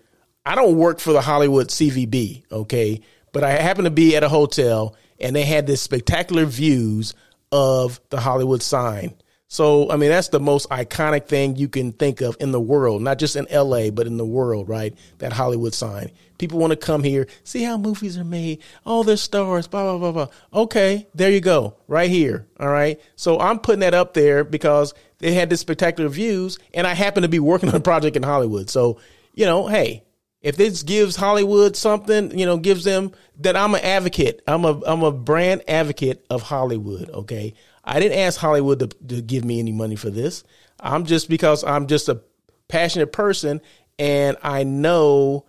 I 0.46 0.54
don't 0.54 0.76
work 0.76 0.98
for 0.98 1.12
the 1.12 1.20
Hollywood 1.20 1.68
CVB, 1.68 2.44
okay, 2.50 3.00
but 3.32 3.44
I 3.44 3.50
happen 3.50 3.84
to 3.84 3.90
be 3.90 4.16
at 4.16 4.24
a 4.24 4.28
hotel 4.28 4.96
and 5.20 5.34
they 5.34 5.44
had 5.44 5.66
this 5.66 5.82
spectacular 5.82 6.44
views 6.44 7.14
of 7.52 8.00
the 8.10 8.20
Hollywood 8.20 8.62
sign 8.62 9.14
so, 9.54 9.88
I 9.88 9.94
mean, 9.94 10.10
that's 10.10 10.30
the 10.30 10.40
most 10.40 10.68
iconic 10.70 11.26
thing 11.26 11.54
you 11.54 11.68
can 11.68 11.92
think 11.92 12.20
of 12.22 12.36
in 12.40 12.50
the 12.50 12.60
world, 12.60 13.02
not 13.02 13.20
just 13.20 13.36
in 13.36 13.46
LA, 13.52 13.90
but 13.90 14.08
in 14.08 14.16
the 14.16 14.24
world, 14.24 14.68
right? 14.68 14.92
That 15.18 15.32
Hollywood 15.32 15.74
sign. 15.74 16.10
People 16.38 16.58
want 16.58 16.72
to 16.72 16.76
come 16.76 17.04
here, 17.04 17.28
see 17.44 17.62
how 17.62 17.78
movies 17.78 18.18
are 18.18 18.24
made. 18.24 18.64
Oh, 18.84 19.04
they're 19.04 19.16
stars, 19.16 19.68
blah, 19.68 19.96
blah, 19.96 20.10
blah, 20.10 20.26
blah. 20.26 20.62
Okay, 20.62 21.06
there 21.14 21.30
you 21.30 21.40
go, 21.40 21.76
right 21.86 22.10
here. 22.10 22.48
All 22.58 22.66
right. 22.66 23.00
So 23.14 23.38
I'm 23.38 23.60
putting 23.60 23.78
that 23.82 23.94
up 23.94 24.12
there 24.12 24.42
because 24.42 24.92
they 25.18 25.34
had 25.34 25.50
this 25.50 25.60
spectacular 25.60 26.10
views, 26.10 26.58
and 26.74 26.84
I 26.84 26.94
happen 26.94 27.22
to 27.22 27.28
be 27.28 27.38
working 27.38 27.68
on 27.68 27.76
a 27.76 27.80
project 27.80 28.16
in 28.16 28.24
Hollywood. 28.24 28.68
So, 28.68 28.98
you 29.36 29.46
know, 29.46 29.68
hey, 29.68 30.02
if 30.42 30.56
this 30.56 30.82
gives 30.82 31.14
Hollywood 31.14 31.76
something, 31.76 32.36
you 32.36 32.44
know, 32.44 32.56
gives 32.56 32.82
them 32.82 33.12
that 33.38 33.54
I'm 33.54 33.74
an 33.74 33.82
advocate. 33.82 34.42
I'm 34.48 34.64
a 34.64 34.80
I'm 34.84 35.04
a 35.04 35.12
brand 35.12 35.62
advocate 35.68 36.26
of 36.28 36.42
Hollywood. 36.42 37.08
Okay, 37.08 37.54
I 37.84 38.00
didn't 38.00 38.18
ask 38.18 38.40
Hollywood 38.40 38.80
to, 38.80 38.86
to 39.08 39.22
give 39.22 39.44
me 39.44 39.58
any 39.60 39.72
money 39.72 39.96
for 39.96 40.10
this. 40.10 40.42
I'm 40.80 41.04
just 41.04 41.28
because 41.28 41.62
I'm 41.64 41.86
just 41.86 42.08
a 42.08 42.20
passionate 42.68 43.12
person 43.12 43.60
and 43.98 44.36
I 44.42 44.64
know, 44.64 45.46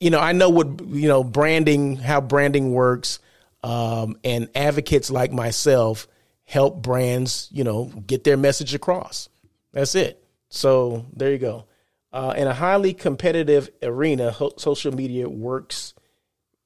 you 0.00 0.10
know, 0.10 0.20
I 0.20 0.32
know 0.32 0.48
what, 0.48 0.80
you 0.86 1.08
know, 1.08 1.24
branding, 1.24 1.96
how 1.96 2.20
branding 2.20 2.72
works. 2.72 3.18
Um, 3.64 4.16
and 4.22 4.48
advocates 4.54 5.10
like 5.10 5.32
myself 5.32 6.06
help 6.44 6.80
brands, 6.80 7.48
you 7.50 7.64
know, 7.64 7.86
get 8.06 8.22
their 8.22 8.36
message 8.36 8.72
across. 8.72 9.28
That's 9.72 9.96
it. 9.96 10.24
So 10.48 11.06
there 11.12 11.32
you 11.32 11.38
go. 11.38 11.66
Uh, 12.12 12.34
in 12.36 12.46
a 12.46 12.54
highly 12.54 12.94
competitive 12.94 13.68
arena, 13.82 14.30
ho- 14.30 14.54
social 14.56 14.94
media 14.94 15.28
works. 15.28 15.92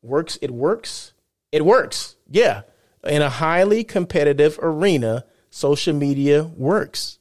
Works. 0.03 0.39
It 0.43 0.51
works. 0.51 1.15
It 1.51 1.65
works. 1.65 2.17
Yeah 2.29 2.63
in 3.05 3.23
a 3.23 3.31
highly 3.31 3.85
competitive 3.85 4.59
arena, 4.63 5.25
social 5.51 5.95
media 5.95 6.45
works. 6.45 7.19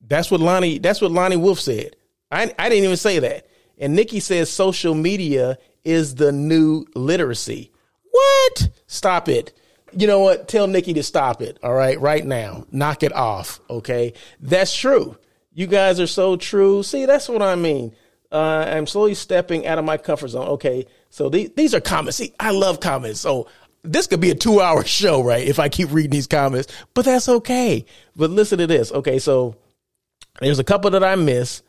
That's 0.00 0.30
what 0.30 0.40
Lonnie. 0.40 0.78
That's 0.78 1.00
what 1.00 1.12
Lonnie 1.12 1.36
Wolf 1.36 1.60
said. 1.60 1.96
I 2.30 2.52
I 2.58 2.68
didn't 2.68 2.84
even 2.84 2.96
say 2.96 3.18
that. 3.20 3.46
And 3.78 3.94
Nikki 3.94 4.20
says 4.20 4.50
social 4.50 4.94
media 4.94 5.58
is 5.84 6.16
the 6.16 6.32
new 6.32 6.86
literacy. 6.94 7.72
What? 8.10 8.68
Stop 8.86 9.28
it. 9.28 9.52
You 9.96 10.06
know 10.06 10.20
what? 10.20 10.48
Tell 10.48 10.66
Nikki 10.66 10.94
to 10.94 11.02
stop 11.02 11.42
it. 11.42 11.58
All 11.62 11.74
right, 11.74 12.00
right 12.00 12.24
now. 12.24 12.66
Knock 12.70 13.02
it 13.02 13.12
off. 13.12 13.60
Okay, 13.68 14.14
that's 14.40 14.74
true. 14.74 15.16
You 15.52 15.66
guys 15.66 16.00
are 16.00 16.06
so 16.06 16.36
true. 16.36 16.82
See, 16.82 17.06
that's 17.06 17.28
what 17.28 17.42
I 17.42 17.56
mean. 17.56 17.94
Uh, 18.30 18.64
I'm 18.66 18.86
slowly 18.86 19.14
stepping 19.14 19.66
out 19.66 19.78
of 19.78 19.84
my 19.84 19.98
comfort 19.98 20.28
zone. 20.28 20.48
Okay, 20.48 20.86
so 21.10 21.28
these 21.28 21.50
these 21.50 21.74
are 21.74 21.80
comments. 21.80 22.16
See, 22.16 22.32
I 22.40 22.52
love 22.52 22.80
comments. 22.80 23.20
So 23.20 23.48
this 23.84 24.06
could 24.06 24.20
be 24.20 24.30
a 24.30 24.34
two 24.34 24.60
hour 24.60 24.84
show, 24.86 25.22
right? 25.22 25.46
If 25.46 25.58
I 25.58 25.68
keep 25.68 25.90
reading 25.90 26.10
these 26.10 26.26
comments, 26.26 26.72
but 26.94 27.04
that's 27.04 27.28
okay. 27.28 27.84
But 28.16 28.30
listen 28.30 28.58
to 28.58 28.66
this. 28.66 28.92
Okay. 28.92 29.18
So 29.18 29.56
there's 30.40 30.58
a 30.58 30.64
couple 30.64 30.90
that 30.90 31.04
I 31.04 31.14
miss. 31.16 31.62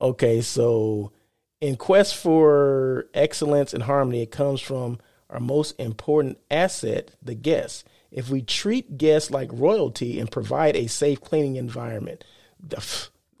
Okay. 0.00 0.40
So 0.40 1.12
in 1.60 1.76
quest 1.76 2.16
for 2.16 3.06
excellence 3.14 3.72
and 3.72 3.82
harmony, 3.82 4.22
it 4.22 4.30
comes 4.30 4.60
from 4.60 4.98
our 5.30 5.40
most 5.40 5.78
important 5.80 6.38
asset, 6.50 7.10
the 7.22 7.34
guest. 7.34 7.86
If 8.10 8.30
we 8.30 8.42
treat 8.42 8.96
guests 8.96 9.30
like 9.30 9.48
royalty 9.52 10.20
and 10.20 10.30
provide 10.30 10.76
a 10.76 10.86
safe 10.86 11.20
cleaning 11.20 11.56
environment, 11.56 12.22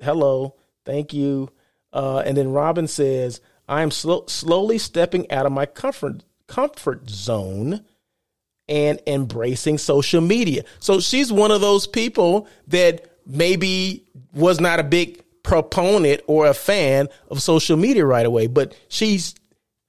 hello, 0.02 0.56
thank 0.84 1.12
you. 1.12 1.50
Uh, 1.92 2.18
and 2.26 2.36
then 2.36 2.50
Robin 2.50 2.88
says, 2.88 3.40
I 3.68 3.82
am 3.82 3.92
sl- 3.92 4.26
slowly 4.26 4.78
stepping 4.78 5.30
out 5.30 5.46
of 5.46 5.52
my 5.52 5.66
comfort 5.66 6.24
comfort 6.46 7.08
zone 7.08 7.84
and 8.68 9.00
embracing 9.06 9.78
social 9.78 10.20
media. 10.20 10.64
So 10.80 11.00
she's 11.00 11.32
one 11.32 11.50
of 11.50 11.60
those 11.60 11.86
people 11.86 12.48
that 12.68 13.06
maybe 13.26 14.04
was 14.32 14.60
not 14.60 14.80
a 14.80 14.84
big 14.84 15.22
proponent 15.42 16.22
or 16.26 16.46
a 16.46 16.54
fan 16.54 17.08
of 17.28 17.42
social 17.42 17.76
media 17.76 18.04
right 18.04 18.26
away, 18.26 18.46
but 18.46 18.74
she's 18.88 19.34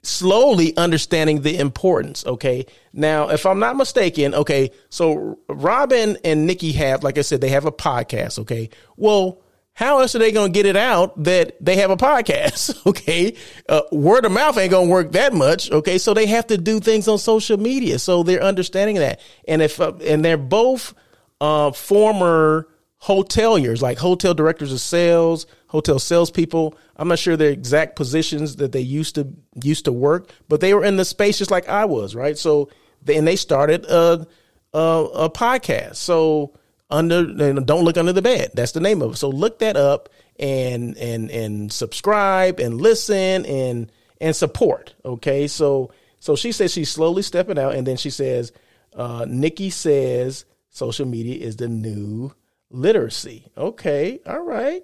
slowly 0.03 0.76
understanding 0.78 1.41
the 1.41 1.57
importance. 1.57 2.26
Okay. 2.26 2.65
Now, 2.93 3.30
if 3.30 3.45
I'm 3.45 3.59
not 3.59 3.76
mistaken, 3.76 4.36
okay, 4.36 4.71
so 4.89 5.39
Robin 5.49 6.17
and 6.23 6.45
Nikki 6.45 6.71
have, 6.73 7.03
like 7.03 7.17
I 7.17 7.21
said, 7.21 7.41
they 7.41 7.49
have 7.49 7.65
a 7.65 7.71
podcast. 7.71 8.39
Okay. 8.39 8.69
Well, 8.97 9.41
how 9.76 9.99
else 9.99 10.15
are 10.15 10.19
they 10.19 10.32
going 10.32 10.53
to 10.53 10.57
get 10.57 10.65
it 10.65 10.78
out 10.78 11.21
that 11.26 11.57
they 11.63 11.76
have 11.76 11.91
a 11.91 11.97
podcast? 11.97 12.82
Okay. 12.86 13.36
Uh, 13.67 13.82
word 13.91 14.26
of 14.26 14.32
mouth 14.32 14.57
ain't 14.57 14.71
going 14.71 14.88
to 14.88 14.93
work 14.93 15.11
that 15.13 15.34
much. 15.34 15.71
Okay. 15.71 15.97
So 15.97 16.13
they 16.13 16.28
have 16.28 16.47
to 16.47 16.57
do 16.57 16.80
things 16.80 17.07
on 17.07 17.17
social 17.17 17.57
media. 17.57 17.99
So 17.99 18.23
they're 18.23 18.41
understanding 18.41 18.97
that. 18.97 19.19
And 19.47 19.61
if, 19.61 19.82
uh, 19.82 19.93
and 20.01 20.23
they're 20.23 20.38
both, 20.38 20.93
uh, 21.41 21.71
former 21.71 22.69
hoteliers, 23.01 23.82
like 23.82 23.97
hotel 23.97 24.34
directors 24.34 24.71
of 24.71 24.80
sales, 24.80 25.45
hotel 25.67 25.99
salespeople. 25.99 26.78
I'm 26.95 27.07
not 27.07 27.19
sure 27.19 27.36
their 27.36 27.51
exact 27.51 27.95
positions 27.95 28.57
that 28.57 28.71
they 28.71 28.82
used 28.82 29.15
to, 29.15 29.34
used 29.61 29.86
to 29.86 29.91
work, 29.91 30.32
but 30.47 30.61
they 30.61 30.73
were 30.73 30.86
in 30.86 30.97
the 30.97 31.05
space 31.05 31.38
just 31.38 31.51
like 31.51 31.67
I 31.67 31.86
was. 31.86 32.15
Right. 32.15 32.38
So, 32.38 32.69
and 33.07 33.28
they 33.28 33.36
started 33.36 33.86
a, 33.86 34.26
a, 34.73 34.80
a 34.80 35.30
podcast. 35.30 35.97
So, 35.97 36.53
under 36.96 37.54
don't 37.62 37.84
look 37.84 37.98
under 37.98 38.14
the 38.14 38.22
bed 38.22 38.50
that's 38.54 38.72
the 38.72 38.80
name 38.80 39.02
of 39.02 39.14
it 39.14 39.18
so 39.18 39.30
look 39.30 39.60
that 39.60 39.76
up 39.78 40.10
and 40.39 40.98
and 40.98 41.30
and 41.32 41.72
subscribe 41.72 42.60
and 42.60 42.82
listen 42.82 43.46
and 43.46 43.91
and 44.20 44.36
support. 44.36 44.93
Okay, 45.04 45.48
so 45.48 45.91
so 46.20 46.36
she 46.36 46.52
says 46.52 46.72
she's 46.74 46.91
slowly 46.91 47.22
stepping 47.22 47.60
out, 47.60 47.76
and 47.76 47.86
then 47.86 47.98
she 47.98 48.10
says, 48.10 48.52
uh, 48.96 49.26
Nikki 49.28 49.70
says 49.70 50.46
social 50.70 51.06
media 51.06 51.43
is 51.43 51.58
the 51.58 51.68
new 51.68 52.34
literacy. 52.70 53.48
Okay, 53.58 54.20
all 54.26 54.41
right. 54.41 54.84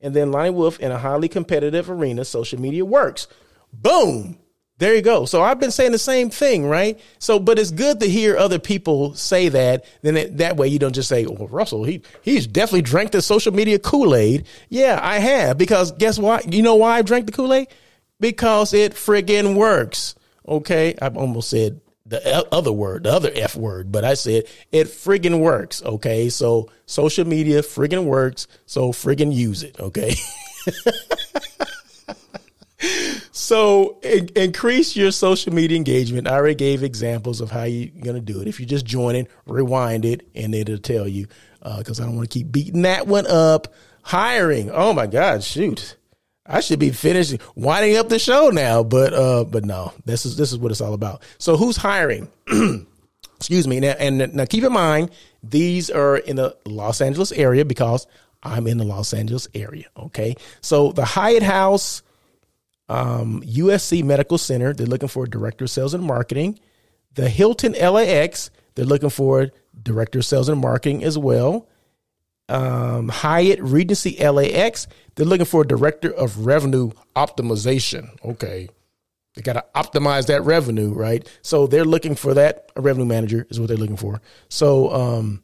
And 0.00 0.14
then 0.14 0.32
Lonnie 0.32 0.50
Wolf 0.50 0.80
in 0.80 0.90
a 0.90 0.98
highly 0.98 1.28
competitive 1.28 1.88
arena, 1.88 2.24
social 2.24 2.60
media 2.60 2.84
works. 2.84 3.28
Boom. 3.72 4.38
There 4.82 4.96
you 4.96 5.00
go. 5.00 5.26
So 5.26 5.40
I've 5.42 5.60
been 5.60 5.70
saying 5.70 5.92
the 5.92 5.98
same 5.98 6.28
thing, 6.28 6.66
right? 6.66 6.98
So, 7.20 7.38
but 7.38 7.56
it's 7.56 7.70
good 7.70 8.00
to 8.00 8.08
hear 8.08 8.36
other 8.36 8.58
people 8.58 9.14
say 9.14 9.48
that. 9.48 9.84
Then 10.02 10.16
it, 10.16 10.38
that 10.38 10.56
way 10.56 10.66
you 10.66 10.80
don't 10.80 10.92
just 10.92 11.08
say, 11.08 11.24
"Well, 11.24 11.46
Russell, 11.46 11.84
he 11.84 12.02
he's 12.22 12.48
definitely 12.48 12.82
drank 12.82 13.12
the 13.12 13.22
social 13.22 13.54
media 13.54 13.78
Kool 13.78 14.12
Aid." 14.16 14.44
Yeah, 14.70 14.98
I 15.00 15.20
have 15.20 15.56
because 15.56 15.92
guess 15.92 16.18
what? 16.18 16.52
You 16.52 16.62
know 16.62 16.74
why 16.74 16.98
I 16.98 17.02
drank 17.02 17.26
the 17.26 17.32
Kool 17.32 17.54
Aid? 17.54 17.68
Because 18.18 18.74
it 18.74 18.94
friggin' 18.94 19.54
works. 19.54 20.16
Okay, 20.48 20.96
I've 21.00 21.16
almost 21.16 21.50
said 21.50 21.80
the 22.04 22.52
other 22.52 22.72
word, 22.72 23.04
the 23.04 23.12
other 23.12 23.30
F 23.36 23.54
word, 23.54 23.92
but 23.92 24.04
I 24.04 24.14
said 24.14 24.46
it 24.72 24.88
friggin' 24.88 25.38
works. 25.38 25.80
Okay, 25.84 26.28
so 26.28 26.68
social 26.86 27.24
media 27.24 27.62
friggin' 27.62 28.02
works. 28.02 28.48
So 28.66 28.90
friggin' 28.90 29.32
use 29.32 29.62
it. 29.62 29.78
Okay. 29.78 30.16
so 33.32 33.98
in, 34.02 34.28
increase 34.34 34.96
your 34.96 35.12
social 35.12 35.52
media 35.52 35.76
engagement. 35.76 36.28
I 36.28 36.34
already 36.34 36.54
gave 36.54 36.82
examples 36.82 37.40
of 37.40 37.50
how 37.50 37.64
you're 37.64 37.90
going 38.02 38.16
to 38.16 38.20
do 38.20 38.40
it. 38.40 38.48
If 38.48 38.60
you 38.60 38.66
just 38.66 38.86
join 38.86 39.16
it, 39.16 39.30
rewind 39.46 40.04
it, 40.04 40.28
and 40.34 40.54
it'll 40.54 40.78
tell 40.78 41.06
you 41.06 41.26
because 41.60 42.00
uh, 42.00 42.02
I 42.02 42.06
don't 42.06 42.16
want 42.16 42.30
to 42.30 42.38
keep 42.38 42.50
beating 42.50 42.82
that 42.82 43.06
one 43.06 43.26
up. 43.26 43.72
Hiring. 44.02 44.70
Oh 44.70 44.92
my 44.92 45.06
God, 45.06 45.44
shoot. 45.44 45.96
I 46.44 46.60
should 46.60 46.80
be 46.80 46.90
finishing 46.90 47.38
winding 47.54 47.96
up 47.96 48.08
the 48.08 48.18
show 48.18 48.50
now, 48.50 48.82
but 48.82 49.14
uh, 49.14 49.44
but 49.44 49.64
no, 49.64 49.92
this 50.04 50.26
is 50.26 50.36
this 50.36 50.50
is 50.50 50.58
what 50.58 50.72
it's 50.72 50.80
all 50.80 50.94
about. 50.94 51.22
So 51.38 51.56
who's 51.56 51.76
hiring? 51.76 52.28
Excuse 53.36 53.68
me. 53.68 53.78
Now 53.78 53.94
and 53.98 54.34
now 54.34 54.44
keep 54.44 54.64
in 54.64 54.72
mind 54.72 55.10
these 55.42 55.88
are 55.88 56.16
in 56.16 56.36
the 56.36 56.56
Los 56.66 57.00
Angeles 57.00 57.30
area 57.30 57.64
because 57.64 58.08
I'm 58.42 58.66
in 58.66 58.78
the 58.78 58.84
Los 58.84 59.14
Angeles 59.14 59.46
area. 59.54 59.86
Okay, 59.96 60.34
so 60.60 60.90
the 60.90 61.04
Hyatt 61.04 61.44
House 61.44 62.02
um, 62.92 63.42
USC 63.42 64.04
Medical 64.04 64.36
Center, 64.36 64.74
they're 64.74 64.86
looking 64.86 65.08
for 65.08 65.26
director 65.26 65.64
of 65.64 65.70
sales 65.70 65.94
and 65.94 66.04
marketing. 66.04 66.60
The 67.14 67.28
Hilton 67.28 67.72
LAX, 67.72 68.50
they're 68.74 68.84
looking 68.84 69.08
for 69.08 69.50
director 69.82 70.18
of 70.18 70.26
sales 70.26 70.50
and 70.50 70.60
marketing 70.60 71.02
as 71.02 71.16
well. 71.16 71.68
Um, 72.50 73.08
Hyatt 73.08 73.60
Regency 73.62 74.16
LAX, 74.18 74.86
they're 75.14 75.24
looking 75.24 75.46
for 75.46 75.62
a 75.62 75.66
director 75.66 76.12
of 76.12 76.44
revenue 76.44 76.90
optimization. 77.16 78.08
Okay. 78.22 78.68
They 79.34 79.40
got 79.40 79.54
to 79.54 79.64
optimize 79.74 80.26
that 80.26 80.42
revenue, 80.42 80.92
right? 80.92 81.26
So 81.40 81.66
they're 81.66 81.86
looking 81.86 82.14
for 82.14 82.34
that. 82.34 82.70
A 82.76 82.82
revenue 82.82 83.06
manager 83.06 83.46
is 83.48 83.58
what 83.58 83.68
they're 83.68 83.78
looking 83.78 83.96
for. 83.96 84.20
So, 84.50 84.92
um, 84.92 85.42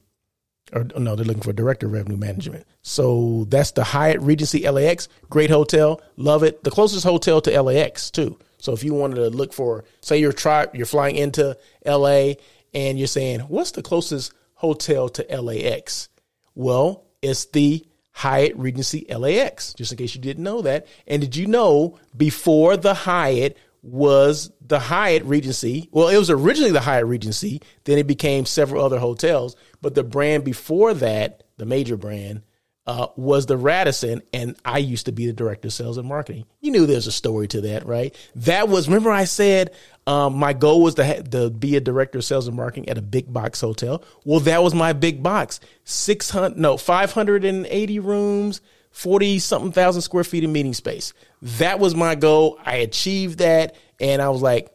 or 0.73 0.87
oh, 0.95 0.99
no, 0.99 1.17
they're 1.17 1.25
looking 1.25 1.43
for 1.43 1.53
director 1.53 1.87
of 1.87 1.93
revenue 1.93 2.17
management. 2.17 2.67
So 2.83 3.47
that's 3.49 3.73
the 3.73 3.85
Hyatt 3.85 4.21
Regency 4.21 4.69
LAX. 4.69 5.09
Great 5.31 5.51
hotel, 5.51 6.01
love 6.17 6.43
it. 6.43 6.65
The 6.65 6.71
closest 6.71 7.05
hotel 7.05 7.41
to 7.43 7.63
LAX 7.63 8.11
too. 8.11 8.39
So 8.59 8.73
if 8.73 8.83
you 8.83 8.95
wanted 8.95 9.17
to 9.17 9.31
look 9.31 9.53
for, 9.53 9.85
say 10.01 10.19
you're 10.19 10.33
try, 10.33 10.67
you're 10.73 10.87
flying 10.87 11.17
into 11.17 11.57
LA 11.87 12.33
and 12.75 12.99
you're 12.99 13.07
saying, 13.07 13.41
what's 13.41 13.71
the 13.73 13.83
closest 13.83 14.33
hotel 14.55 15.09
to 15.11 15.41
LAX? 15.41 16.09
Well, 16.55 17.05
it's 17.23 17.47
the 17.47 17.87
Hyatt 18.13 18.57
Regency 18.57 19.07
LAX. 19.09 19.75
Just 19.75 19.93
in 19.93 19.99
case 19.99 20.15
you 20.15 20.21
didn't 20.21 20.43
know 20.43 20.63
that. 20.63 20.87
And 21.07 21.23
did 21.23 21.37
you 21.37 21.47
know 21.47 21.99
before 22.17 22.77
the 22.77 22.95
Hyatt 22.95 23.57
was 23.83 24.51
the 24.61 24.79
Hyatt 24.79 25.25
Regency. 25.25 25.89
Well, 25.93 26.09
it 26.09 26.17
was 26.17 26.31
originally 26.31 26.73
the 26.73 26.81
Hyatt 26.81 27.07
Regency. 27.07 27.63
Then 27.85 27.99
it 27.99 28.07
became 28.07 28.47
several 28.47 28.85
other 28.85 28.99
hotels. 28.99 29.57
But 29.81 29.95
the 29.95 30.05
brand 30.05 30.45
before 30.45 30.95
that, 30.95 31.45
the 31.57 31.67
major 31.67 31.97
brand, 31.97 32.43
uh, 32.89 33.09
was 33.17 33.45
the 33.45 33.57
Radisson, 33.59 34.23
and 34.33 34.57
I 34.65 34.79
used 34.79 35.07
to 35.07 35.13
be 35.13 35.27
the 35.27 35.35
director 35.35 35.69
of 35.69 35.75
sales 35.75 35.99
and 35.99 36.09
marketing. 36.09 36.47
You 36.63 36.71
knew 36.71 36.87
there's 36.87 37.07
a 37.07 37.13
story 37.13 37.47
to 37.49 37.61
that, 37.61 37.85
right? 37.85 38.15
That 38.35 38.71
was 38.71 38.89
remember 38.89 39.11
I 39.11 39.25
said 39.25 39.75
um, 40.07 40.37
my 40.37 40.55
goal 40.55 40.83
was 40.83 40.95
to, 40.95 41.05
ha- 41.05 41.23
to 41.33 41.51
be 41.51 41.77
a 41.77 41.81
director 41.81 42.17
of 42.17 42.25
sales 42.25 42.49
and 42.49 42.57
marketing 42.57 42.89
at 42.89 42.97
a 42.97 43.03
big 43.03 43.31
box 43.31 43.61
hotel. 43.61 44.03
Well, 44.25 44.41
that 44.41 44.63
was 44.63 44.75
my 44.75 44.95
big 44.95 45.23
box, 45.23 45.61
six 45.85 46.31
hundred 46.31 46.57
no 46.57 46.79
five 46.79 47.13
hundred 47.13 47.45
and 47.45 47.67
eighty 47.67 47.99
rooms, 47.99 48.63
40 48.91 49.39
something 49.39 49.71
thousand 49.73 50.01
square 50.01 50.25
feet 50.25 50.45
of 50.45 50.51
meeting 50.51 50.73
space. 50.73 51.13
That 51.43 51.79
was 51.79 51.95
my 51.95 52.15
goal. 52.15 52.59
I 52.65 52.77
achieved 52.77 53.39
that. 53.39 53.77
And 54.01 54.23
I 54.23 54.29
was 54.29 54.43
like, 54.43 54.71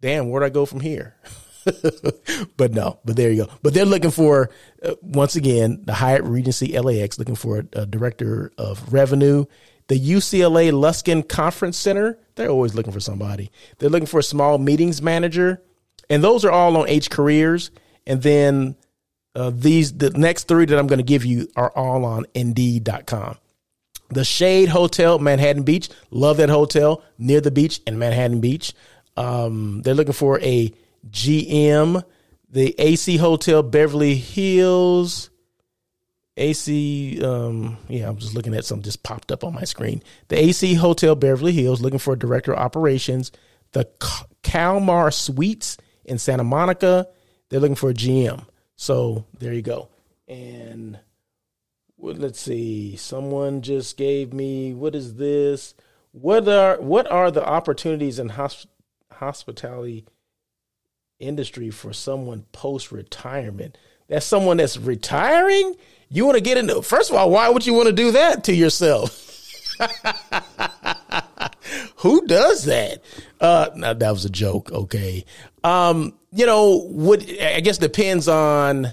damn, 0.00 0.30
where'd 0.30 0.44
I 0.44 0.50
go 0.50 0.66
from 0.66 0.80
here? 0.80 1.16
but 2.56 2.72
no, 2.72 2.98
but 3.04 3.16
there 3.16 3.30
you 3.30 3.46
go. 3.46 3.52
But 3.62 3.74
they're 3.74 3.84
looking 3.84 4.10
for, 4.10 4.50
uh, 4.82 4.94
once 5.00 5.36
again, 5.36 5.82
the 5.84 5.94
Hyatt 5.94 6.22
Regency 6.24 6.78
LAX 6.78 7.18
looking 7.18 7.36
for 7.36 7.58
a, 7.58 7.80
a 7.80 7.86
director 7.86 8.52
of 8.58 8.92
revenue. 8.92 9.46
The 9.88 9.98
UCLA 9.98 10.72
Luskin 10.72 11.28
Conference 11.28 11.76
Center, 11.76 12.18
they're 12.34 12.50
always 12.50 12.74
looking 12.74 12.92
for 12.92 13.00
somebody. 13.00 13.50
They're 13.78 13.90
looking 13.90 14.06
for 14.06 14.20
a 14.20 14.24
small 14.24 14.58
meetings 14.58 15.02
manager. 15.02 15.62
And 16.10 16.22
those 16.22 16.44
are 16.44 16.50
all 16.50 16.76
on 16.76 16.88
H 16.88 17.10
Careers. 17.10 17.70
And 18.06 18.22
then 18.22 18.76
uh, 19.34 19.50
these, 19.54 19.96
the 19.96 20.10
next 20.10 20.48
three 20.48 20.66
that 20.66 20.78
I'm 20.78 20.86
going 20.86 20.98
to 20.98 21.04
give 21.04 21.24
you 21.24 21.48
are 21.56 21.70
all 21.70 22.04
on 22.04 22.26
Indeed.com. 22.34 23.36
The 24.14 24.24
Shade 24.24 24.68
Hotel, 24.68 25.18
Manhattan 25.18 25.64
Beach. 25.64 25.88
Love 26.10 26.36
that 26.38 26.48
hotel 26.48 27.02
near 27.18 27.40
the 27.40 27.50
beach 27.50 27.80
in 27.86 27.98
Manhattan 27.98 28.40
Beach. 28.40 28.72
Um, 29.16 29.82
they're 29.82 29.94
looking 29.94 30.12
for 30.12 30.40
a 30.40 30.72
GM. 31.10 32.02
The 32.48 32.74
AC 32.78 33.16
Hotel, 33.16 33.62
Beverly 33.62 34.14
Hills. 34.14 35.30
AC, 36.36 37.20
um, 37.22 37.76
yeah, 37.88 38.08
I'm 38.08 38.16
just 38.18 38.34
looking 38.34 38.54
at 38.54 38.64
something 38.64 38.82
just 38.82 39.02
popped 39.02 39.30
up 39.30 39.44
on 39.44 39.54
my 39.54 39.64
screen. 39.64 40.02
The 40.28 40.38
AC 40.38 40.74
Hotel, 40.74 41.14
Beverly 41.14 41.52
Hills, 41.52 41.80
looking 41.80 41.98
for 41.98 42.14
a 42.14 42.18
director 42.18 42.52
of 42.52 42.58
operations. 42.58 43.30
The 43.72 43.88
Kalmar 44.42 45.10
Suites 45.10 45.76
in 46.04 46.18
Santa 46.18 46.44
Monica, 46.44 47.08
they're 47.48 47.60
looking 47.60 47.76
for 47.76 47.90
a 47.90 47.94
GM. 47.94 48.46
So 48.76 49.26
there 49.38 49.52
you 49.52 49.62
go. 49.62 49.88
And 50.28 50.98
well, 52.04 52.14
let's 52.16 52.38
see. 52.38 52.96
Someone 52.96 53.62
just 53.62 53.96
gave 53.96 54.34
me 54.34 54.74
what 54.74 54.94
is 54.94 55.14
this? 55.14 55.72
What 56.12 56.46
are 56.46 56.78
what 56.78 57.10
are 57.10 57.30
the 57.30 57.42
opportunities 57.42 58.18
in 58.18 58.28
hosp- 58.28 58.66
hospitality 59.10 60.04
industry 61.18 61.70
for 61.70 61.94
someone 61.94 62.44
post 62.52 62.92
retirement? 62.92 63.78
That's 64.06 64.26
someone 64.26 64.58
that's 64.58 64.76
retiring. 64.76 65.76
You 66.10 66.26
want 66.26 66.36
to 66.36 66.42
get 66.42 66.58
into 66.58 66.82
first 66.82 67.08
of 67.08 67.16
all, 67.16 67.30
why 67.30 67.48
would 67.48 67.64
you 67.64 67.72
want 67.72 67.86
to 67.86 67.92
do 67.94 68.10
that 68.10 68.44
to 68.44 68.54
yourself? 68.54 69.30
Who 71.96 72.26
does 72.26 72.66
that? 72.66 73.02
Uh, 73.40 73.70
no, 73.76 73.94
that 73.94 74.10
was 74.10 74.26
a 74.26 74.30
joke. 74.30 74.70
Okay. 74.70 75.24
Um, 75.64 76.12
you 76.32 76.44
know, 76.44 76.80
what 76.80 77.26
I 77.40 77.60
guess 77.60 77.78
depends 77.78 78.28
on 78.28 78.92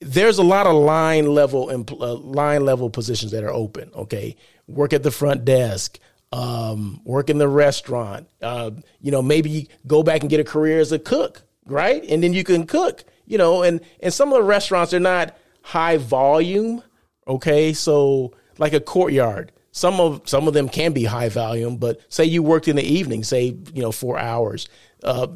there's 0.00 0.38
a 0.38 0.42
lot 0.42 0.66
of 0.66 0.74
line 0.74 1.26
level 1.26 1.70
uh, 1.70 2.14
line 2.14 2.64
level 2.64 2.90
positions 2.90 3.32
that 3.32 3.44
are 3.44 3.52
open. 3.52 3.90
Okay, 3.94 4.36
work 4.66 4.92
at 4.92 5.02
the 5.02 5.10
front 5.10 5.44
desk, 5.44 5.98
um, 6.32 7.00
work 7.04 7.30
in 7.30 7.38
the 7.38 7.48
restaurant. 7.48 8.28
Uh, 8.42 8.72
you 9.00 9.10
know, 9.10 9.22
maybe 9.22 9.68
go 9.86 10.02
back 10.02 10.20
and 10.20 10.30
get 10.30 10.40
a 10.40 10.44
career 10.44 10.80
as 10.80 10.92
a 10.92 10.98
cook, 10.98 11.42
right? 11.66 12.04
And 12.08 12.22
then 12.22 12.32
you 12.32 12.44
can 12.44 12.66
cook. 12.66 13.04
You 13.26 13.38
know, 13.38 13.62
and 13.62 13.80
and 14.00 14.12
some 14.12 14.32
of 14.32 14.38
the 14.38 14.44
restaurants 14.44 14.92
are 14.94 15.00
not 15.00 15.36
high 15.62 15.96
volume. 15.96 16.82
Okay, 17.26 17.72
so 17.72 18.34
like 18.58 18.72
a 18.72 18.80
courtyard. 18.80 19.52
Some 19.72 20.00
of 20.00 20.22
some 20.26 20.48
of 20.48 20.54
them 20.54 20.68
can 20.68 20.92
be 20.92 21.04
high 21.04 21.28
volume, 21.28 21.76
but 21.76 22.00
say 22.08 22.24
you 22.24 22.42
worked 22.42 22.68
in 22.68 22.76
the 22.76 22.84
evening, 22.84 23.24
say 23.24 23.56
you 23.74 23.82
know 23.82 23.92
four 23.92 24.18
hours. 24.18 24.68
Uh, 25.02 25.26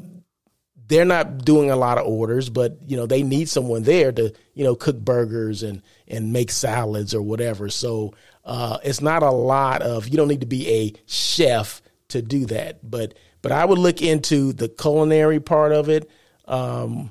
they're 0.90 1.04
not 1.04 1.44
doing 1.44 1.70
a 1.70 1.76
lot 1.76 1.98
of 1.98 2.06
orders, 2.06 2.50
but 2.50 2.76
you 2.84 2.96
know 2.96 3.06
they 3.06 3.22
need 3.22 3.48
someone 3.48 3.84
there 3.84 4.10
to 4.10 4.34
you 4.54 4.64
know 4.64 4.74
cook 4.74 4.98
burgers 4.98 5.62
and 5.62 5.82
and 6.08 6.32
make 6.32 6.50
salads 6.50 7.14
or 7.14 7.22
whatever. 7.22 7.70
So 7.70 8.12
uh, 8.44 8.78
it's 8.82 9.00
not 9.00 9.22
a 9.22 9.30
lot 9.30 9.82
of 9.82 10.08
you 10.08 10.16
don't 10.16 10.28
need 10.28 10.40
to 10.40 10.46
be 10.46 10.68
a 10.68 10.92
chef 11.06 11.80
to 12.08 12.20
do 12.20 12.44
that. 12.46 12.90
But 12.90 13.14
but 13.40 13.52
I 13.52 13.64
would 13.64 13.78
look 13.78 14.02
into 14.02 14.52
the 14.52 14.68
culinary 14.68 15.38
part 15.38 15.70
of 15.70 15.88
it, 15.88 16.10
um, 16.46 17.10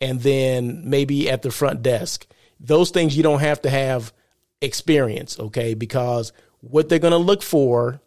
and 0.00 0.18
then 0.20 0.88
maybe 0.88 1.30
at 1.30 1.42
the 1.42 1.50
front 1.50 1.82
desk. 1.82 2.26
Those 2.58 2.90
things 2.92 3.14
you 3.14 3.22
don't 3.22 3.40
have 3.40 3.60
to 3.62 3.70
have 3.70 4.12
experience, 4.62 5.38
okay? 5.38 5.74
Because 5.74 6.32
what 6.60 6.88
they're 6.88 6.98
going 6.98 7.10
to 7.10 7.18
look 7.18 7.42
for 7.42 8.00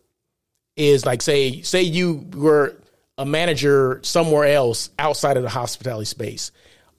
is 0.75 1.05
like 1.05 1.21
say 1.21 1.61
say 1.61 1.83
you 1.83 2.27
were 2.33 2.75
a 3.17 3.25
manager 3.25 3.99
somewhere 4.03 4.45
else 4.45 4.89
outside 4.99 5.37
of 5.37 5.43
the 5.43 5.49
hospitality 5.49 6.05
space. 6.05 6.51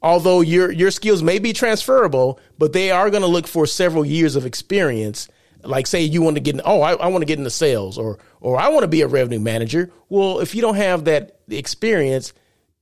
Although 0.03 0.41
your 0.41 0.71
your 0.71 0.91
skills 0.91 1.23
may 1.23 1.39
be 1.39 1.53
transferable, 1.53 2.39
but 2.59 2.73
they 2.73 2.91
are 2.91 3.11
going 3.11 3.23
to 3.23 3.29
look 3.29 3.47
for 3.47 3.67
several 3.67 4.05
years 4.05 4.37
of 4.37 4.47
experience 4.47 5.29
like 5.67 5.87
say 5.87 6.03
you 6.03 6.23
want 6.23 6.37
to 6.37 6.41
get 6.41 6.55
in, 6.55 6.63
oh 6.65 6.81
I, 6.81 6.95
I 6.95 7.07
want 7.09 7.23
to 7.23 7.27
get 7.27 7.39
into 7.39 7.51
sales 7.51 7.99
or 7.99 8.19
or 8.41 8.59
I 8.59 8.69
want 8.69 8.83
to 8.83 8.89
be 8.89 9.03
a 9.03 9.09
revenue 9.09 9.41
manager. 9.41 9.91
Well, 10.09 10.41
if 10.41 10.55
you 10.55 10.63
don't 10.63 10.77
have 10.77 11.05
that 11.05 11.39
experience, 11.49 12.33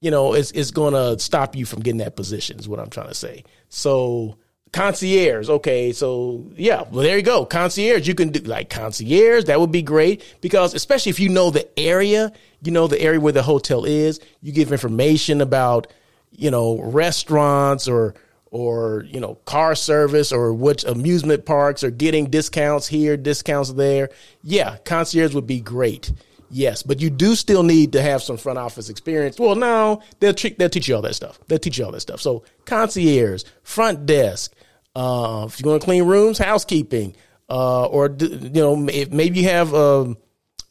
you 0.01 0.11
know, 0.11 0.35
it's 0.35 0.51
it's 0.53 0.71
going 0.71 0.95
to 0.95 1.23
stop 1.23 1.57
you 1.57 1.67
from 1.67 1.81
getting 1.81 1.99
that 1.99 2.17
position. 2.17 2.59
Is 2.59 2.69
what 2.69 2.81
I'm 2.81 2.91
trying 2.91 3.09
to 3.09 3.15
say. 3.15 3.45
So 3.69 4.39
concierge, 4.75 5.49
okay, 5.49 5.93
so 5.93 6.45
yeah, 6.57 6.83
well 6.91 7.05
there 7.05 7.17
you 7.17 7.23
go, 7.23 7.47
concierge. 7.47 8.09
You 8.09 8.15
can 8.15 8.31
do 8.31 8.41
like 8.41 8.71
concierge. 8.71 9.45
That 9.45 9.61
would 9.61 9.71
be 9.71 9.83
great 9.83 10.37
because 10.41 10.75
especially 10.75 11.11
if 11.11 11.21
you 11.21 11.29
know 11.29 11.51
the 11.51 11.67
area, 11.79 12.33
you 12.61 12.73
know 12.73 12.89
the 12.89 13.01
area 13.01 13.21
where 13.21 13.33
the 13.33 13.43
hotel 13.43 13.85
is. 13.85 14.21
You 14.43 14.53
give 14.53 14.73
information 14.73 15.41
about 15.41 15.87
you 16.33 16.51
know 16.51 16.81
restaurants 16.81 17.87
or 17.87 18.15
or 18.51 19.07
you 19.09 19.21
know 19.21 19.37
car 19.45 19.77
service 19.77 20.33
or 20.33 20.53
which 20.53 20.83
amusement 20.83 21.47
parks 21.47 21.85
are 21.85 21.93
getting 21.93 22.29
discounts 22.29 22.89
here, 22.89 23.17
discounts 23.17 23.73
there. 23.75 24.11
Yeah, 24.43 24.79
concierge 24.85 25.35
would 25.35 25.47
be 25.47 25.61
great. 25.61 26.13
Yes, 26.51 26.83
but 26.83 27.01
you 27.01 27.11
do 27.11 27.37
still 27.37 27.63
need 27.63 27.93
to 27.93 28.03
have 28.03 28.23
some 28.23 28.37
front 28.37 28.59
office 28.59 28.89
experience. 28.89 29.39
Well, 29.39 29.55
no, 29.55 30.03
they'll 30.21 30.35
treat, 30.35 30.59
they'll 30.59 30.69
teach 30.69 30.89
you 30.89 30.97
all 30.97 31.03
that 31.03 31.15
stuff. 31.15 31.39
They'll 31.49 31.59
teach 31.59 31.79
you 31.79 31.85
all 31.85 31.93
that 31.93 32.01
stuff. 32.01 32.21
So 32.21 32.45
concierge, 32.65 33.45
front 33.63 34.07
desk, 34.07 34.53
uh, 34.95 35.45
if 35.49 35.59
you're 35.59 35.65
going 35.65 35.81
to 35.81 35.85
clean 35.85 36.05
rooms, 36.05 36.39
housekeeping, 36.39 37.15
uh, 37.49 37.87
or 37.87 38.15
you 38.19 38.51
know, 38.51 38.89
if 38.89 39.11
maybe 39.13 39.41
you 39.41 39.49
have 39.49 39.73
a, 39.73 39.77
um, 39.77 40.17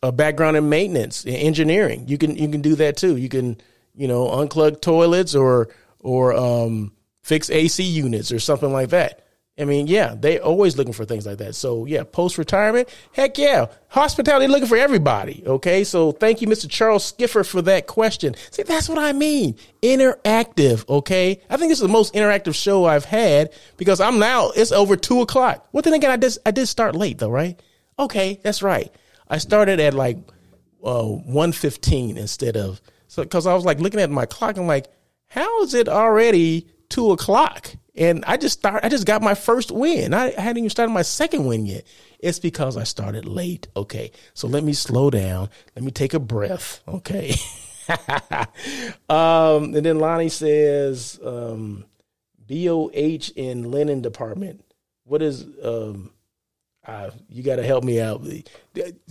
a 0.02 0.12
background 0.12 0.58
in 0.58 0.70
maintenance, 0.70 1.26
engineering, 1.26 2.06
you 2.08 2.18
can 2.18 2.36
you 2.36 2.50
can 2.50 2.62
do 2.62 2.76
that 2.76 2.98
too. 2.98 3.16
You 3.16 3.30
can 3.30 3.60
you 3.96 4.08
know 4.08 4.28
unclog 4.28 4.82
toilets 4.82 5.36
or 5.36 5.70
or 6.00 6.34
um, 6.34 6.94
fix 7.22 7.50
AC 7.50 7.84
units 7.84 8.32
or 8.32 8.40
something 8.40 8.72
like 8.72 8.90
that. 8.90 9.26
I 9.56 9.66
mean, 9.66 9.86
yeah, 9.86 10.16
they 10.20 10.40
always 10.40 10.78
looking 10.78 10.94
for 10.94 11.06
things 11.06 11.28
like 11.28 11.38
that. 11.38 11.54
So 11.54 11.86
yeah, 11.86 12.04
post 12.04 12.40
retirement, 12.40 12.90
heck 13.12 13.38
yeah, 13.38 13.68
hospitality 13.88 14.48
looking 14.48 14.68
for 14.68 14.78
everybody. 14.78 15.44
Okay, 15.46 15.84
so 15.84 16.12
thank 16.12 16.42
you, 16.42 16.48
Mr. 16.48 16.68
Charles 16.68 17.12
Skiffer, 17.12 17.46
for 17.46 17.62
that 17.62 17.86
question. 17.86 18.34
See, 18.50 18.64
that's 18.64 18.90
what 18.90 18.98
I 18.98 19.14
mean, 19.14 19.56
interactive. 19.84 20.90
Okay, 20.90 21.40
I 21.52 21.58
think 21.58 21.70
this 21.70 21.78
is 21.78 21.84
the 21.84 21.88
most 21.88 22.16
interactive 22.16 22.56
show 22.56 22.86
I've 22.86 23.06
had 23.06 23.54
because 23.78 24.02
I'm 24.02 24.18
now 24.18 24.50
it's 24.56 24.72
over 24.72 24.96
two 24.96 25.22
o'clock. 25.22 25.68
Well, 25.72 25.84
then 25.84 25.94
again, 25.94 26.10
I 26.10 26.18
did 26.18 26.36
I 26.48 26.52
did 26.52 26.66
start 26.68 26.96
late 26.96 27.20
though, 27.20 27.30
right? 27.30 27.62
Okay, 28.00 28.40
that's 28.44 28.64
right. 28.64 28.92
I 29.28 29.38
started 29.38 29.80
at 29.80 29.94
like 29.94 30.18
uh, 30.84 31.04
one 31.04 31.52
fifteen 31.52 32.18
instead 32.18 32.58
of 32.58 32.82
so 33.08 33.22
because 33.22 33.46
I 33.46 33.54
was 33.54 33.66
like 33.66 33.80
looking 33.80 34.00
at 34.00 34.10
my 34.10 34.26
clock. 34.26 34.58
I'm 34.58 34.66
like, 34.66 34.88
how 35.28 35.62
is 35.62 35.76
it 35.76 35.88
already 35.88 36.68
two 36.90 37.12
o'clock? 37.12 37.76
And 37.96 38.24
I 38.26 38.38
just 38.38 38.60
start 38.60 38.84
I 38.84 38.90
just 38.90 39.06
got 39.06 39.22
my 39.22 39.36
first 39.36 39.72
win. 39.72 40.14
I 40.14 40.32
hadn't 40.32 40.58
even 40.58 40.70
started 40.70 40.92
my 40.92 41.04
second 41.04 41.46
win 41.46 41.66
yet. 41.66 41.86
It's 42.20 42.40
because 42.40 42.78
I 42.78 42.84
started 42.84 43.26
late. 43.26 43.68
Okay. 43.76 44.12
So 44.34 44.48
let 44.48 44.64
me 44.64 44.74
slow 44.74 45.10
down. 45.10 45.50
Let 45.76 45.84
me 45.84 45.92
take 45.92 46.14
a 46.14 46.20
breath. 46.20 46.82
Okay. 46.88 47.36
um, 49.10 49.76
and 49.76 49.86
then 49.86 50.00
Lonnie 50.00 50.30
says, 50.30 51.20
um, 51.24 51.86
BOH 52.48 53.32
in 53.36 53.70
linen 53.72 54.02
department. 54.02 54.64
What 55.06 55.22
is 55.22 55.46
um 55.64 56.12
uh, 56.86 57.12
you 57.30 57.44
got 57.44 57.58
to 57.58 57.64
help 57.64 57.84
me 57.84 58.02
out. 58.02 58.26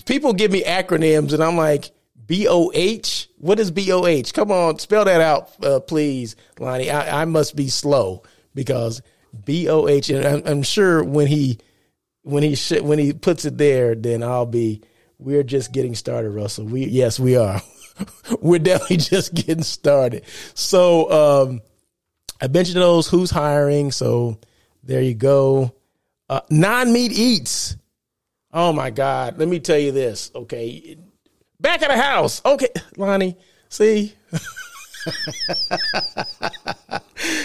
People 0.05 0.33
give 0.35 0.51
me 0.51 0.63
acronyms, 0.63 1.33
and 1.33 1.43
I'm 1.43 1.57
like, 1.57 1.91
BOH? 2.27 3.29
What 3.39 3.59
is 3.59 3.71
BOH? 3.71 4.33
Come 4.35 4.53
on, 4.53 4.79
spell 4.79 5.05
that 5.07 5.21
out, 5.21 5.65
uh, 5.65 5.81
please, 5.81 6.37
Lonnie. 6.59 6.91
I, 6.91 7.23
I, 7.23 7.25
must 7.25 7.57
be 7.57 7.69
slow 7.69 8.23
because 8.55 9.03
B 9.45 9.69
O 9.69 9.89
H, 9.89 10.11
and 10.11 10.27
I'm, 10.27 10.43
I'm, 10.45 10.63
sure 10.63 11.03
when 11.03 11.27
he 11.27 11.59
when 12.23 12.43
he 12.43 12.55
sh- 12.55 12.81
when 12.81 12.99
he 12.99 13.13
puts 13.13 13.45
it 13.45 13.59
there, 13.59 13.95
then 13.95 14.23
I'll 14.23 14.47
be. 14.47 14.83
We're 15.19 15.45
just 15.45 15.73
getting 15.73 15.95
started, 15.95 16.31
Russell. 16.31 16.65
We 16.65 16.87
yes, 16.87 17.21
we 17.21 17.37
are. 17.37 17.63
we're 18.41 18.59
definitely 18.59 18.97
just 18.99 19.35
getting 19.35 19.63
started. 19.63 20.25
So 20.55 21.11
um, 21.11 21.61
I 22.41 22.49
mentioned 22.49 22.83
those 22.83 23.09
who's 23.09 23.31
hiring. 23.31 23.93
So 23.93 24.39
there 24.83 25.03
you 25.03 25.15
go. 25.15 25.75
Uh, 26.29 26.41
non 26.51 26.93
meat 26.93 27.13
eats. 27.13 27.77
Oh 28.53 28.73
my 28.73 28.91
God! 28.91 29.39
Let 29.39 29.49
me 29.49 29.61
tell 29.61 29.79
you 29.79 29.93
this. 29.93 30.31
Okay, 30.35 30.97
back 31.61 31.83
of 31.83 31.89
the 31.89 31.97
house. 31.97 32.43
Okay, 32.45 32.69
Lonnie. 32.97 33.37
See. 33.69 34.15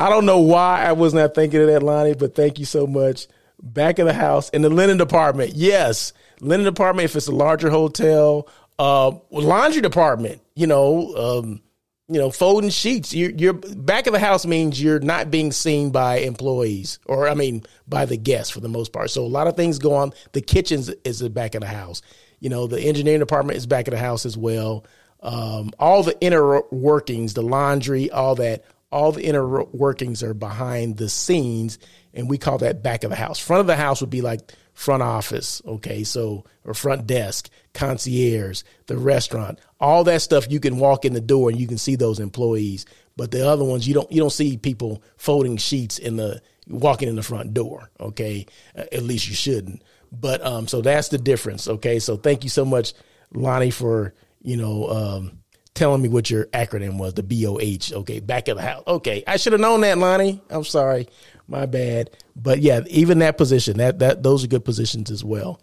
I 0.00 0.08
don't 0.08 0.24
know 0.24 0.40
why 0.40 0.82
I 0.82 0.92
was 0.92 1.12
not 1.12 1.34
thinking 1.34 1.60
of 1.60 1.66
that, 1.66 1.82
Lonnie, 1.82 2.14
but 2.14 2.34
thank 2.34 2.58
you 2.58 2.64
so 2.64 2.86
much. 2.86 3.26
Back 3.62 3.98
of 3.98 4.06
the 4.06 4.14
house 4.14 4.48
in 4.48 4.62
the 4.62 4.70
linen 4.70 4.96
department. 4.96 5.52
Yes, 5.54 6.14
linen 6.40 6.64
department. 6.64 7.04
If 7.04 7.16
it's 7.16 7.26
a 7.26 7.32
larger 7.32 7.68
hotel, 7.68 8.48
uh, 8.78 9.12
laundry 9.30 9.82
department. 9.82 10.40
You 10.54 10.68
know, 10.68 11.14
um, 11.14 11.60
you 12.08 12.18
know, 12.18 12.30
folding 12.30 12.70
sheets. 12.70 13.12
You're, 13.12 13.32
you're 13.32 13.52
back 13.52 14.06
of 14.06 14.14
the 14.14 14.18
house 14.18 14.46
means 14.46 14.82
you're 14.82 15.00
not 15.00 15.30
being 15.30 15.52
seen 15.52 15.90
by 15.90 16.20
employees, 16.20 16.98
or 17.04 17.28
I 17.28 17.34
mean, 17.34 17.62
by 17.86 18.06
the 18.06 18.16
guests 18.16 18.50
for 18.50 18.60
the 18.60 18.70
most 18.70 18.94
part. 18.94 19.10
So 19.10 19.22
a 19.22 19.28
lot 19.28 19.48
of 19.48 19.54
things 19.54 19.78
go 19.78 19.94
on. 19.94 20.14
The 20.32 20.40
kitchens 20.40 20.88
is 21.04 21.18
the 21.18 21.28
back 21.28 21.54
of 21.54 21.60
the 21.60 21.66
house. 21.66 22.00
You 22.38 22.48
know, 22.48 22.66
the 22.66 22.80
engineering 22.80 23.20
department 23.20 23.58
is 23.58 23.66
back 23.66 23.86
of 23.86 23.92
the 23.92 23.98
house 23.98 24.24
as 24.24 24.34
well. 24.34 24.86
Um, 25.22 25.72
all 25.78 26.02
the 26.02 26.18
inner 26.22 26.62
workings, 26.70 27.34
the 27.34 27.42
laundry, 27.42 28.10
all 28.10 28.34
that 28.36 28.64
all 28.92 29.12
the 29.12 29.24
inner 29.24 29.64
workings 29.64 30.22
are 30.22 30.34
behind 30.34 30.96
the 30.96 31.08
scenes, 31.08 31.78
and 32.12 32.28
we 32.28 32.38
call 32.38 32.58
that 32.58 32.82
back 32.82 33.04
of 33.04 33.10
the 33.10 33.16
house. 33.16 33.38
Front 33.38 33.60
of 33.60 33.66
the 33.66 33.76
house 33.76 34.00
would 34.00 34.10
be 34.10 34.20
like 34.20 34.52
front 34.74 35.02
office, 35.02 35.62
okay, 35.66 36.04
so 36.04 36.44
or 36.64 36.74
front 36.74 37.06
desk, 37.06 37.48
concierge, 37.72 38.62
the 38.86 38.96
restaurant, 38.96 39.60
all 39.78 40.04
that 40.04 40.22
stuff. 40.22 40.50
You 40.50 40.58
can 40.58 40.78
walk 40.78 41.04
in 41.04 41.12
the 41.12 41.20
door 41.20 41.50
and 41.50 41.60
you 41.60 41.68
can 41.68 41.78
see 41.78 41.96
those 41.96 42.18
employees, 42.18 42.84
but 43.16 43.30
the 43.30 43.46
other 43.46 43.64
ones 43.64 43.86
you 43.86 43.94
don't. 43.94 44.10
You 44.10 44.20
don't 44.20 44.30
see 44.30 44.56
people 44.56 45.02
folding 45.16 45.56
sheets 45.56 45.98
in 45.98 46.16
the 46.16 46.42
walking 46.66 47.08
in 47.08 47.16
the 47.16 47.22
front 47.22 47.54
door, 47.54 47.90
okay. 48.00 48.46
At 48.74 49.02
least 49.02 49.28
you 49.28 49.34
shouldn't. 49.34 49.82
But 50.12 50.44
um, 50.44 50.66
so 50.66 50.80
that's 50.80 51.08
the 51.08 51.18
difference, 51.18 51.68
okay. 51.68 52.00
So 52.00 52.16
thank 52.16 52.42
you 52.42 52.50
so 52.50 52.64
much, 52.64 52.94
Lonnie, 53.32 53.70
for 53.70 54.14
you 54.42 54.56
know 54.56 54.88
um 54.88 55.39
telling 55.74 56.02
me 56.02 56.08
what 56.08 56.30
your 56.30 56.46
acronym 56.46 56.98
was, 56.98 57.14
the 57.14 57.22
BOH. 57.22 57.96
Okay, 58.00 58.20
back 58.20 58.48
of 58.48 58.56
the 58.56 58.62
house. 58.62 58.82
Okay, 58.86 59.22
I 59.26 59.36
should 59.36 59.52
have 59.52 59.60
known 59.60 59.80
that, 59.82 59.98
Lonnie. 59.98 60.40
I'm 60.50 60.64
sorry, 60.64 61.08
my 61.48 61.66
bad. 61.66 62.10
But 62.36 62.60
yeah, 62.60 62.80
even 62.88 63.20
that 63.20 63.38
position, 63.38 63.78
that 63.78 63.98
that 64.00 64.22
those 64.22 64.44
are 64.44 64.48
good 64.48 64.64
positions 64.64 65.10
as 65.10 65.24
well. 65.24 65.60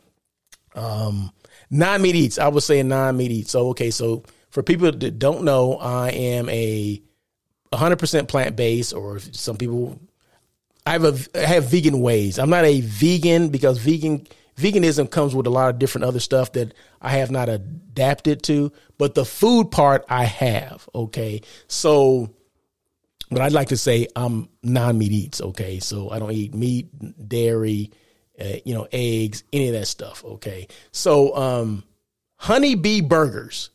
Um, 0.75 1.31
non 1.69 2.01
meat 2.01 2.15
eats. 2.15 2.37
I 2.39 2.47
was 2.47 2.65
saying 2.65 2.87
non 2.87 3.17
meat 3.17 3.31
eats. 3.31 3.51
So 3.51 3.69
okay, 3.69 3.91
so 3.91 4.23
for 4.49 4.63
people 4.63 4.91
that 4.91 5.19
don't 5.19 5.43
know, 5.43 5.77
I 5.77 6.09
am 6.09 6.49
a 6.49 7.01
100% 7.73 8.27
plant 8.27 8.55
based, 8.55 8.93
or 8.93 9.19
some 9.19 9.57
people. 9.57 9.99
I 10.85 10.91
have 10.91 11.03
a 11.03 11.17
I 11.35 11.45
have 11.45 11.65
vegan 11.65 11.99
ways. 11.99 12.39
I'm 12.39 12.49
not 12.49 12.63
a 12.63 12.79
vegan 12.79 13.49
because 13.49 13.77
vegan 13.77 14.25
veganism 14.57 15.09
comes 15.09 15.33
with 15.33 15.47
a 15.47 15.51
lot 15.51 15.69
of 15.69 15.79
different 15.79 16.05
other 16.05 16.19
stuff 16.19 16.51
that 16.53 16.73
I 17.01 17.11
have 17.11 17.31
not 17.31 17.47
adapted 17.47 18.43
to, 18.43 18.71
but 18.97 19.15
the 19.15 19.25
food 19.25 19.71
part 19.71 20.03
I 20.09 20.25
have. 20.25 20.89
Okay. 20.93 21.41
So, 21.67 22.33
but 23.29 23.41
I'd 23.41 23.53
like 23.53 23.69
to 23.69 23.77
say 23.77 24.07
I'm 24.15 24.49
non 24.63 24.97
meat 24.97 25.11
eats. 25.11 25.41
Okay. 25.41 25.79
So 25.79 26.09
I 26.09 26.19
don't 26.19 26.31
eat 26.31 26.53
meat, 26.53 26.89
dairy, 27.29 27.91
uh, 28.39 28.57
you 28.65 28.73
know, 28.73 28.87
eggs, 28.91 29.43
any 29.53 29.67
of 29.67 29.73
that 29.73 29.87
stuff. 29.87 30.25
Okay. 30.25 30.67
So, 30.91 31.35
um, 31.35 31.83
Honey 32.37 32.75
Bee 32.75 33.01
Burgers. 33.01 33.69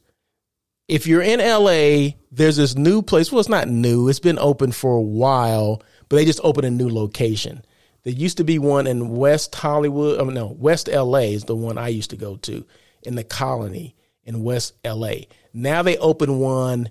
If 0.88 1.06
you're 1.06 1.22
in 1.22 1.38
LA, 1.40 2.16
there's 2.30 2.56
this 2.56 2.76
new 2.76 3.02
place. 3.02 3.32
Well, 3.32 3.40
it's 3.40 3.48
not 3.48 3.68
new. 3.68 4.08
It's 4.08 4.18
been 4.18 4.38
open 4.38 4.72
for 4.72 4.96
a 4.96 5.00
while, 5.00 5.80
but 6.08 6.16
they 6.16 6.24
just 6.24 6.40
opened 6.42 6.66
a 6.66 6.70
new 6.70 6.88
location 6.88 7.64
there 8.04 8.12
used 8.12 8.38
to 8.38 8.44
be 8.44 8.58
one 8.58 8.86
in 8.86 9.10
West 9.10 9.54
Hollywood. 9.54 10.18
Mean, 10.24 10.34
no, 10.34 10.46
West 10.46 10.88
LA 10.88 11.18
is 11.18 11.44
the 11.44 11.56
one 11.56 11.78
I 11.78 11.88
used 11.88 12.10
to 12.10 12.16
go 12.16 12.36
to 12.36 12.64
in 13.02 13.14
the 13.14 13.24
colony 13.24 13.94
in 14.24 14.42
West 14.42 14.74
LA. 14.84 15.14
Now 15.52 15.82
they 15.82 15.96
open 15.98 16.38
one 16.38 16.90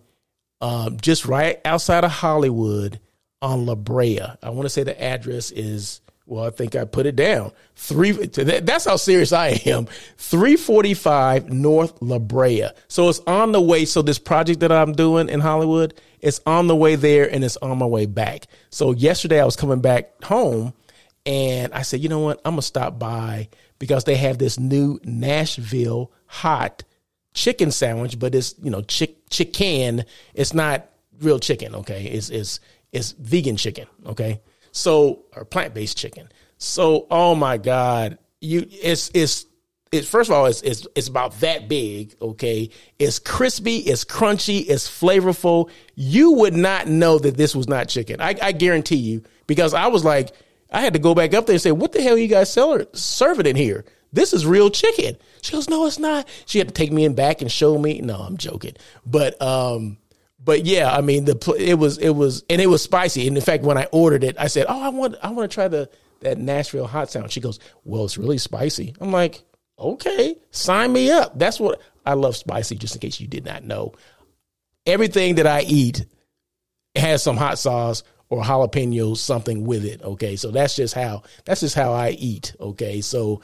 um, 0.61 0.97
just 0.97 1.25
right 1.25 1.59
outside 1.65 2.03
of 2.03 2.11
Hollywood 2.11 2.99
on 3.41 3.65
La 3.65 3.75
Brea. 3.75 4.21
I 4.41 4.49
want 4.51 4.63
to 4.63 4.69
say 4.69 4.83
the 4.83 5.01
address 5.01 5.51
is, 5.51 6.01
well, 6.25 6.45
I 6.45 6.51
think 6.51 6.75
I 6.75 6.85
put 6.85 7.07
it 7.07 7.15
down. 7.15 7.51
Three. 7.75 8.11
That's 8.11 8.85
how 8.85 8.95
serious 8.95 9.33
I 9.33 9.59
am. 9.65 9.87
345 10.17 11.51
North 11.51 11.99
La 12.01 12.19
Brea. 12.19 12.67
So 12.87 13.09
it's 13.09 13.19
on 13.25 13.51
the 13.51 13.61
way. 13.61 13.85
So 13.85 14.01
this 14.01 14.19
project 14.19 14.59
that 14.59 14.71
I'm 14.71 14.93
doing 14.93 15.29
in 15.29 15.39
Hollywood, 15.39 15.95
it's 16.19 16.39
on 16.45 16.67
the 16.67 16.75
way 16.75 16.95
there 16.95 17.29
and 17.33 17.43
it's 17.43 17.57
on 17.57 17.79
my 17.79 17.85
way 17.85 18.05
back. 18.05 18.45
So 18.69 18.91
yesterday 18.91 19.41
I 19.41 19.45
was 19.45 19.55
coming 19.55 19.81
back 19.81 20.23
home 20.23 20.73
and 21.25 21.73
I 21.73 21.83
said, 21.83 22.01
you 22.01 22.09
know 22.09 22.19
what? 22.19 22.41
I'm 22.45 22.53
gonna 22.53 22.61
stop 22.61 22.97
by 22.97 23.49
because 23.79 24.03
they 24.03 24.15
have 24.15 24.37
this 24.37 24.59
new 24.59 24.99
Nashville 25.03 26.11
hot 26.25 26.83
chicken 27.33 27.71
sandwich, 27.71 28.19
but 28.19 28.35
it's 28.35 28.55
you 28.61 28.69
know 28.69 28.81
chick 28.81 29.29
chicken. 29.29 30.05
It's 30.33 30.53
not 30.53 30.89
real 31.19 31.39
chicken. 31.39 31.75
Okay, 31.75 32.05
it's 32.05 32.29
it's 32.29 32.59
it's 32.91 33.11
vegan 33.13 33.57
chicken. 33.57 33.87
Okay, 34.05 34.41
so 34.71 35.25
or 35.35 35.45
plant 35.45 35.73
based 35.73 35.97
chicken. 35.97 36.29
So 36.57 37.07
oh 37.11 37.35
my 37.35 37.57
god, 37.57 38.17
you 38.39 38.65
it's 38.69 39.11
it's 39.13 39.45
it, 39.91 40.05
first 40.05 40.29
of 40.29 40.35
all, 40.35 40.45
it's, 40.45 40.61
it's 40.61 40.87
it's 40.95 41.09
about 41.09 41.39
that 41.41 41.67
big. 41.67 42.15
Okay, 42.21 42.69
it's 42.97 43.19
crispy, 43.19 43.77
it's 43.77 44.05
crunchy, 44.05 44.65
it's 44.67 44.89
flavorful. 44.89 45.69
You 45.95 46.31
would 46.31 46.53
not 46.53 46.87
know 46.87 47.19
that 47.19 47.35
this 47.35 47.55
was 47.55 47.67
not 47.67 47.89
chicken. 47.89 48.21
I, 48.21 48.35
I 48.41 48.51
guarantee 48.53 48.95
you, 48.95 49.23
because 49.47 49.73
I 49.73 49.87
was 49.87 50.05
like, 50.05 50.31
I 50.71 50.81
had 50.81 50.93
to 50.93 50.99
go 50.99 51.13
back 51.13 51.33
up 51.33 51.45
there 51.45 51.53
and 51.53 51.61
say, 51.61 51.71
"What 51.71 51.91
the 51.91 52.01
hell 52.01 52.17
you 52.17 52.27
guys 52.27 52.51
sell 52.51 52.73
it 52.73 53.47
in 53.47 53.55
here? 53.55 53.85
This 54.13 54.33
is 54.33 54.45
real 54.45 54.69
chicken." 54.69 55.17
She 55.41 55.51
goes, 55.51 55.69
"No, 55.69 55.85
it's 55.85 55.99
not." 55.99 56.27
She 56.45 56.57
had 56.57 56.67
to 56.67 56.73
take 56.73 56.91
me 56.91 57.05
in 57.05 57.13
back 57.13 57.41
and 57.41 57.51
show 57.51 57.77
me. 57.77 58.01
No, 58.01 58.15
I'm 58.15 58.37
joking, 58.37 58.75
but 59.05 59.41
um, 59.41 59.97
but 60.43 60.65
yeah, 60.65 60.91
I 60.91 61.01
mean, 61.01 61.25
the 61.25 61.55
it 61.57 61.75
was 61.75 61.97
it 61.97 62.11
was 62.11 62.43
and 62.49 62.61
it 62.61 62.67
was 62.67 62.81
spicy. 62.81 63.27
And 63.27 63.37
in 63.37 63.43
fact, 63.43 63.63
when 63.63 63.77
I 63.77 63.87
ordered 63.91 64.23
it, 64.23 64.35
I 64.39 64.47
said, 64.47 64.65
"Oh, 64.69 64.81
I 64.81 64.89
want 64.89 65.15
I 65.21 65.31
want 65.31 65.49
to 65.49 65.53
try 65.53 65.67
the 65.67 65.89
that 66.21 66.37
Nashville 66.37 66.87
hot 66.87 67.11
sound." 67.11 67.31
She 67.31 67.41
goes, 67.41 67.59
"Well, 67.83 68.05
it's 68.05 68.17
really 68.17 68.37
spicy." 68.37 68.95
I'm 68.99 69.11
like 69.11 69.43
Okay, 69.81 70.35
sign 70.51 70.93
me 70.93 71.09
up. 71.09 71.37
That's 71.37 71.59
what 71.59 71.81
I 72.05 72.13
love 72.13 72.35
spicy, 72.35 72.75
just 72.75 72.95
in 72.95 73.01
case 73.01 73.19
you 73.19 73.27
did 73.27 73.45
not 73.45 73.63
know. 73.63 73.93
Everything 74.85 75.35
that 75.35 75.47
I 75.47 75.61
eat 75.61 76.05
has 76.95 77.23
some 77.23 77.35
hot 77.35 77.57
sauce 77.57 78.03
or 78.31 78.41
jalapeno 78.41 79.15
something 79.15 79.65
with 79.65 79.83
it. 79.83 80.01
Okay. 80.01 80.37
So 80.37 80.51
that's 80.51 80.75
just 80.75 80.95
how 80.95 81.23
that's 81.45 81.59
just 81.59 81.75
how 81.75 81.91
I 81.91 82.11
eat. 82.11 82.55
Okay. 82.59 83.01
So 83.01 83.41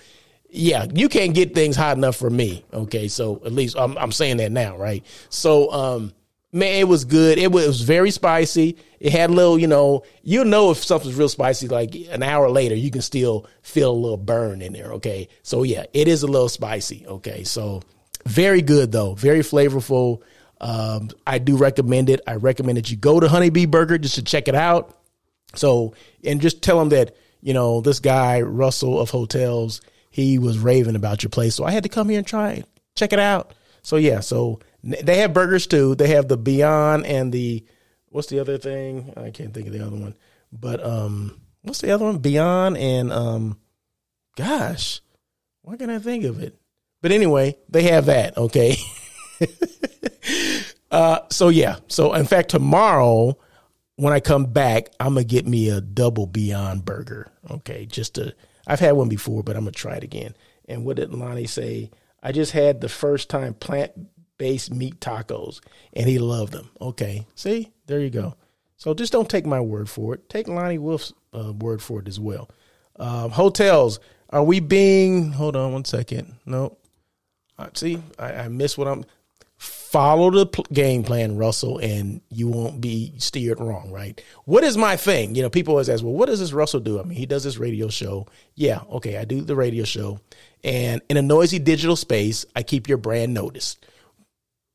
yeah, 0.49 0.85
you 0.93 1.09
can't 1.09 1.35
get 1.35 1.53
things 1.53 1.75
hot 1.75 1.97
enough 1.97 2.15
for 2.15 2.29
me. 2.29 2.63
Okay. 2.73 3.09
So 3.09 3.41
at 3.45 3.51
least 3.51 3.75
I'm 3.77 3.97
I'm 3.97 4.13
saying 4.13 4.37
that 4.37 4.51
now, 4.51 4.77
right? 4.77 5.05
So 5.29 5.71
um 5.73 6.13
man, 6.53 6.79
it 6.79 6.87
was 6.87 7.03
good. 7.03 7.37
It 7.37 7.51
was, 7.51 7.65
it 7.65 7.67
was, 7.67 7.81
very 7.81 8.09
spicy. 8.09 8.77
It 9.01 9.11
had 9.11 9.29
a 9.29 9.33
little, 9.33 9.59
you 9.59 9.67
know, 9.67 10.03
you 10.23 10.45
know 10.45 10.71
if 10.71 10.83
something's 10.83 11.15
real 11.15 11.27
spicy, 11.27 11.67
like 11.67 11.93
an 12.09 12.23
hour 12.23 12.49
later, 12.49 12.73
you 12.73 12.89
can 12.89 13.01
still 13.01 13.45
feel 13.61 13.91
a 13.91 13.93
little 13.93 14.17
burn 14.17 14.61
in 14.61 14.71
there. 14.71 14.93
Okay. 14.93 15.27
So 15.43 15.63
yeah, 15.63 15.83
it 15.93 16.07
is 16.07 16.23
a 16.23 16.27
little 16.27 16.49
spicy. 16.49 17.05
Okay. 17.05 17.43
So 17.43 17.81
very 18.25 18.61
good 18.61 18.93
though. 18.93 19.15
Very 19.15 19.41
flavorful. 19.41 20.21
Um, 20.59 21.09
I 21.25 21.37
do 21.39 21.55
recommend 21.57 22.09
it. 22.09 22.21
I 22.27 22.35
recommend 22.35 22.77
that 22.77 22.89
you 22.89 22.97
go 22.97 23.19
to 23.19 23.27
Honeybee 23.27 23.65
Burger 23.65 23.97
just 23.97 24.15
to 24.15 24.23
check 24.23 24.47
it 24.47 24.55
out. 24.55 24.97
So, 25.55 25.93
and 26.23 26.41
just 26.41 26.61
tell 26.61 26.79
them 26.79 26.89
that, 26.89 27.15
you 27.41 27.53
know, 27.53 27.81
this 27.81 27.99
guy, 27.99 28.41
Russell 28.41 28.99
of 28.99 29.09
Hotels, 29.09 29.81
he 30.09 30.39
was 30.39 30.57
raving 30.57 30.95
about 30.95 31.23
your 31.23 31.29
place. 31.29 31.55
So 31.55 31.63
I 31.63 31.71
had 31.71 31.83
to 31.83 31.89
come 31.89 32.09
here 32.09 32.17
and 32.17 32.27
try 32.27 32.53
it, 32.53 32.65
check 32.95 33.13
it 33.13 33.19
out. 33.19 33.53
So 33.83 33.95
yeah, 33.95 34.19
so 34.19 34.59
they 34.83 35.17
have 35.19 35.33
burgers 35.33 35.67
too. 35.67 35.95
They 35.95 36.09
have 36.09 36.27
the 36.27 36.37
Beyond 36.37 37.05
and 37.05 37.31
the 37.31 37.63
what's 38.09 38.27
the 38.27 38.39
other 38.39 38.57
thing? 38.57 39.13
I 39.15 39.29
can't 39.29 39.53
think 39.53 39.67
of 39.67 39.73
the 39.73 39.85
other 39.85 39.95
one. 39.95 40.15
But 40.51 40.83
um, 40.83 41.39
what's 41.61 41.81
the 41.81 41.91
other 41.91 42.05
one? 42.05 42.17
Beyond 42.17 42.77
and 42.77 43.11
um, 43.11 43.59
gosh, 44.35 45.01
why 45.61 45.77
can't 45.77 45.91
I 45.91 45.99
think 45.99 46.25
of 46.25 46.41
it? 46.41 46.59
But 47.01 47.11
anyway, 47.11 47.57
they 47.69 47.83
have 47.83 48.07
that. 48.07 48.37
Okay. 48.37 48.77
uh, 50.97 51.19
so 51.29 51.49
yeah. 51.49 51.77
So 51.87 52.13
in 52.15 52.25
fact, 52.25 52.49
tomorrow 52.49 53.37
when 53.97 54.13
I 54.13 54.19
come 54.19 54.45
back, 54.45 54.89
I'm 54.99 55.13
gonna 55.13 55.23
get 55.25 55.45
me 55.45 55.69
a 55.69 55.79
double 55.79 56.25
Beyond 56.25 56.85
burger. 56.85 57.27
Okay, 57.51 57.85
just 57.85 58.15
to 58.15 58.33
I've 58.65 58.79
had 58.79 58.93
one 58.93 59.07
before, 59.07 59.43
but 59.43 59.55
I'm 59.55 59.63
gonna 59.63 59.73
try 59.73 59.95
it 59.95 60.03
again. 60.03 60.35
And 60.67 60.85
what 60.85 60.95
did 60.97 61.13
Lonnie 61.13 61.45
say? 61.45 61.91
I 62.23 62.31
just 62.31 62.51
had 62.51 62.81
the 62.81 62.89
first 62.89 63.29
time 63.29 63.53
plant 63.53 63.91
based 64.39 64.73
meat 64.73 64.99
tacos, 64.99 65.61
and 65.93 66.09
he 66.09 66.17
loved 66.17 66.51
them. 66.51 66.69
Okay, 66.81 67.27
see, 67.35 67.71
there 67.85 67.99
you 67.99 68.09
go. 68.09 68.35
So 68.77 68.95
just 68.95 69.13
don't 69.13 69.29
take 69.29 69.45
my 69.45 69.61
word 69.61 69.89
for 69.89 70.15
it. 70.15 70.27
Take 70.29 70.47
Lonnie 70.47 70.79
Wolf's 70.79 71.13
uh, 71.31 71.53
word 71.53 71.79
for 71.81 71.99
it 71.99 72.07
as 72.07 72.19
well. 72.19 72.49
Um, 72.95 73.29
hotels, 73.29 73.99
are 74.31 74.43
we 74.43 74.59
being? 74.61 75.31
Hold 75.33 75.55
on 75.55 75.73
one 75.73 75.85
second. 75.85 76.37
No, 76.43 76.75
uh, 77.59 77.69
see, 77.75 78.01
I, 78.17 78.33
I 78.33 78.47
miss 78.47 78.79
what 78.79 78.87
I'm. 78.87 79.05
Follow 79.57 80.29
the 80.29 80.45
game 80.71 81.03
plan, 81.03 81.37
Russell, 81.37 81.79
and 81.79 82.21
you 82.29 82.47
won't 82.47 82.79
be 82.79 83.13
steered 83.17 83.59
wrong. 83.59 83.91
Right? 83.91 84.21
What 84.45 84.63
is 84.63 84.77
my 84.77 84.97
thing? 84.97 85.33
You 85.33 85.41
know, 85.41 85.49
people 85.49 85.73
always 85.73 85.89
ask, 85.89 86.03
"Well, 86.03 86.13
what 86.13 86.27
does 86.27 86.39
this 86.39 86.53
Russell 86.53 86.79
do?" 86.79 86.99
I 86.99 87.03
mean, 87.03 87.17
he 87.17 87.25
does 87.25 87.43
this 87.43 87.57
radio 87.57 87.87
show. 87.87 88.27
Yeah, 88.55 88.81
okay, 88.91 89.17
I 89.17 89.25
do 89.25 89.41
the 89.41 89.55
radio 89.55 89.83
show, 89.83 90.19
and 90.63 91.01
in 91.09 91.17
a 91.17 91.21
noisy 91.21 91.57
digital 91.57 91.95
space, 91.95 92.45
I 92.55 92.63
keep 92.63 92.87
your 92.87 92.97
brand 92.97 93.33
noticed. 93.33 93.85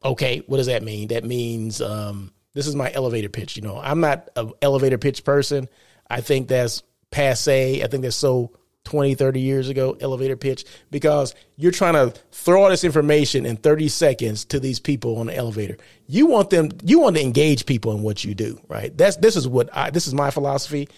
Okay, 0.04 0.42
what 0.46 0.56
does 0.56 0.66
that 0.66 0.82
mean? 0.82 1.08
That 1.08 1.24
means 1.24 1.80
um, 1.80 2.32
this 2.54 2.66
is 2.66 2.74
my 2.74 2.90
elevator 2.92 3.28
pitch. 3.28 3.56
You 3.56 3.62
know, 3.62 3.78
I'm 3.78 4.00
not 4.00 4.28
an 4.34 4.52
elevator 4.62 4.98
pitch 4.98 5.24
person. 5.24 5.68
I 6.10 6.20
think 6.20 6.48
that's 6.48 6.82
passe. 7.10 7.82
I 7.82 7.86
think 7.86 8.02
that's 8.02 8.16
so 8.16 8.50
20, 8.84 9.14
30 9.14 9.40
years 9.40 9.68
ago, 9.68 9.96
elevator 10.00 10.36
pitch, 10.36 10.64
because 10.90 11.34
you're 11.56 11.72
trying 11.72 11.94
to 11.94 12.18
throw 12.30 12.64
all 12.64 12.70
this 12.70 12.84
information 12.84 13.46
in 13.46 13.56
30 13.56 13.88
seconds 13.88 14.44
to 14.46 14.58
these 14.60 14.80
people 14.80 15.18
on 15.18 15.26
the 15.26 15.36
elevator. 15.36 15.76
You 16.06 16.26
want 16.26 16.50
them, 16.50 16.70
you 16.82 16.98
want 17.00 17.16
to 17.16 17.22
engage 17.22 17.66
people 17.66 17.92
in 17.92 18.02
what 18.02 18.24
you 18.24 18.34
do, 18.34 18.60
right? 18.68 18.96
That's, 18.96 19.16
this 19.16 19.36
is 19.36 19.46
what 19.46 19.68
I, 19.76 19.90
this 19.90 20.06
is 20.06 20.14
my 20.14 20.30
philosophy. 20.30 20.88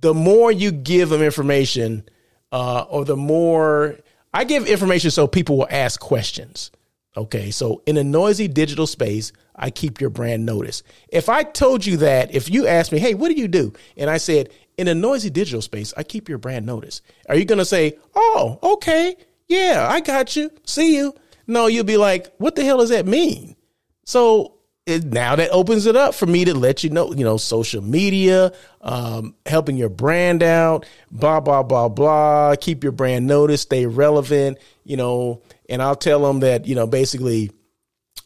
The 0.00 0.14
more 0.14 0.50
you 0.50 0.72
give 0.72 1.08
them 1.08 1.22
information, 1.22 2.08
uh, 2.52 2.82
or 2.88 3.04
the 3.04 3.16
more 3.16 3.98
I 4.34 4.44
give 4.44 4.66
information 4.66 5.10
so 5.10 5.26
people 5.26 5.58
will 5.58 5.68
ask 5.70 5.98
questions. 6.00 6.70
Okay, 7.16 7.50
so 7.50 7.82
in 7.86 7.96
a 7.96 8.04
noisy 8.04 8.46
digital 8.46 8.86
space, 8.86 9.32
I 9.54 9.70
keep 9.70 10.02
your 10.02 10.10
brand 10.10 10.44
notice. 10.44 10.82
If 11.08 11.30
I 11.30 11.44
told 11.44 11.86
you 11.86 11.96
that, 11.98 12.34
if 12.34 12.50
you 12.50 12.66
asked 12.66 12.92
me, 12.92 12.98
hey, 12.98 13.14
what 13.14 13.28
do 13.28 13.34
you 13.34 13.48
do? 13.48 13.72
And 13.96 14.10
I 14.10 14.18
said, 14.18 14.50
in 14.76 14.88
a 14.88 14.94
noisy 14.94 15.30
digital 15.30 15.62
space, 15.62 15.94
I 15.96 16.02
keep 16.02 16.28
your 16.28 16.38
brand 16.38 16.66
noticed. 16.66 17.02
Are 17.28 17.36
you 17.36 17.44
going 17.44 17.58
to 17.58 17.64
say, 17.64 17.98
oh, 18.14 18.58
okay, 18.62 19.16
yeah, 19.48 19.86
I 19.88 20.00
got 20.00 20.36
you, 20.36 20.50
see 20.64 20.96
you? 20.96 21.14
No, 21.46 21.66
you'll 21.66 21.84
be 21.84 21.96
like, 21.96 22.34
what 22.38 22.56
the 22.56 22.64
hell 22.64 22.78
does 22.78 22.90
that 22.90 23.06
mean? 23.06 23.56
So 24.04 24.54
it, 24.84 25.04
now 25.04 25.36
that 25.36 25.50
opens 25.50 25.86
it 25.86 25.96
up 25.96 26.14
for 26.14 26.26
me 26.26 26.44
to 26.44 26.54
let 26.54 26.84
you 26.84 26.90
know, 26.90 27.12
you 27.12 27.24
know, 27.24 27.36
social 27.36 27.82
media, 27.82 28.52
um, 28.80 29.34
helping 29.46 29.76
your 29.76 29.88
brand 29.88 30.42
out, 30.42 30.86
blah, 31.10 31.40
blah, 31.40 31.62
blah, 31.62 31.88
blah, 31.88 32.56
keep 32.56 32.82
your 32.82 32.92
brand 32.92 33.26
noticed, 33.26 33.64
stay 33.64 33.86
relevant, 33.86 34.58
you 34.84 34.96
know, 34.96 35.42
and 35.68 35.82
I'll 35.82 35.96
tell 35.96 36.22
them 36.22 36.40
that 36.40 36.66
you 36.66 36.74
know 36.74 36.86
basically 36.86 37.50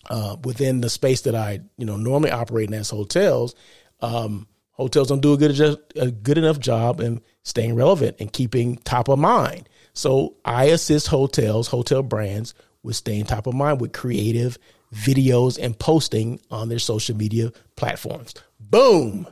uh, 0.08 0.36
within 0.44 0.80
the 0.80 0.90
space 0.90 1.22
that 1.22 1.34
I 1.34 1.60
you 1.76 1.86
know 1.86 1.96
normally 1.96 2.30
operate 2.30 2.68
in 2.68 2.74
as 2.74 2.90
hotels, 2.90 3.54
um, 4.00 4.46
hotels 4.80 5.08
don't 5.08 5.20
do 5.20 5.34
a 5.34 5.36
good 5.36 5.78
a 5.96 6.10
good 6.10 6.38
enough 6.38 6.58
job 6.58 7.00
in 7.00 7.20
staying 7.42 7.74
relevant 7.74 8.16
and 8.18 8.32
keeping 8.32 8.76
top 8.78 9.08
of 9.08 9.18
mind. 9.18 9.68
So 9.92 10.36
I 10.44 10.64
assist 10.66 11.08
hotels, 11.08 11.68
hotel 11.68 12.02
brands 12.02 12.54
with 12.82 12.96
staying 12.96 13.26
top 13.26 13.46
of 13.46 13.54
mind 13.54 13.80
with 13.80 13.92
creative 13.92 14.56
videos 14.94 15.58
and 15.62 15.78
posting 15.78 16.40
on 16.50 16.68
their 16.68 16.78
social 16.78 17.16
media 17.16 17.52
platforms. 17.76 18.34
Boom. 18.58 19.26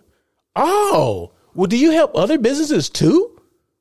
Oh, 0.54 1.32
well, 1.54 1.66
do 1.66 1.78
you 1.78 1.92
help 1.92 2.14
other 2.14 2.38
businesses 2.38 2.90
too? 2.90 3.40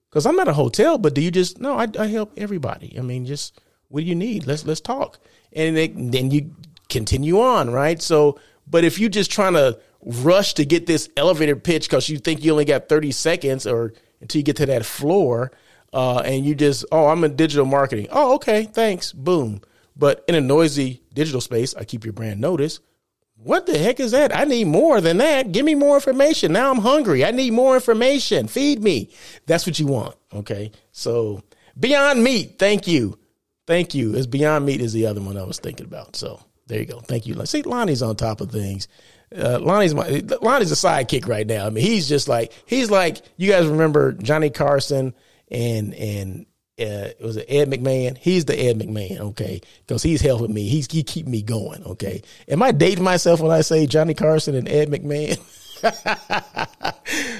Because 0.09 0.25
I'm 0.25 0.35
not 0.35 0.47
a 0.47 0.53
hotel, 0.53 0.97
but 0.97 1.13
do 1.13 1.21
you 1.21 1.31
just 1.31 1.59
no? 1.59 1.77
I, 1.77 1.87
I 1.99 2.07
help 2.07 2.31
everybody. 2.37 2.95
I 2.97 3.01
mean, 3.01 3.25
just 3.25 3.59
what 3.89 4.01
do 4.01 4.05
you 4.05 4.15
need? 4.15 4.47
Let's 4.47 4.65
let's 4.65 4.81
talk. 4.81 5.19
And 5.51 5.77
it, 5.77 6.11
then 6.11 6.31
you 6.31 6.55
continue 6.89 7.41
on, 7.41 7.69
right? 7.71 8.01
So, 8.01 8.39
but 8.67 8.83
if 8.83 8.99
you're 8.99 9.09
just 9.09 9.31
trying 9.31 9.53
to 9.53 9.79
rush 10.01 10.53
to 10.55 10.65
get 10.65 10.85
this 10.85 11.09
elevator 11.17 11.55
pitch 11.55 11.89
because 11.89 12.09
you 12.09 12.17
think 12.17 12.43
you 12.43 12.51
only 12.51 12.65
got 12.65 12.89
30 12.89 13.11
seconds 13.11 13.67
or 13.67 13.93
until 14.21 14.39
you 14.39 14.43
get 14.43 14.57
to 14.57 14.65
that 14.65 14.85
floor, 14.85 15.51
uh, 15.93 16.19
and 16.19 16.45
you 16.45 16.55
just, 16.55 16.85
oh, 16.91 17.07
I'm 17.07 17.23
in 17.23 17.35
digital 17.35 17.65
marketing. 17.65 18.07
Oh, 18.11 18.35
okay, 18.35 18.63
thanks. 18.63 19.13
Boom. 19.13 19.61
But 19.95 20.23
in 20.27 20.35
a 20.35 20.41
noisy 20.41 21.01
digital 21.13 21.41
space, 21.41 21.75
I 21.75 21.83
keep 21.83 22.03
your 22.03 22.13
brand 22.13 22.39
notice. 22.39 22.79
What 23.35 23.67
the 23.67 23.77
heck 23.77 23.99
is 23.99 24.11
that? 24.11 24.35
I 24.35 24.45
need 24.45 24.65
more 24.65 24.99
than 24.99 25.17
that. 25.17 25.51
Give 25.51 25.65
me 25.65 25.75
more 25.75 25.95
information. 25.95 26.53
Now 26.53 26.71
I'm 26.71 26.79
hungry. 26.79 27.23
I 27.23 27.31
need 27.31 27.53
more 27.53 27.75
information. 27.75 28.47
Feed 28.47 28.81
me. 28.81 29.11
That's 29.45 29.67
what 29.67 29.79
you 29.79 29.85
want. 29.85 30.15
Okay. 30.33 30.71
So 30.91 31.43
Beyond 31.79 32.23
Meat, 32.23 32.57
thank 32.57 32.87
you. 32.87 33.19
Thank 33.67 33.93
you. 33.93 34.15
It's 34.15 34.25
Beyond 34.25 34.65
Meat 34.65 34.81
is 34.81 34.93
the 34.93 35.05
other 35.05 35.21
one 35.21 35.37
I 35.37 35.43
was 35.43 35.59
thinking 35.59 35.85
about. 35.85 36.15
So 36.15 36.39
there 36.65 36.79
you 36.79 36.85
go. 36.85 36.99
Thank 36.99 37.27
you. 37.27 37.45
See, 37.45 37.61
Lonnie's 37.61 38.01
on 38.01 38.15
top 38.15 38.41
of 38.41 38.51
things. 38.51 38.87
Uh, 39.35 39.59
Lonnie's 39.59 39.93
my 39.93 40.23
Lonnie's 40.41 40.71
a 40.71 40.75
sidekick 40.75 41.27
right 41.27 41.45
now. 41.45 41.65
I 41.65 41.69
mean, 41.69 41.83
he's 41.83 42.07
just 42.07 42.27
like 42.27 42.53
he's 42.65 42.89
like 42.89 43.21
you 43.35 43.51
guys 43.51 43.67
remember 43.67 44.13
Johnny 44.13 44.49
Carson 44.49 45.13
and 45.49 45.93
and 45.93 46.45
uh, 46.79 47.11
it 47.17 47.21
was 47.21 47.37
Ed 47.37 47.69
McMahon. 47.69 48.17
He's 48.17 48.45
the 48.45 48.57
Ed 48.57 48.79
McMahon, 48.79 49.19
okay, 49.19 49.61
because 49.85 50.03
he's 50.03 50.21
helping 50.21 50.53
me. 50.53 50.67
He's 50.67 50.89
he 50.91 51.03
keep 51.03 51.27
me 51.27 51.41
going, 51.41 51.83
okay. 51.83 52.21
Am 52.47 52.61
I 52.63 52.71
dating 52.71 53.03
myself 53.03 53.41
when 53.41 53.51
I 53.51 53.61
say 53.61 53.85
Johnny 53.87 54.13
Carson 54.13 54.55
and 54.55 54.69
Ed 54.69 54.89
McMahon? 54.89 55.37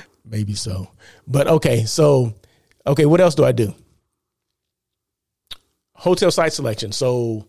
Maybe 0.26 0.56
so, 0.56 0.90
but 1.28 1.48
okay. 1.48 1.86
So 1.86 2.34
okay, 2.86 3.06
what 3.06 3.22
else 3.22 3.36
do 3.36 3.46
I 3.46 3.52
do? 3.52 3.74
hotel 5.98 6.32
site 6.32 6.54
selection. 6.54 6.92
So 6.92 7.48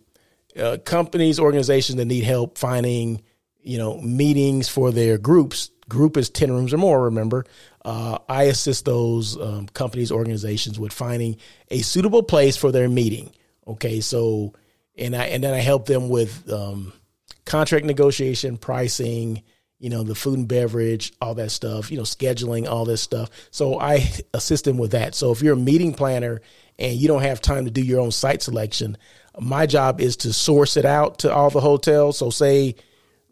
uh, 0.58 0.78
companies, 0.84 1.38
organizations 1.38 1.96
that 1.96 2.06
need 2.06 2.24
help 2.24 2.58
finding, 2.58 3.22
you 3.62 3.78
know, 3.78 4.00
meetings 4.00 4.68
for 4.68 4.92
their 4.92 5.18
groups, 5.18 5.70
group 5.88 6.16
is 6.16 6.30
10 6.30 6.52
rooms 6.52 6.72
or 6.72 6.78
more, 6.78 7.04
remember, 7.04 7.44
uh, 7.84 8.18
I 8.28 8.44
assist 8.44 8.84
those 8.84 9.40
um, 9.40 9.66
companies, 9.68 10.12
organizations 10.12 10.78
with 10.78 10.92
finding 10.92 11.36
a 11.70 11.80
suitable 11.80 12.22
place 12.22 12.56
for 12.56 12.70
their 12.70 12.88
meeting. 12.88 13.32
Okay, 13.66 14.00
so 14.00 14.54
and 14.96 15.14
I 15.14 15.26
and 15.26 15.42
then 15.42 15.54
I 15.54 15.58
help 15.58 15.86
them 15.86 16.08
with 16.08 16.50
um, 16.52 16.92
contract 17.44 17.86
negotiation, 17.86 18.58
pricing, 18.58 19.42
you 19.78 19.90
know, 19.90 20.02
the 20.02 20.14
food 20.14 20.38
and 20.38 20.48
beverage, 20.48 21.12
all 21.20 21.34
that 21.36 21.50
stuff, 21.50 21.90
you 21.90 21.96
know, 21.96 22.02
scheduling, 22.02 22.68
all 22.68 22.84
this 22.84 23.00
stuff. 23.00 23.30
So 23.50 23.78
I 23.78 24.10
assist 24.34 24.64
them 24.64 24.76
with 24.76 24.90
that. 24.90 25.14
So 25.14 25.30
if 25.30 25.40
you're 25.40 25.54
a 25.54 25.56
meeting 25.56 25.94
planner 25.94 26.40
and 26.78 26.96
you 26.96 27.08
don't 27.08 27.22
have 27.22 27.40
time 27.40 27.64
to 27.64 27.70
do 27.70 27.82
your 27.82 28.00
own 28.00 28.10
site 28.10 28.42
selection, 28.42 28.98
my 29.38 29.66
job 29.66 30.00
is 30.00 30.16
to 30.18 30.32
source 30.32 30.76
it 30.76 30.84
out 30.84 31.20
to 31.20 31.32
all 31.32 31.50
the 31.50 31.60
hotels. 31.60 32.18
So 32.18 32.30
say, 32.30 32.74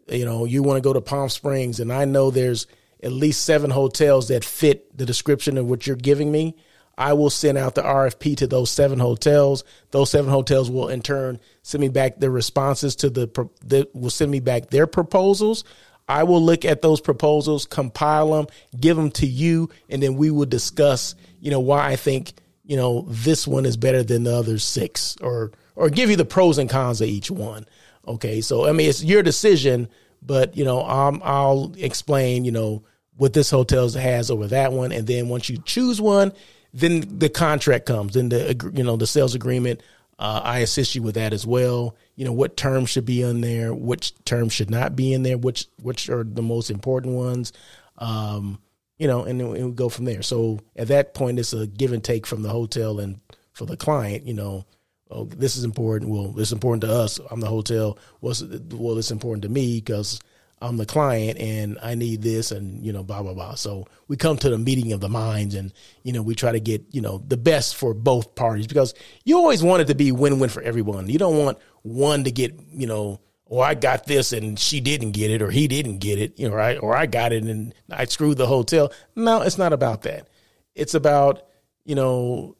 you 0.09 0.25
know, 0.25 0.45
you 0.45 0.63
want 0.63 0.77
to 0.77 0.81
go 0.81 0.93
to 0.93 1.01
Palm 1.01 1.29
Springs 1.29 1.79
and 1.79 1.91
I 1.91 2.05
know 2.05 2.31
there's 2.31 2.67
at 3.03 3.11
least 3.11 3.45
seven 3.45 3.69
hotels 3.69 4.29
that 4.29 4.43
fit 4.43 4.97
the 4.97 5.05
description 5.05 5.57
of 5.57 5.67
what 5.67 5.85
you're 5.85 5.95
giving 5.95 6.31
me. 6.31 6.55
I 6.97 7.13
will 7.13 7.29
send 7.29 7.57
out 7.57 7.75
the 7.75 7.83
RFP 7.83 8.37
to 8.37 8.47
those 8.47 8.71
seven 8.71 8.97
hotels. 8.97 9.63
Those 9.91 10.09
seven 10.09 10.31
hotels 10.31 10.71
will 10.71 10.89
in 10.89 11.01
turn 11.01 11.39
send 11.61 11.81
me 11.81 11.89
back 11.89 12.19
their 12.19 12.31
responses 12.31 12.95
to 12.97 13.09
the, 13.09 13.49
the 13.63 13.87
will 13.93 14.09
send 14.09 14.31
me 14.31 14.39
back 14.39 14.69
their 14.69 14.87
proposals. 14.87 15.63
I 16.09 16.23
will 16.23 16.41
look 16.41 16.65
at 16.65 16.81
those 16.81 17.01
proposals, 17.01 17.65
compile 17.65 18.31
them, 18.31 18.47
give 18.79 18.95
them 18.95 19.11
to 19.11 19.27
you, 19.27 19.69
and 19.89 20.01
then 20.01 20.15
we 20.15 20.31
will 20.31 20.45
discuss, 20.45 21.15
you 21.41 21.51
know, 21.51 21.59
why 21.59 21.85
I 21.89 21.97
think, 21.97 22.33
you 22.65 22.77
know, 22.77 23.05
this 23.09 23.45
one 23.45 23.65
is 23.65 23.77
better 23.77 24.03
than 24.03 24.23
the 24.23 24.35
other 24.35 24.57
six 24.57 25.17
or 25.21 25.51
or 25.75 25.89
give 25.91 26.09
you 26.09 26.15
the 26.15 26.25
pros 26.25 26.57
and 26.57 26.69
cons 26.69 27.01
of 27.01 27.07
each 27.07 27.29
one. 27.29 27.67
Okay. 28.07 28.41
So 28.41 28.67
I 28.67 28.71
mean 28.71 28.89
it's 28.89 29.03
your 29.03 29.23
decision, 29.23 29.89
but 30.21 30.55
you 30.57 30.65
know, 30.65 30.83
um, 30.85 31.21
I'll 31.23 31.73
explain, 31.77 32.45
you 32.45 32.51
know, 32.51 32.83
what 33.17 33.33
this 33.33 33.49
hotel 33.49 33.89
has 33.89 34.31
over 34.31 34.47
that 34.47 34.71
one. 34.71 34.91
And 34.91 35.07
then 35.07 35.27
once 35.27 35.49
you 35.49 35.57
choose 35.57 35.99
one, 35.99 36.31
then 36.73 37.19
the 37.19 37.29
contract 37.29 37.85
comes, 37.85 38.13
then 38.13 38.29
the 38.29 38.71
you 38.73 38.83
know 38.83 38.95
the 38.95 39.07
sales 39.07 39.35
agreement. 39.35 39.81
Uh, 40.19 40.41
I 40.43 40.59
assist 40.59 40.95
you 40.95 41.03
with 41.03 41.13
that 41.13 41.31
as 41.31 41.45
well. 41.45 41.95
You 42.15 42.25
know 42.25 42.33
what 42.33 42.57
terms 42.57 42.89
should 42.89 43.05
be 43.05 43.21
in 43.21 43.41
there, 43.41 43.73
which 43.73 44.13
terms 44.25 44.53
should 44.53 44.69
not 44.69 44.95
be 44.95 45.13
in 45.13 45.23
there, 45.23 45.37
which 45.37 45.67
which 45.81 46.09
are 46.09 46.23
the 46.23 46.41
most 46.41 46.69
important 46.69 47.13
ones. 47.15 47.53
Um, 47.97 48.59
you 48.97 49.07
know, 49.07 49.23
and 49.23 49.39
then 49.39 49.49
we 49.49 49.71
go 49.71 49.89
from 49.89 50.05
there. 50.05 50.23
So 50.23 50.59
at 50.75 50.87
that 50.87 51.13
point, 51.13 51.39
it's 51.39 51.53
a 51.53 51.67
give 51.67 51.93
and 51.93 52.03
take 52.03 52.25
from 52.25 52.41
the 52.41 52.49
hotel 52.49 52.99
and 52.99 53.19
for 53.53 53.65
the 53.65 53.77
client. 53.77 54.25
You 54.25 54.33
know, 54.33 54.65
oh, 55.11 55.25
this 55.25 55.55
is 55.55 55.63
important. 55.63 56.11
Well, 56.11 56.37
is 56.39 56.51
important 56.51 56.81
to 56.81 56.91
us. 56.91 57.19
I'm 57.31 57.39
the 57.39 57.47
hotel. 57.47 57.97
What's 58.19 58.41
well, 58.41 58.97
it's 58.97 59.11
important 59.11 59.43
to 59.43 59.49
me 59.49 59.79
because 59.79 60.19
I'm 60.61 60.77
the 60.77 60.85
client 60.85 61.37
and 61.37 61.77
I 61.83 61.93
need 61.95 62.23
this 62.23 62.51
and, 62.51 62.83
you 62.83 62.91
know, 62.91 63.03
blah, 63.03 63.21
blah, 63.21 63.33
blah. 63.33 63.55
So 63.55 63.85
we 64.07 64.17
come 64.17 64.37
to 64.37 64.49
the 64.49 64.57
meeting 64.57 64.91
of 64.91 65.01
the 65.01 65.09
minds 65.09 65.53
and, 65.53 65.71
you 66.03 66.13
know, 66.13 66.23
we 66.23 66.33
try 66.33 66.51
to 66.51 66.59
get, 66.59 66.83
you 66.91 67.01
know, 67.01 67.19
the 67.27 67.37
best 67.37 67.75
for 67.75 67.93
both 67.93 68.33
parties 68.33 68.65
because 68.65 68.95
you 69.23 69.37
always 69.37 69.61
want 69.61 69.83
it 69.83 69.87
to 69.87 69.95
be 69.95 70.11
win 70.11 70.39
win 70.39 70.49
for 70.49 70.63
everyone. 70.63 71.09
You 71.09 71.19
don't 71.19 71.37
want 71.37 71.59
one 71.83 72.23
to 72.23 72.31
get, 72.31 72.59
you 72.73 72.87
know, 72.87 73.19
or 73.45 73.63
I 73.63 73.75
got 73.75 74.05
this 74.05 74.33
and 74.33 74.57
she 74.57 74.79
didn't 74.79 75.11
get 75.11 75.29
it 75.29 75.43
or 75.43 75.51
he 75.51 75.67
didn't 75.67 75.99
get 75.99 76.17
it, 76.17 76.39
you 76.39 76.49
know, 76.49 76.55
right? 76.55 76.77
Or 76.77 76.95
I 76.95 77.05
got 77.05 77.33
it 77.33 77.43
and 77.43 77.73
I 77.91 78.05
screwed 78.05 78.37
the 78.37 78.47
hotel. 78.47 78.91
No, 79.15 79.41
it's 79.41 79.59
not 79.59 79.73
about 79.73 80.01
that. 80.03 80.27
It's 80.73 80.95
about, 80.95 81.43
you 81.85 81.95
know, 81.95 82.57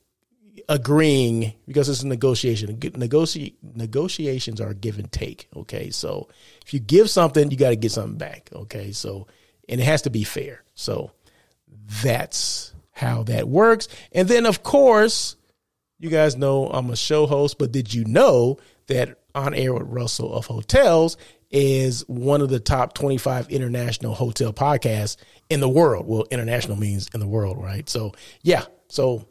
agreeing 0.70 1.54
because 1.68 1.90
it's 1.90 2.04
a 2.04 2.08
negotiation. 2.08 2.80
Negotiate 2.96 3.58
negotiations 3.76 4.60
are 4.62 4.74
give 4.74 5.00
and 5.00 5.12
take. 5.12 5.48
Okay, 5.56 5.90
so 5.90 6.28
if 6.66 6.74
you 6.74 6.80
give 6.80 7.10
something, 7.10 7.50
you 7.52 7.58
got 7.58 7.70
to 7.70 7.76
get 7.76 7.92
something 7.92 8.18
back. 8.18 8.50
Okay, 8.54 8.92
so 8.92 9.28
and 9.70 9.80
it 9.80 9.84
has 9.84 10.04
to 10.04 10.10
be 10.10 10.24
fair. 10.24 10.64
So 10.76 11.12
that's 12.04 12.74
how 12.92 13.24
that 13.24 13.48
works. 13.48 13.88
And 14.12 14.28
then 14.28 14.46
of 14.46 14.64
course, 14.64 15.36
you 16.00 16.10
guys 16.10 16.36
know 16.36 16.68
I'm 16.68 16.90
a 16.90 16.96
show 16.96 17.26
host, 17.26 17.58
but 17.58 17.72
did 17.72 17.94
you 17.94 18.06
know 18.06 18.58
that 18.88 19.18
on 19.36 19.54
air 19.54 19.74
with 19.74 19.84
Russell 19.84 20.34
of 20.34 20.48
Hotels 20.48 21.18
is 21.50 22.04
one 22.08 22.42
of 22.42 22.50
the 22.50 22.60
top 22.60 22.94
25 22.94 23.50
international 23.50 24.14
hotel 24.14 24.52
podcasts 24.52 25.16
in 25.50 25.60
the 25.60 25.70
world. 25.70 26.08
Well, 26.08 26.26
international 26.30 26.78
means 26.78 27.08
in 27.14 27.20
the 27.20 27.28
world, 27.28 27.58
right? 27.58 27.88
So, 27.88 28.14
yeah. 28.42 28.66
So, 28.90 29.28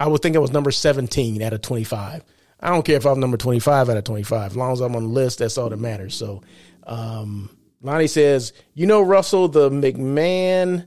I 0.00 0.08
would 0.08 0.22
think 0.22 0.34
I 0.34 0.38
was 0.38 0.50
number 0.50 0.70
17 0.70 1.42
out 1.42 1.52
of 1.52 1.60
25. 1.60 2.24
I 2.60 2.70
don't 2.70 2.84
care 2.84 2.96
if 2.96 3.04
I'm 3.04 3.20
number 3.20 3.36
25 3.36 3.90
out 3.90 3.96
of 3.98 4.04
25. 4.04 4.52
As 4.52 4.56
long 4.56 4.72
as 4.72 4.80
I'm 4.80 4.96
on 4.96 5.02
the 5.04 5.08
list, 5.10 5.38
that's 5.40 5.58
all 5.58 5.68
that 5.68 5.76
matters. 5.76 6.14
So, 6.14 6.42
um, 6.86 7.54
Lonnie 7.82 8.06
says, 8.06 8.54
you 8.74 8.86
know, 8.86 9.02
Russell, 9.02 9.48
the 9.48 9.68
McMahon, 9.70 10.86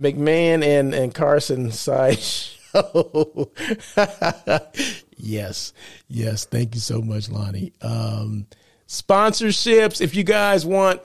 McMahon 0.00 0.64
and, 0.64 0.94
and 0.94 1.12
Carson 1.12 1.72
side 1.72 2.18
show. 2.20 3.50
yes. 5.16 5.72
Yes. 6.06 6.44
Thank 6.44 6.74
you 6.74 6.80
so 6.80 7.02
much, 7.02 7.30
Lonnie. 7.30 7.72
Um, 7.82 8.46
sponsorships. 8.86 10.00
If 10.00 10.14
you 10.14 10.22
guys 10.22 10.64
want, 10.64 11.00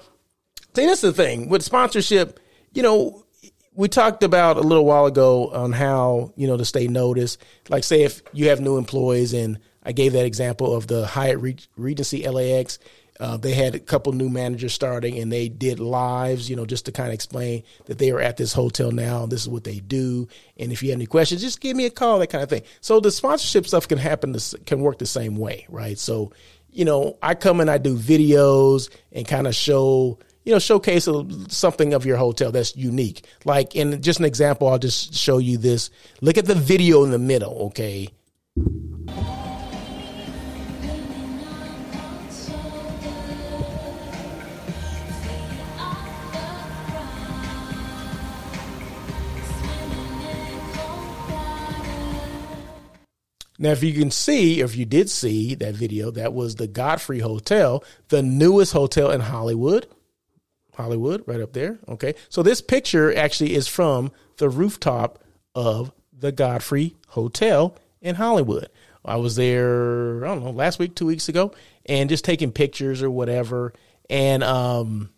see, 0.75 0.85
that's 0.85 1.01
the 1.01 1.11
thing 1.13 1.49
with 1.49 1.63
sponsorship, 1.63 2.39
you 2.73 2.83
know, 2.83 3.25
we 3.77 3.87
talked 3.87 4.23
about 4.23 4.57
a 4.57 4.61
little 4.61 4.85
while 4.85 5.05
ago 5.05 5.49
on 5.51 5.71
how 5.71 6.33
you 6.35 6.47
know 6.47 6.57
to 6.57 6.65
stay 6.65 6.87
noticed. 6.87 7.41
Like, 7.69 7.85
say 7.85 8.03
if 8.03 8.21
you 8.33 8.49
have 8.49 8.59
new 8.59 8.77
employees, 8.77 9.33
and 9.33 9.59
I 9.83 9.93
gave 9.93 10.13
that 10.13 10.25
example 10.25 10.75
of 10.75 10.87
the 10.87 11.05
Hyatt 11.05 11.39
Regency 11.77 12.27
LAX. 12.27 12.79
Uh, 13.19 13.35
they 13.35 13.53
had 13.53 13.73
a 13.73 13.79
couple 13.79 14.13
new 14.13 14.29
managers 14.29 14.73
starting, 14.73 15.17
and 15.17 15.31
they 15.31 15.49
did 15.49 15.79
lives, 15.79 16.47
you 16.51 16.55
know, 16.55 16.67
just 16.67 16.85
to 16.85 16.91
kind 16.91 17.07
of 17.07 17.15
explain 17.15 17.63
that 17.85 17.97
they 17.97 18.11
are 18.11 18.19
at 18.19 18.37
this 18.37 18.53
hotel 18.53 18.91
now. 18.91 19.23
And 19.23 19.31
this 19.31 19.41
is 19.41 19.49
what 19.49 19.63
they 19.63 19.79
do, 19.79 20.27
and 20.57 20.71
if 20.71 20.83
you 20.83 20.89
have 20.89 20.97
any 20.97 21.07
questions, 21.07 21.41
just 21.41 21.61
give 21.61 21.75
me 21.75 21.85
a 21.85 21.89
call, 21.89 22.19
that 22.19 22.27
kind 22.27 22.43
of 22.43 22.49
thing. 22.49 22.61
So 22.81 22.99
the 22.99 23.09
sponsorship 23.09 23.65
stuff 23.65 23.87
can 23.87 23.97
happen, 23.97 24.35
can 24.65 24.81
work 24.81 24.99
the 24.99 25.07
same 25.07 25.35
way, 25.35 25.65
right? 25.69 25.97
So, 25.97 26.31
you 26.71 26.85
know, 26.85 27.17
I 27.23 27.33
come 27.33 27.59
and 27.59 27.71
I 27.71 27.79
do 27.79 27.97
videos 27.97 28.89
and 29.11 29.27
kind 29.27 29.47
of 29.47 29.55
show 29.55 30.19
you 30.47 30.53
know, 30.53 30.59
showcase 30.59 31.09
something 31.49 31.93
of 31.93 32.05
your 32.05 32.15
hotel 32.15 32.53
that's 32.53 32.73
unique. 32.73 33.25
Like, 33.43 33.75
in 33.75 34.01
just 34.01 34.19
an 34.19 34.25
example, 34.25 34.69
I'll 34.69 34.79
just 34.79 35.13
show 35.13 35.39
you 35.39 35.57
this. 35.57 35.89
Look 36.21 36.37
at 36.37 36.45
the 36.45 36.55
video 36.55 37.03
in 37.03 37.11
the 37.11 37.19
middle, 37.19 37.63
okay? 37.63 38.07
Now, 53.59 53.71
if 53.71 53.83
you 53.83 53.91
can 53.91 54.11
see, 54.11 54.61
if 54.61 54.77
you 54.77 54.85
did 54.85 55.09
see 55.09 55.55
that 55.55 55.75
video, 55.75 56.09
that 56.11 56.31
was 56.31 56.55
the 56.55 56.67
Godfrey 56.67 57.19
Hotel, 57.19 57.83
the 58.07 58.23
newest 58.23 58.71
hotel 58.71 59.11
in 59.11 59.19
Hollywood. 59.19 59.87
Hollywood, 60.77 61.23
right 61.25 61.41
up 61.41 61.53
there. 61.53 61.79
Okay. 61.89 62.13
So 62.29 62.43
this 62.43 62.61
picture 62.61 63.15
actually 63.15 63.55
is 63.55 63.67
from 63.67 64.11
the 64.37 64.47
rooftop 64.47 65.19
of 65.55 65.91
the 66.13 66.31
Godfrey 66.31 66.95
Hotel 67.07 67.75
in 67.99 68.15
Hollywood. 68.15 68.69
I 69.03 69.15
was 69.15 69.35
there, 69.35 70.23
I 70.23 70.27
don't 70.29 70.43
know, 70.43 70.51
last 70.51 70.77
week, 70.79 70.95
two 70.95 71.07
weeks 71.07 71.29
ago, 71.29 71.51
and 71.85 72.09
just 72.09 72.25
taking 72.25 72.51
pictures 72.51 73.01
or 73.01 73.09
whatever. 73.09 73.73
And 74.09 74.43
um, 74.43 75.09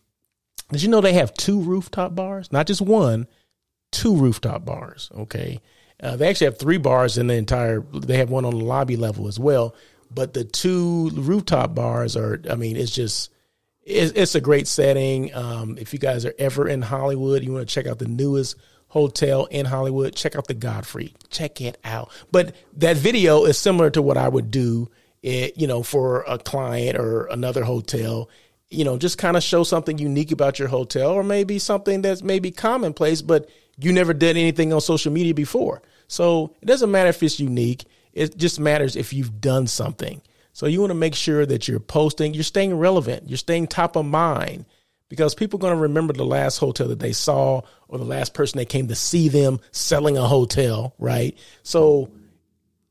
did 0.72 0.82
you 0.82 0.90
know 0.90 1.02
they 1.02 1.14
have 1.14 1.34
two 1.34 1.60
rooftop 1.60 2.16
bars? 2.16 2.52
Not 2.52 2.68
just 2.68 2.82
one, 2.82 3.28
two 3.92 4.16
rooftop 4.16 4.64
bars. 4.64 5.10
Okay. 5.14 5.60
Uh, 6.02 6.16
they 6.16 6.30
actually 6.30 6.46
have 6.46 6.58
three 6.58 6.78
bars 6.78 7.18
in 7.18 7.28
the 7.28 7.34
entire, 7.34 7.82
they 7.82 8.18
have 8.18 8.30
one 8.30 8.46
on 8.46 8.58
the 8.58 8.64
lobby 8.64 8.96
level 8.96 9.28
as 9.28 9.38
well. 9.38 9.76
But 10.10 10.34
the 10.34 10.46
two 10.46 11.10
rooftop 11.14 11.76
bars 11.76 12.16
are, 12.16 12.42
I 12.50 12.56
mean, 12.56 12.78
it's 12.78 12.96
just, 12.96 13.32
it's, 13.84 14.12
it's 14.14 14.36
a 14.36 14.42
great 14.42 14.68
setting. 14.68 15.34
Um, 15.34 15.78
if 15.78 15.94
you 15.94 16.00
guys 16.00 16.26
are 16.26 16.34
ever 16.38 16.68
in 16.68 16.82
Hollywood, 16.82 17.44
you 17.44 17.52
want 17.54 17.68
to 17.68 17.74
check 17.74 17.88
out 17.88 18.00
the 18.00 18.08
newest 18.08 18.56
hotel 18.90 19.46
in 19.46 19.66
Hollywood, 19.66 20.16
check 20.16 20.36
out 20.36 20.48
the 20.48 20.54
Godfrey. 20.54 21.14
Check 21.30 21.62
it 21.62 21.78
out. 21.84 22.12
But 22.32 22.56
that 22.78 22.98
video 22.98 23.46
is 23.46 23.58
similar 23.58 23.90
to 23.92 24.02
what 24.02 24.18
I 24.18 24.28
would 24.28 24.52
do, 24.52 24.90
it, 25.22 25.58
you 25.58 25.68
know, 25.68 25.84
for 25.84 26.24
a 26.28 26.38
client 26.38 26.98
or 26.98 27.26
another 27.26 27.64
hotel. 27.64 28.30
You 28.70 28.86
know, 28.86 28.98
just 28.98 29.18
kind 29.18 29.38
of 29.38 29.44
show 29.44 29.64
something 29.64 29.98
unique 29.98 30.32
about 30.32 30.60
your 30.60 30.68
hotel, 30.68 31.12
or 31.12 31.24
maybe 31.24 31.60
something 31.60 32.02
that's 32.02 32.22
maybe 32.22 32.52
commonplace, 32.52 33.22
but 33.22 33.50
you 33.78 33.94
never 33.94 34.14
did 34.14 34.38
anything 34.38 34.74
on 34.74 34.82
social 34.82 35.12
media 35.12 35.34
before. 35.34 35.82
So 36.08 36.56
it 36.62 36.66
doesn't 36.66 36.92
matter 36.92 37.10
if 37.10 37.24
it's 37.24 37.40
unique. 37.40 37.86
It 38.14 38.38
just 38.38 38.60
matters 38.60 38.96
if 38.96 39.14
you've 39.14 39.40
done 39.40 39.68
something. 39.68 40.22
So 40.60 40.66
you 40.66 40.82
want 40.82 40.92
to 40.92 40.96
make 40.96 41.16
sure 41.16 41.46
that 41.46 41.70
you're 41.70 41.80
posting, 41.80 42.34
you're 42.34 42.44
staying 42.44 42.78
relevant, 42.78 43.30
you're 43.30 43.38
staying 43.38 43.68
top 43.68 43.96
of 43.96 44.06
mind 44.06 44.66
because 45.08 45.34
people 45.34 45.58
are 45.58 45.62
going 45.62 45.74
to 45.74 45.84
remember 45.84 46.12
the 46.12 46.26
last 46.26 46.58
hotel 46.58 46.90
that 46.90 47.00
they 47.00 47.14
saw 47.14 47.62
or 47.88 47.98
the 47.98 48.04
last 48.04 48.34
person 48.34 48.58
that 48.58 48.68
came 48.68 48.90
to 48.90 48.96
see 48.96 49.30
them 49.30 49.62
selling 49.72 50.18
a 50.18 50.28
hotel, 50.28 50.96
right? 51.00 51.38
So 51.64 52.12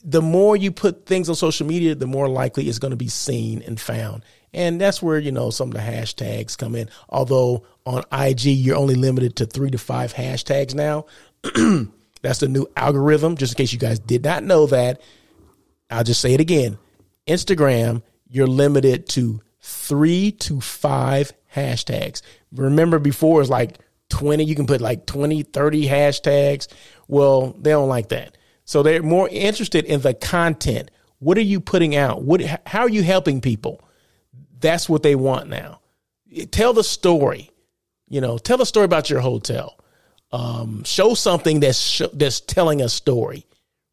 the 0.02 0.22
more 0.22 0.56
you 0.56 0.72
put 0.72 1.04
things 1.04 1.28
on 1.28 1.34
social 1.34 1.66
media, 1.66 1.94
the 1.94 2.06
more 2.06 2.26
likely 2.26 2.70
it's 2.70 2.78
going 2.78 2.92
to 2.92 2.96
be 2.96 3.08
seen 3.08 3.60
and 3.60 3.78
found. 3.78 4.24
And 4.54 4.80
that's 4.80 5.02
where, 5.02 5.18
you 5.18 5.30
know, 5.30 5.50
some 5.50 5.68
of 5.68 5.74
the 5.74 5.80
hashtags 5.80 6.56
come 6.56 6.74
in. 6.74 6.88
Although 7.10 7.66
on 7.84 8.02
IG, 8.10 8.46
you're 8.46 8.76
only 8.76 8.94
limited 8.94 9.36
to 9.36 9.44
three 9.44 9.70
to 9.72 9.78
five 9.78 10.14
hashtags 10.14 10.74
now. 10.74 11.04
that's 12.22 12.38
the 12.38 12.48
new 12.48 12.66
algorithm, 12.78 13.36
just 13.36 13.52
in 13.52 13.56
case 13.58 13.74
you 13.74 13.78
guys 13.78 13.98
did 13.98 14.24
not 14.24 14.42
know 14.42 14.64
that. 14.68 15.02
I'll 15.90 16.02
just 16.02 16.22
say 16.22 16.32
it 16.32 16.40
again. 16.40 16.78
Instagram, 17.28 18.02
you're 18.28 18.46
limited 18.46 19.08
to 19.10 19.40
three 19.60 20.32
to 20.32 20.60
five 20.60 21.32
hashtags. 21.54 22.22
Remember 22.52 22.98
before 22.98 23.40
it's 23.40 23.50
like 23.50 23.78
20, 24.10 24.44
you 24.44 24.54
can 24.54 24.66
put 24.66 24.80
like 24.80 25.06
20, 25.06 25.42
30 25.42 25.86
hashtags. 25.86 26.68
Well, 27.06 27.54
they 27.58 27.70
don't 27.70 27.88
like 27.88 28.08
that. 28.08 28.36
So 28.64 28.82
they're 28.82 29.02
more 29.02 29.28
interested 29.28 29.84
in 29.84 30.00
the 30.00 30.14
content. 30.14 30.90
What 31.20 31.38
are 31.38 31.42
you 31.42 31.60
putting 31.60 31.96
out? 31.96 32.22
What 32.22 32.42
how 32.66 32.82
are 32.82 32.88
you 32.88 33.02
helping 33.02 33.40
people? 33.40 33.80
That's 34.60 34.88
what 34.88 35.02
they 35.02 35.14
want 35.14 35.48
now. 35.48 35.80
Tell 36.50 36.72
the 36.72 36.84
story. 36.84 37.50
You 38.08 38.20
know, 38.20 38.38
tell 38.38 38.58
the 38.58 38.66
story 38.66 38.84
about 38.84 39.10
your 39.10 39.20
hotel. 39.20 39.78
Um, 40.32 40.84
show 40.84 41.14
something 41.14 41.60
that's 41.60 41.78
sh- 41.78 42.02
that's 42.12 42.40
telling 42.40 42.82
a 42.82 42.88
story, 42.88 43.46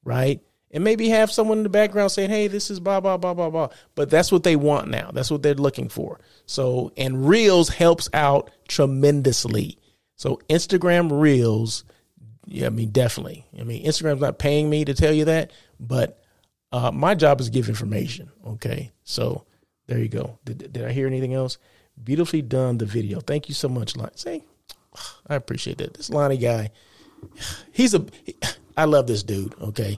right? 0.03 0.41
And 0.75 0.83
maybe 0.83 1.07
have 1.07 1.31
someone 1.31 1.59
in 1.59 1.63
the 1.63 1.69
background 1.69 2.11
saying, 2.11 2.29
"Hey, 2.29 2.47
this 2.47 2.69
is 2.69 2.81
blah 2.81 2.99
blah 2.99 3.15
blah 3.15 3.33
blah 3.33 3.49
blah." 3.49 3.69
But 3.95 4.09
that's 4.09 4.29
what 4.29 4.43
they 4.43 4.57
want 4.57 4.89
now. 4.89 5.09
That's 5.13 5.31
what 5.31 5.41
they're 5.41 5.53
looking 5.53 5.87
for. 5.87 6.19
So, 6.47 6.91
and 6.97 7.29
Reels 7.29 7.69
helps 7.69 8.09
out 8.13 8.51
tremendously. 8.67 9.79
So, 10.17 10.41
Instagram 10.49 11.17
Reels, 11.21 11.85
yeah, 12.45 12.67
I 12.67 12.71
mean, 12.71 12.89
definitely. 12.89 13.45
I 13.57 13.63
mean, 13.63 13.85
Instagram's 13.85 14.19
not 14.19 14.37
paying 14.37 14.69
me 14.69 14.83
to 14.83 14.93
tell 14.93 15.13
you 15.13 15.23
that, 15.25 15.51
but 15.79 16.21
uh, 16.73 16.91
my 16.91 17.15
job 17.15 17.39
is 17.39 17.47
to 17.47 17.53
give 17.53 17.69
information. 17.69 18.29
Okay, 18.45 18.91
so 19.05 19.45
there 19.87 19.99
you 19.99 20.09
go. 20.09 20.39
Did, 20.43 20.73
did 20.73 20.83
I 20.83 20.91
hear 20.91 21.07
anything 21.07 21.33
else? 21.33 21.57
Beautifully 22.03 22.41
done 22.41 22.79
the 22.79 22.85
video. 22.85 23.21
Thank 23.21 23.47
you 23.47 23.55
so 23.55 23.69
much, 23.69 23.95
Lonnie. 23.95 24.11
Say, 24.15 24.43
I 25.25 25.35
appreciate 25.35 25.77
that. 25.77 25.93
This 25.93 26.09
Lonnie 26.09 26.35
guy, 26.35 26.71
he's 27.71 27.93
a. 27.93 28.05
I 28.77 28.83
love 28.83 29.07
this 29.07 29.23
dude. 29.23 29.55
Okay. 29.61 29.97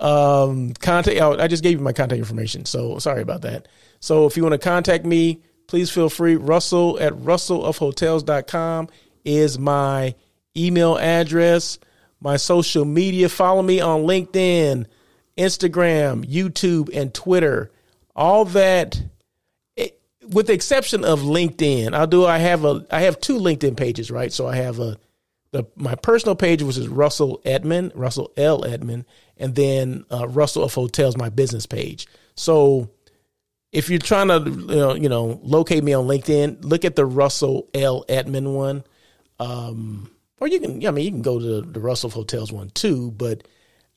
Um, 0.00 0.74
contact. 0.74 1.20
I 1.20 1.48
just 1.48 1.62
gave 1.62 1.78
you 1.78 1.84
my 1.84 1.92
contact 1.92 2.18
information, 2.18 2.64
so 2.64 2.98
sorry 2.98 3.22
about 3.22 3.42
that. 3.42 3.68
So 4.00 4.26
if 4.26 4.36
you 4.36 4.44
want 4.44 4.52
to 4.52 4.58
contact 4.58 5.04
me, 5.04 5.42
please 5.66 5.90
feel 5.90 6.08
free. 6.08 6.36
Russell 6.36 6.98
at 7.00 7.12
russellofhotels.com 7.14 8.88
is 9.24 9.58
my 9.58 10.14
email 10.56 10.96
address. 10.98 11.78
My 12.20 12.36
social 12.36 12.84
media. 12.84 13.28
Follow 13.28 13.62
me 13.62 13.80
on 13.80 14.02
LinkedIn, 14.02 14.86
Instagram, 15.36 16.24
YouTube, 16.24 16.94
and 16.94 17.14
Twitter. 17.14 17.70
All 18.14 18.44
that 18.46 19.00
with 20.28 20.48
the 20.48 20.52
exception 20.52 21.04
of 21.04 21.20
LinkedIn, 21.20 21.94
I'll 21.94 22.06
do. 22.06 22.26
I 22.26 22.38
have 22.38 22.64
a. 22.64 22.86
I 22.90 23.02
have 23.02 23.20
two 23.20 23.38
LinkedIn 23.38 23.76
pages, 23.76 24.10
right? 24.10 24.32
So 24.32 24.46
I 24.46 24.56
have 24.56 24.78
a 24.78 24.98
the 25.52 25.64
my 25.76 25.94
personal 25.94 26.34
page, 26.34 26.62
which 26.62 26.76
is 26.76 26.88
Russell 26.88 27.40
Edmond, 27.44 27.92
Russell 27.94 28.32
L 28.36 28.64
Edmond, 28.64 29.04
and 29.38 29.54
then 29.54 30.04
uh, 30.10 30.28
Russell 30.28 30.64
of 30.64 30.74
Hotels, 30.74 31.16
my 31.16 31.28
business 31.28 31.66
page. 31.66 32.06
So 32.34 32.90
if 33.72 33.90
you're 33.90 33.98
trying 33.98 34.28
to 34.28 34.96
you 35.00 35.08
know 35.08 35.40
locate 35.42 35.84
me 35.84 35.92
on 35.92 36.06
LinkedIn, 36.06 36.64
look 36.64 36.84
at 36.84 36.96
the 36.96 37.06
Russell 37.06 37.68
L 37.74 38.04
Edmond 38.08 38.54
one, 38.54 38.84
um, 39.38 40.10
or 40.40 40.48
you 40.48 40.60
can. 40.60 40.86
I 40.86 40.90
mean, 40.90 41.04
you 41.04 41.10
can 41.10 41.22
go 41.22 41.38
to 41.38 41.62
the 41.62 41.80
Russell 41.80 42.08
of 42.08 42.14
Hotels 42.14 42.52
one 42.52 42.70
too, 42.70 43.10
but. 43.12 43.46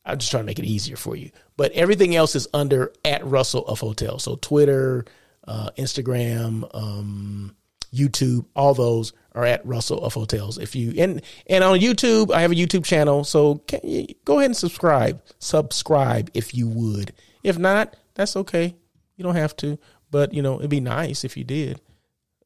I'm 0.03 0.17
just 0.17 0.31
trying 0.31 0.41
to 0.41 0.47
make 0.47 0.57
it 0.57 0.65
easier 0.65 0.95
for 0.95 1.15
you. 1.15 1.29
But 1.57 1.73
everything 1.73 2.15
else 2.15 2.35
is 2.35 2.47
under 2.55 2.91
at 3.05 3.23
Russell 3.23 3.67
of 3.67 3.79
Hotels. 3.79 4.23
So 4.23 4.35
Twitter, 4.35 5.05
uh, 5.47 5.69
Instagram, 5.77 6.67
um, 6.73 7.55
YouTube, 7.93 8.45
all 8.55 8.73
those 8.73 9.13
are 9.33 9.45
at 9.45 9.65
Russell 9.65 10.03
of 10.03 10.13
Hotels. 10.13 10.57
If 10.57 10.75
you 10.75 10.93
and 10.97 11.21
and 11.47 11.63
on 11.63 11.79
YouTube, 11.79 12.31
I 12.31 12.41
have 12.41 12.51
a 12.51 12.55
YouTube 12.55 12.85
channel, 12.85 13.23
so 13.23 13.61
you, 13.83 14.07
go 14.25 14.39
ahead 14.39 14.47
and 14.47 14.57
subscribe. 14.57 15.21
Subscribe 15.39 16.29
if 16.33 16.53
you 16.53 16.67
would. 16.67 17.13
If 17.43 17.57
not, 17.57 17.95
that's 18.15 18.35
okay. 18.35 18.75
You 19.15 19.23
don't 19.23 19.35
have 19.35 19.55
to, 19.57 19.77
but 20.09 20.33
you 20.33 20.41
know 20.41 20.59
it'd 20.59 20.69
be 20.69 20.79
nice 20.79 21.23
if 21.23 21.37
you 21.37 21.43
did. 21.43 21.79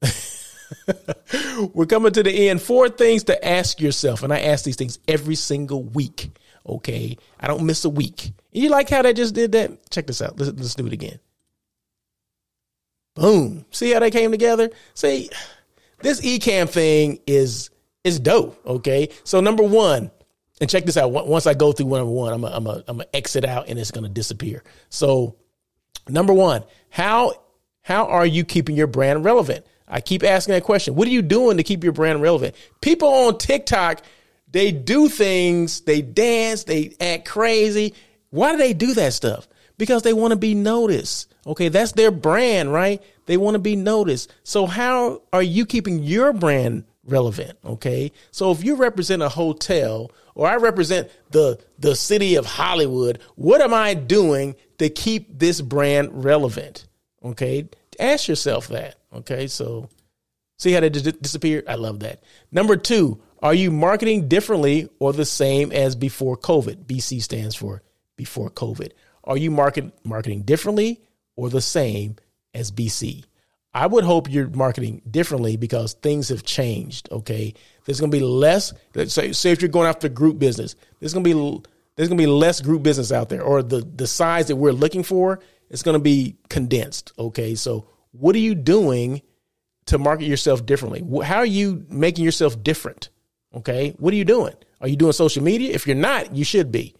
We're 1.73 1.85
coming 1.85 2.11
to 2.11 2.23
the 2.23 2.49
end. 2.49 2.61
Four 2.61 2.89
things 2.89 3.23
to 3.25 3.47
ask 3.47 3.79
yourself, 3.79 4.23
and 4.23 4.33
I 4.33 4.41
ask 4.41 4.65
these 4.65 4.75
things 4.75 4.99
every 5.07 5.35
single 5.35 5.83
week. 5.83 6.37
Okay, 6.67 7.17
I 7.39 7.47
don't 7.47 7.65
miss 7.65 7.85
a 7.85 7.89
week. 7.89 8.25
And 8.53 8.63
You 8.63 8.69
like 8.69 8.89
how 8.89 9.01
they 9.01 9.13
just 9.13 9.35
did 9.35 9.51
that? 9.53 9.89
Check 9.91 10.07
this 10.07 10.21
out. 10.21 10.39
Let's, 10.39 10.51
let's 10.57 10.75
do 10.75 10.87
it 10.87 10.93
again. 10.93 11.19
Boom. 13.15 13.65
See 13.71 13.91
how 13.91 13.99
they 13.99 14.11
came 14.11 14.31
together? 14.31 14.69
See, 14.93 15.29
this 16.05 16.21
Ecamm 16.21 16.69
thing 16.69 17.19
is 17.27 17.69
is 18.03 18.19
dope. 18.19 18.59
Okay. 18.65 19.09
So 19.23 19.41
number 19.41 19.63
one, 19.63 20.11
and 20.61 20.69
check 20.69 20.85
this 20.85 20.97
out. 20.97 21.11
Once 21.11 21.47
I 21.47 21.53
go 21.53 21.71
through 21.71 21.87
number 21.87 22.05
one, 22.05 22.33
I'm 22.33 22.43
a, 22.43 22.47
I'm 22.47 22.67
a, 22.67 22.83
I'm 22.87 23.01
a 23.01 23.05
exit 23.13 23.43
out 23.43 23.67
and 23.67 23.77
it's 23.77 23.91
to 23.91 24.07
disappear. 24.07 24.63
So 24.89 25.35
number 26.07 26.33
one, 26.33 26.63
how 26.89 27.33
how 27.81 28.05
are 28.05 28.25
you 28.25 28.45
keeping 28.45 28.75
your 28.75 28.87
brand 28.87 29.25
relevant? 29.25 29.65
I 29.87 30.01
keep 30.01 30.23
asking 30.23 30.53
that 30.53 30.63
question. 30.63 30.95
What 30.95 31.07
are 31.07 31.11
you 31.11 31.21
doing 31.21 31.57
to 31.57 31.63
keep 31.63 31.83
your 31.83 31.93
brand 31.93 32.21
relevant? 32.21 32.55
People 32.81 33.09
on 33.09 33.37
TikTok, 33.37 34.01
they 34.49 34.71
do 34.71 35.09
things, 35.09 35.81
they 35.81 36.01
dance, 36.01 36.63
they 36.63 36.95
act 36.99 37.25
crazy. 37.27 37.93
Why 38.29 38.51
do 38.51 38.57
they 38.57 38.73
do 38.73 38.93
that 38.95 39.13
stuff? 39.13 39.47
Because 39.77 40.01
they 40.01 40.13
want 40.13 40.31
to 40.31 40.37
be 40.37 40.55
noticed. 40.55 41.33
Okay, 41.45 41.69
that's 41.69 41.91
their 41.91 42.11
brand, 42.11 42.71
right? 42.73 43.03
They 43.25 43.37
want 43.37 43.55
to 43.55 43.59
be 43.59 43.75
noticed. 43.75 44.33
So 44.43 44.65
how 44.65 45.21
are 45.33 45.43
you 45.43 45.65
keeping 45.65 46.03
your 46.03 46.33
brand 46.33 46.85
relevant? 47.03 47.57
Okay. 47.65 48.11
So 48.31 48.51
if 48.51 48.63
you 48.63 48.75
represent 48.75 49.21
a 49.21 49.29
hotel 49.29 50.11
or 50.35 50.47
I 50.47 50.55
represent 50.55 51.09
the 51.31 51.59
the 51.79 51.95
city 51.95 52.35
of 52.35 52.45
Hollywood, 52.45 53.19
what 53.35 53.61
am 53.61 53.73
I 53.73 53.93
doing 53.93 54.55
to 54.77 54.89
keep 54.89 55.39
this 55.39 55.61
brand 55.61 56.23
relevant? 56.23 56.87
Okay. 57.23 57.69
Ask 57.99 58.27
yourself 58.27 58.67
that. 58.69 58.95
Okay. 59.13 59.47
So 59.47 59.89
see 60.57 60.71
how 60.71 60.87
just 60.87 61.21
disappeared? 61.21 61.65
I 61.67 61.75
love 61.75 62.01
that. 62.01 62.23
Number 62.51 62.75
two, 62.75 63.21
are 63.41 63.53
you 63.53 63.71
marketing 63.71 64.27
differently 64.27 64.89
or 64.99 65.13
the 65.13 65.25
same 65.25 65.71
as 65.71 65.95
before 65.95 66.37
COVID? 66.37 66.85
BC 66.85 67.21
stands 67.21 67.55
for 67.55 67.81
before 68.15 68.49
COVID. 68.49 68.91
Are 69.23 69.37
you 69.37 69.51
market, 69.51 69.91
marketing 70.03 70.43
differently 70.43 71.01
or 71.35 71.49
the 71.49 71.61
same 71.61 72.15
as 72.55 72.71
BC. 72.71 73.25
I 73.73 73.87
would 73.87 74.05
hope 74.05 74.31
you're 74.31 74.47
marketing 74.47 75.01
differently 75.09 75.57
because 75.57 75.93
things 75.93 76.29
have 76.29 76.43
changed. 76.43 77.09
Okay, 77.11 77.53
there's 77.85 77.99
going 77.99 78.09
to 78.09 78.17
be 78.17 78.23
less. 78.23 78.73
Say, 79.07 79.33
say 79.33 79.51
if 79.51 79.61
you're 79.61 79.69
going 79.69 79.89
after 79.89 80.07
group 80.07 80.39
business, 80.39 80.75
there's 80.99 81.13
going 81.13 81.25
to 81.25 81.35
be 81.35 81.63
there's 81.95 82.07
going 82.07 82.17
to 82.17 82.21
be 82.21 82.27
less 82.27 82.61
group 82.61 82.83
business 82.83 83.11
out 83.11 83.29
there, 83.29 83.43
or 83.43 83.61
the 83.61 83.81
the 83.81 84.07
size 84.07 84.47
that 84.47 84.55
we're 84.55 84.71
looking 84.71 85.03
for 85.03 85.41
is 85.69 85.83
going 85.83 85.95
to 85.95 86.03
be 86.03 86.37
condensed. 86.49 87.11
Okay, 87.19 87.55
so 87.55 87.87
what 88.11 88.33
are 88.35 88.39
you 88.39 88.55
doing 88.55 89.21
to 89.87 89.97
market 89.97 90.25
yourself 90.25 90.65
differently? 90.65 91.03
How 91.23 91.37
are 91.37 91.45
you 91.45 91.85
making 91.89 92.23
yourself 92.23 92.63
different? 92.63 93.09
Okay, 93.53 93.93
what 93.99 94.13
are 94.13 94.17
you 94.17 94.25
doing? 94.25 94.53
Are 94.79 94.87
you 94.87 94.95
doing 94.95 95.11
social 95.11 95.43
media? 95.43 95.73
If 95.73 95.85
you're 95.85 95.95
not, 95.97 96.33
you 96.33 96.45
should 96.45 96.71
be. 96.71 96.95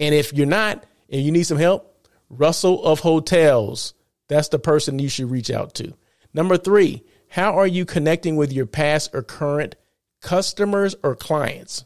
And 0.00 0.14
if 0.14 0.32
you're 0.32 0.46
not, 0.46 0.84
and 1.08 1.22
you 1.22 1.30
need 1.30 1.44
some 1.44 1.58
help, 1.58 2.08
Russell 2.30 2.84
of 2.84 3.00
Hotels 3.00 3.94
that's 4.30 4.48
the 4.48 4.58
person 4.58 4.98
you 4.98 5.08
should 5.08 5.30
reach 5.30 5.50
out 5.50 5.74
to. 5.74 5.92
Number 6.32 6.56
three, 6.56 7.02
how 7.28 7.58
are 7.58 7.66
you 7.66 7.84
connecting 7.84 8.36
with 8.36 8.52
your 8.52 8.64
past 8.64 9.10
or 9.12 9.22
current 9.22 9.74
customers 10.22 10.94
or 11.02 11.16
clients? 11.16 11.84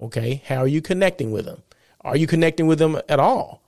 Okay, 0.00 0.42
how 0.46 0.56
are 0.56 0.66
you 0.66 0.80
connecting 0.82 1.30
with 1.30 1.44
them? 1.44 1.62
Are 2.00 2.16
you 2.16 2.26
connecting 2.26 2.66
with 2.66 2.78
them 2.78 3.00
at 3.08 3.20
all? 3.20 3.62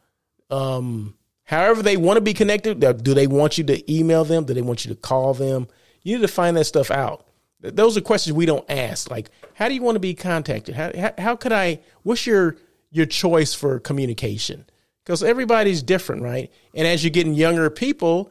Um, 0.51 1.17
however, 1.45 1.83
they 1.83 1.97
want 1.97 2.17
to 2.17 2.23
be 2.23 2.35
connected. 2.35 2.81
Do 2.81 3.15
they 3.15 3.27
want 3.27 3.59
you 3.59 3.65
to 3.65 3.93
email 3.93 4.25
them? 4.25 4.45
Do 4.45 4.55
they 4.55 4.63
want 4.63 4.85
you 4.85 4.95
to 4.95 5.01
call 5.01 5.35
them? 5.35 5.69
You 6.03 6.17
need 6.17 6.23
to 6.23 6.29
find 6.29 6.57
that 6.57 6.65
stuff 6.65 6.91
out. 6.91 7.27
Those 7.61 7.97
are 7.97 8.01
questions 8.01 8.35
we 8.35 8.47
don't 8.47 8.69
ask. 8.71 9.11
Like, 9.11 9.31
how 9.55 9.69
do 9.69 9.75
you 9.75 9.83
want 9.83 9.97
to 9.97 10.01
be 10.01 10.15
contacted? 10.15 10.75
How, 10.75 10.91
how, 10.97 11.15
how 11.19 11.37
could 11.37 11.53
I? 11.53 11.81
What's 12.03 12.27
your 12.27 12.57
your 12.91 13.07
choice 13.07 13.55
for 13.55 13.79
communication? 13.81 14.65
Because 15.05 15.23
everybody's 15.23 15.83
different, 15.83 16.23
right? 16.23 16.51
And 16.75 16.87
as 16.87 17.05
you're 17.05 17.11
getting 17.11 17.35
younger 17.35 17.69
people, 17.69 18.31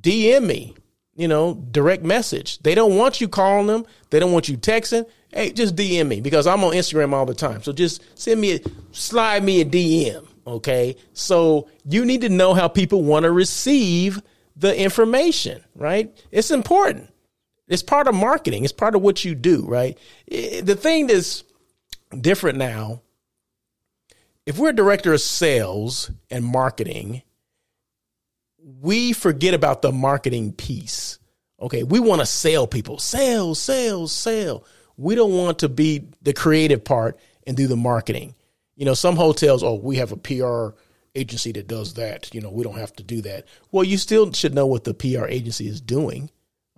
DM 0.00 0.46
me, 0.46 0.74
you 1.14 1.28
know, 1.28 1.54
direct 1.70 2.02
message. 2.02 2.58
They 2.60 2.74
don't 2.74 2.96
want 2.96 3.20
you 3.20 3.28
calling 3.28 3.66
them. 3.66 3.84
They 4.10 4.18
don't 4.20 4.32
want 4.32 4.48
you 4.48 4.56
texting. 4.56 5.06
Hey, 5.32 5.52
just 5.52 5.76
DM 5.76 6.08
me 6.08 6.20
because 6.20 6.46
I'm 6.46 6.64
on 6.64 6.72
Instagram 6.72 7.12
all 7.12 7.26
the 7.26 7.34
time. 7.34 7.62
So 7.62 7.72
just 7.72 8.02
send 8.18 8.40
me 8.40 8.56
a 8.56 8.60
slide 8.92 9.44
me 9.44 9.60
a 9.60 9.64
DM. 9.64 10.26
Okay. 10.46 10.96
So 11.12 11.68
you 11.84 12.04
need 12.04 12.22
to 12.22 12.28
know 12.28 12.54
how 12.54 12.68
people 12.68 13.02
want 13.02 13.24
to 13.24 13.32
receive 13.32 14.22
the 14.56 14.78
information, 14.78 15.62
right? 15.74 16.14
It's 16.30 16.50
important. 16.50 17.10
It's 17.66 17.82
part 17.82 18.08
of 18.08 18.14
marketing. 18.14 18.64
It's 18.64 18.72
part 18.72 18.94
of 18.94 19.02
what 19.02 19.24
you 19.24 19.34
do, 19.34 19.64
right? 19.66 19.98
The 20.28 20.76
thing 20.78 21.06
that's 21.06 21.44
different 22.20 22.58
now 22.58 23.00
if 24.46 24.58
we're 24.58 24.70
a 24.70 24.74
director 24.74 25.12
of 25.12 25.20
sales 25.20 26.10
and 26.30 26.44
marketing, 26.44 27.22
we 28.58 29.12
forget 29.12 29.54
about 29.54 29.82
the 29.82 29.92
marketing 29.92 30.52
piece. 30.52 31.18
Okay, 31.60 31.82
we 31.82 32.00
want 32.00 32.20
to 32.20 32.26
sell 32.26 32.66
people, 32.66 32.98
sell, 32.98 33.54
sell, 33.54 34.06
sell. 34.06 34.64
We 34.96 35.14
don't 35.14 35.32
want 35.32 35.60
to 35.60 35.68
be 35.68 36.08
the 36.22 36.32
creative 36.32 36.84
part 36.84 37.18
and 37.46 37.56
do 37.56 37.66
the 37.66 37.76
marketing. 37.76 38.34
You 38.76 38.84
know, 38.84 38.94
some 38.94 39.16
hotels, 39.16 39.62
oh, 39.62 39.74
we 39.74 39.96
have 39.96 40.12
a 40.12 40.16
PR 40.16 40.76
agency 41.14 41.52
that 41.52 41.68
does 41.68 41.94
that. 41.94 42.34
You 42.34 42.40
know, 42.40 42.50
we 42.50 42.64
don't 42.64 42.78
have 42.78 42.92
to 42.94 43.02
do 43.02 43.22
that. 43.22 43.46
Well, 43.70 43.84
you 43.84 43.96
still 43.98 44.32
should 44.32 44.54
know 44.54 44.66
what 44.66 44.84
the 44.84 44.94
PR 44.94 45.26
agency 45.26 45.68
is 45.68 45.80
doing. 45.80 46.30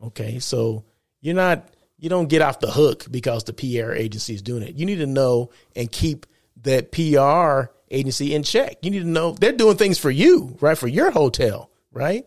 Okay, 0.03 0.39
so 0.39 0.85
you're 1.21 1.35
not 1.35 1.71
you 1.99 2.11
don't 2.11 2.29
get 2.29 2.43
off 2.43 2.61
the 2.61 2.71
hook 2.71 3.07
because 3.11 3.45
the 3.45 3.55
PR 3.55 3.93
agency 3.93 4.35
is 4.35 4.43
doing 4.43 4.63
it. 4.63 4.77
You 4.77 4.85
need 4.85 4.97
to 4.97 5.07
know 5.07 5.51
and 5.75 5.91
keep 5.91 6.27
that 6.63 6.93
PR 6.93 7.73
agency 7.91 8.35
in 8.35 8.43
check. 8.43 8.79
You 8.83 8.91
need 8.91 9.01
to 9.01 9.09
know 9.09 9.33
they're 9.33 9.53
doing 9.53 9.77
things 9.77 9.99
for 9.99 10.11
you, 10.11 10.57
right? 10.61 10.77
For 10.77 10.89
your 10.89 11.11
hotel, 11.11 11.71
right? 11.93 12.27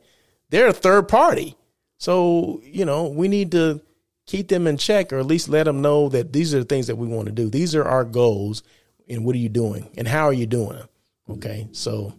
They're 0.50 0.68
a 0.68 0.74
third 0.74 1.08
party. 1.08 1.58
So, 1.98 2.62
you 2.64 2.86
know, 2.86 3.08
we 3.08 3.28
need 3.28 3.52
to 3.52 3.82
keep 4.26 4.48
them 4.48 4.68
in 4.68 4.78
check 4.78 5.12
or 5.12 5.20
at 5.20 5.26
least 5.26 5.50
let 5.50 5.64
them 5.64 5.82
know 5.82 6.10
that 6.10 6.32
these 6.32 6.54
are 6.54 6.60
the 6.60 6.66
things 6.66 6.88
that 6.88 6.96
we 6.96 7.08
want 7.08 7.26
to 7.28 7.32
do. 7.32 7.50
These 7.50 7.76
are 7.76 7.84
our 7.84 8.06
goals 8.06 8.64
and 9.08 9.26
what 9.26 9.36
are 9.36 9.40
you 9.40 9.50
doing 9.50 9.90
and 9.98 10.08
how 10.08 10.26
are 10.26 10.34
you 10.34 10.46
doing 10.46 10.78
them? 10.78 10.88
Okay. 11.32 11.68
So 11.72 12.14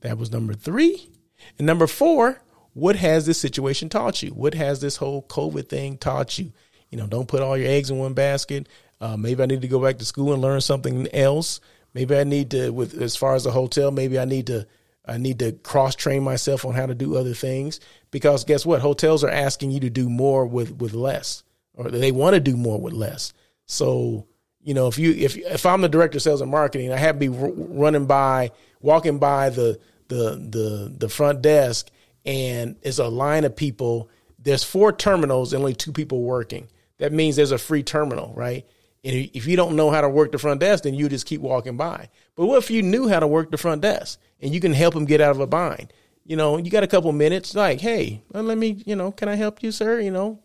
that 0.00 0.18
was 0.18 0.32
number 0.32 0.54
three. 0.54 1.10
And 1.58 1.66
number 1.66 1.86
four, 1.86 2.40
what 2.74 2.96
has 2.96 3.26
this 3.26 3.40
situation 3.40 3.88
taught 3.88 4.22
you? 4.22 4.30
What 4.30 4.54
has 4.54 4.80
this 4.80 4.96
whole 4.96 5.22
COVID 5.22 5.68
thing 5.68 5.98
taught 5.98 6.38
you? 6.38 6.52
You 6.90 6.98
know, 6.98 7.06
don't 7.06 7.28
put 7.28 7.42
all 7.42 7.56
your 7.56 7.68
eggs 7.68 7.90
in 7.90 7.98
one 7.98 8.14
basket. 8.14 8.68
Uh, 9.00 9.16
maybe 9.16 9.42
I 9.42 9.46
need 9.46 9.62
to 9.62 9.68
go 9.68 9.80
back 9.80 9.98
to 9.98 10.04
school 10.04 10.32
and 10.32 10.42
learn 10.42 10.60
something 10.60 11.08
else. 11.14 11.60
Maybe 11.94 12.16
I 12.16 12.24
need 12.24 12.50
to, 12.50 12.70
with 12.70 13.00
as 13.00 13.16
far 13.16 13.34
as 13.34 13.44
the 13.44 13.50
hotel, 13.50 13.90
maybe 13.90 14.18
I 14.18 14.24
need 14.24 14.46
to, 14.48 14.66
I 15.06 15.16
need 15.16 15.38
to 15.38 15.52
cross 15.52 15.94
train 15.94 16.22
myself 16.22 16.64
on 16.64 16.74
how 16.74 16.86
to 16.86 16.94
do 16.94 17.16
other 17.16 17.34
things. 17.34 17.80
Because 18.10 18.44
guess 18.44 18.66
what? 18.66 18.80
Hotels 18.80 19.24
are 19.24 19.30
asking 19.30 19.70
you 19.70 19.80
to 19.80 19.90
do 19.90 20.08
more 20.08 20.46
with 20.46 20.76
with 20.76 20.94
less, 20.94 21.44
or 21.74 21.90
they 21.90 22.12
want 22.12 22.34
to 22.34 22.40
do 22.40 22.56
more 22.56 22.80
with 22.80 22.92
less. 22.92 23.32
So 23.66 24.26
you 24.60 24.74
know, 24.74 24.88
if 24.88 24.98
you 24.98 25.12
if 25.12 25.36
if 25.36 25.64
I'm 25.64 25.80
the 25.80 25.88
director 25.88 26.18
of 26.18 26.22
sales 26.22 26.40
and 26.40 26.50
marketing, 26.50 26.92
I 26.92 26.96
have 26.96 27.14
to 27.14 27.18
be 27.18 27.28
running 27.28 28.06
by, 28.06 28.50
walking 28.80 29.18
by 29.18 29.50
the 29.50 29.78
the 30.08 30.36
the 30.36 30.94
the 30.96 31.08
front 31.08 31.42
desk, 31.42 31.90
and 32.24 32.76
it's 32.82 32.98
a 32.98 33.08
line 33.08 33.44
of 33.44 33.56
people. 33.56 34.10
There's 34.38 34.64
four 34.64 34.92
terminals 34.92 35.52
and 35.52 35.60
only 35.60 35.74
two 35.74 35.92
people 35.92 36.22
working. 36.22 36.68
That 36.98 37.12
means 37.12 37.36
there's 37.36 37.52
a 37.52 37.58
free 37.58 37.82
terminal, 37.82 38.32
right? 38.34 38.66
And 39.04 39.30
if 39.32 39.46
you 39.46 39.56
don't 39.56 39.76
know 39.76 39.90
how 39.90 40.00
to 40.00 40.08
work 40.08 40.32
the 40.32 40.38
front 40.38 40.60
desk, 40.60 40.84
then 40.84 40.94
you 40.94 41.08
just 41.08 41.26
keep 41.26 41.40
walking 41.40 41.76
by. 41.76 42.08
But 42.34 42.46
what 42.46 42.58
if 42.58 42.70
you 42.70 42.82
knew 42.82 43.08
how 43.08 43.20
to 43.20 43.26
work 43.26 43.50
the 43.50 43.56
front 43.56 43.82
desk 43.82 44.18
and 44.40 44.52
you 44.52 44.60
can 44.60 44.72
help 44.72 44.94
them 44.94 45.04
get 45.04 45.20
out 45.20 45.30
of 45.30 45.40
a 45.40 45.46
bind? 45.46 45.92
You 46.24 46.36
know, 46.36 46.58
you 46.58 46.70
got 46.70 46.82
a 46.82 46.88
couple 46.88 47.10
minutes, 47.12 47.54
like, 47.54 47.80
hey, 47.80 48.22
let 48.32 48.58
me, 48.58 48.82
you 48.84 48.96
know, 48.96 49.12
can 49.12 49.28
I 49.28 49.36
help 49.36 49.62
you, 49.62 49.72
sir? 49.72 50.00
You 50.00 50.10
know, 50.10 50.40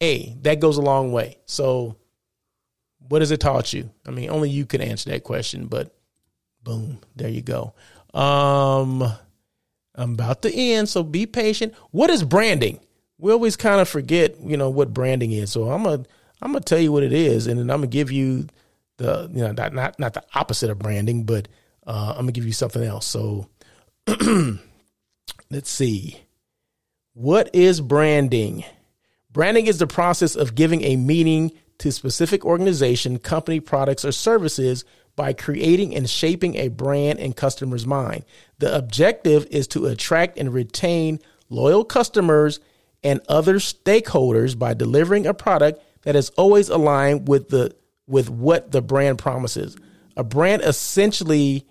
hey, 0.00 0.36
that 0.42 0.60
goes 0.60 0.76
a 0.76 0.82
long 0.82 1.12
way. 1.12 1.38
So, 1.46 1.96
what 3.08 3.22
has 3.22 3.30
it 3.30 3.40
taught 3.40 3.72
you? 3.72 3.88
I 4.06 4.10
mean, 4.10 4.28
only 4.28 4.50
you 4.50 4.66
can 4.66 4.80
answer 4.80 5.10
that 5.10 5.24
question, 5.24 5.66
but 5.66 5.96
boom, 6.62 6.98
there 7.14 7.28
you 7.28 7.42
go. 7.42 7.74
Um, 8.12 9.02
I'm 9.94 10.12
about 10.12 10.42
to 10.42 10.52
end, 10.52 10.88
so 10.88 11.02
be 11.02 11.26
patient. 11.26 11.74
What 11.90 12.10
is 12.10 12.22
branding? 12.22 12.80
We 13.18 13.32
always 13.32 13.56
kind 13.56 13.80
of 13.80 13.88
forget, 13.88 14.38
you 14.40 14.56
know, 14.56 14.68
what 14.68 14.92
branding 14.92 15.32
is. 15.32 15.52
So 15.52 15.70
I'm 15.70 15.84
gonna 15.84 16.04
I'm 16.42 16.52
gonna 16.52 16.60
tell 16.60 16.78
you 16.78 16.92
what 16.92 17.02
it 17.02 17.12
is, 17.12 17.46
and 17.46 17.58
then 17.58 17.70
I'm 17.70 17.78
gonna 17.78 17.86
give 17.88 18.10
you 18.10 18.46
the 18.98 19.30
you 19.32 19.42
know 19.42 19.52
not 19.52 19.72
not 19.72 19.98
not 19.98 20.14
the 20.14 20.24
opposite 20.34 20.70
of 20.70 20.78
branding, 20.78 21.24
but 21.24 21.48
uh, 21.86 22.10
I'm 22.10 22.22
gonna 22.22 22.32
give 22.32 22.46
you 22.46 22.52
something 22.52 22.82
else. 22.82 23.06
So 23.06 23.48
let's 25.50 25.70
see. 25.70 26.20
What 27.14 27.54
is 27.54 27.80
branding? 27.80 28.64
Branding 29.32 29.66
is 29.66 29.78
the 29.78 29.86
process 29.86 30.36
of 30.36 30.54
giving 30.54 30.82
a 30.82 30.96
meaning 30.96 31.52
to 31.78 31.92
specific 31.92 32.44
organization, 32.44 33.18
company, 33.18 33.60
products, 33.60 34.04
or 34.04 34.12
services 34.12 34.84
by 35.14 35.32
creating 35.32 35.94
and 35.94 36.08
shaping 36.08 36.56
a 36.56 36.68
brand 36.68 37.18
in 37.18 37.32
customers' 37.32 37.86
mind. 37.86 38.24
The 38.58 38.74
objective 38.74 39.46
is 39.50 39.66
to 39.68 39.86
attract 39.86 40.38
and 40.38 40.52
retain 40.52 41.20
loyal 41.48 41.84
customers 41.84 42.60
and 43.02 43.20
other 43.28 43.56
stakeholders 43.56 44.58
by 44.58 44.74
delivering 44.74 45.26
a 45.26 45.34
product 45.34 45.82
that 46.06 46.14
is 46.14 46.30
always 46.30 46.68
aligned 46.68 47.26
with 47.26 47.48
the 47.48 47.74
with 48.06 48.30
what 48.30 48.70
the 48.70 48.80
brand 48.80 49.18
promises. 49.18 49.76
A 50.16 50.22
brand 50.22 50.62
essentially 50.62 51.66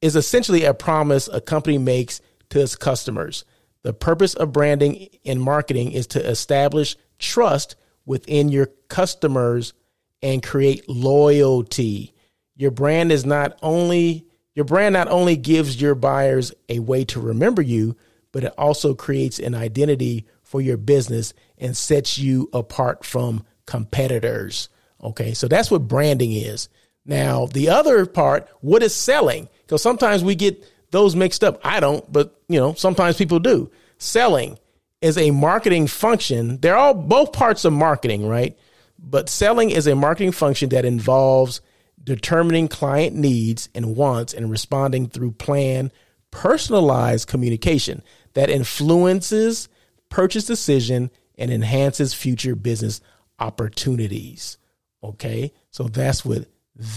is 0.00 0.16
essentially 0.16 0.64
a 0.64 0.72
promise 0.72 1.28
a 1.28 1.38
company 1.38 1.76
makes 1.76 2.22
to 2.48 2.62
its 2.62 2.76
customers. 2.76 3.44
The 3.82 3.92
purpose 3.92 4.32
of 4.32 4.54
branding 4.54 5.10
and 5.26 5.40
marketing 5.40 5.92
is 5.92 6.06
to 6.08 6.26
establish 6.26 6.96
trust 7.18 7.76
within 8.06 8.48
your 8.48 8.70
customers 8.88 9.74
and 10.22 10.42
create 10.42 10.88
loyalty. 10.88 12.14
Your 12.56 12.70
brand 12.70 13.12
is 13.12 13.26
not 13.26 13.58
only 13.62 14.24
your 14.54 14.64
brand 14.64 14.94
not 14.94 15.08
only 15.08 15.36
gives 15.36 15.78
your 15.78 15.94
buyers 15.94 16.54
a 16.70 16.78
way 16.78 17.04
to 17.04 17.20
remember 17.20 17.60
you, 17.60 17.96
but 18.32 18.44
it 18.44 18.54
also 18.56 18.94
creates 18.94 19.38
an 19.38 19.54
identity 19.54 20.24
for 20.42 20.62
your 20.62 20.78
business 20.78 21.34
and 21.58 21.76
sets 21.76 22.16
you 22.16 22.48
apart 22.54 23.04
from 23.04 23.44
competitors. 23.66 24.68
Okay, 25.02 25.34
so 25.34 25.48
that's 25.48 25.70
what 25.70 25.88
branding 25.88 26.32
is. 26.32 26.68
Now, 27.04 27.46
the 27.46 27.68
other 27.68 28.06
part, 28.06 28.48
what 28.60 28.82
is 28.82 28.94
selling? 28.94 29.48
Because 29.62 29.82
sometimes 29.82 30.24
we 30.24 30.34
get 30.34 30.64
those 30.90 31.14
mixed 31.14 31.44
up. 31.44 31.60
I 31.64 31.80
don't, 31.80 32.10
but 32.10 32.40
you 32.48 32.58
know, 32.58 32.74
sometimes 32.74 33.16
people 33.16 33.38
do. 33.38 33.70
Selling 33.98 34.58
is 35.02 35.18
a 35.18 35.30
marketing 35.30 35.86
function. 35.86 36.58
They're 36.60 36.76
all 36.76 36.94
both 36.94 37.32
parts 37.32 37.64
of 37.64 37.72
marketing, 37.72 38.26
right? 38.26 38.56
But 38.98 39.28
selling 39.28 39.70
is 39.70 39.86
a 39.86 39.94
marketing 39.94 40.32
function 40.32 40.70
that 40.70 40.86
involves 40.86 41.60
determining 42.02 42.68
client 42.68 43.14
needs 43.14 43.68
and 43.74 43.96
wants 43.96 44.32
and 44.32 44.50
responding 44.50 45.08
through 45.08 45.32
planned, 45.32 45.90
personalized 46.30 47.28
communication 47.28 48.02
that 48.34 48.50
influences 48.50 49.68
purchase 50.08 50.44
decision 50.44 51.10
and 51.36 51.50
enhances 51.50 52.14
future 52.14 52.54
business 52.54 53.00
opportunities. 53.38 54.58
Okay. 55.02 55.52
So 55.70 55.84
that's 55.84 56.24
what 56.24 56.46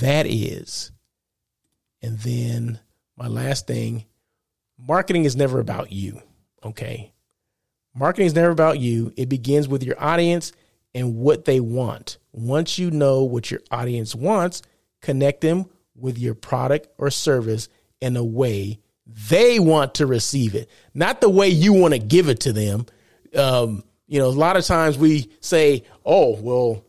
that 0.02 0.26
is. 0.26 0.92
And 2.02 2.18
then 2.20 2.80
my 3.16 3.28
last 3.28 3.68
thing 3.68 4.06
marketing 4.78 5.26
is 5.26 5.36
never 5.36 5.60
about 5.60 5.92
you. 5.92 6.22
Okay. 6.64 7.14
Marketing 7.96 8.28
is 8.28 8.36
never 8.36 8.52
about 8.52 8.80
you. 8.80 9.12
It 9.18 9.28
begins 9.28 9.68
with 9.68 9.84
your 9.84 10.02
audience 10.02 10.52
and 10.94 11.16
what 11.16 11.46
they 11.46 11.60
want. 11.60 12.18
Once 12.32 12.78
you 12.78 12.92
know 12.92 13.24
what 13.24 13.50
your 13.50 13.62
audience 13.72 14.14
wants, 14.14 14.62
connect 15.02 15.42
them 15.42 15.66
with 15.96 16.18
your 16.18 16.36
product 16.36 16.88
or 16.98 17.10
service 17.10 17.70
in 18.00 18.16
a 18.16 18.24
way 18.24 18.80
they 19.30 19.58
want 19.58 19.96
to 19.96 20.06
receive 20.06 20.54
it, 20.54 20.70
not 20.94 21.22
the 21.22 21.30
way 21.30 21.48
you 21.48 21.74
want 21.74 21.94
to 21.94 22.00
give 22.00 22.30
it 22.30 22.42
to 22.42 22.54
them. 22.54 22.86
Um, 23.36 23.84
you 24.08 24.20
know, 24.20 24.28
a 24.28 24.30
lot 24.30 24.58
of 24.58 24.66
times 24.66 24.98
we 24.98 25.30
say, 25.40 25.84
"Oh, 26.06 26.40
well, 26.40 26.84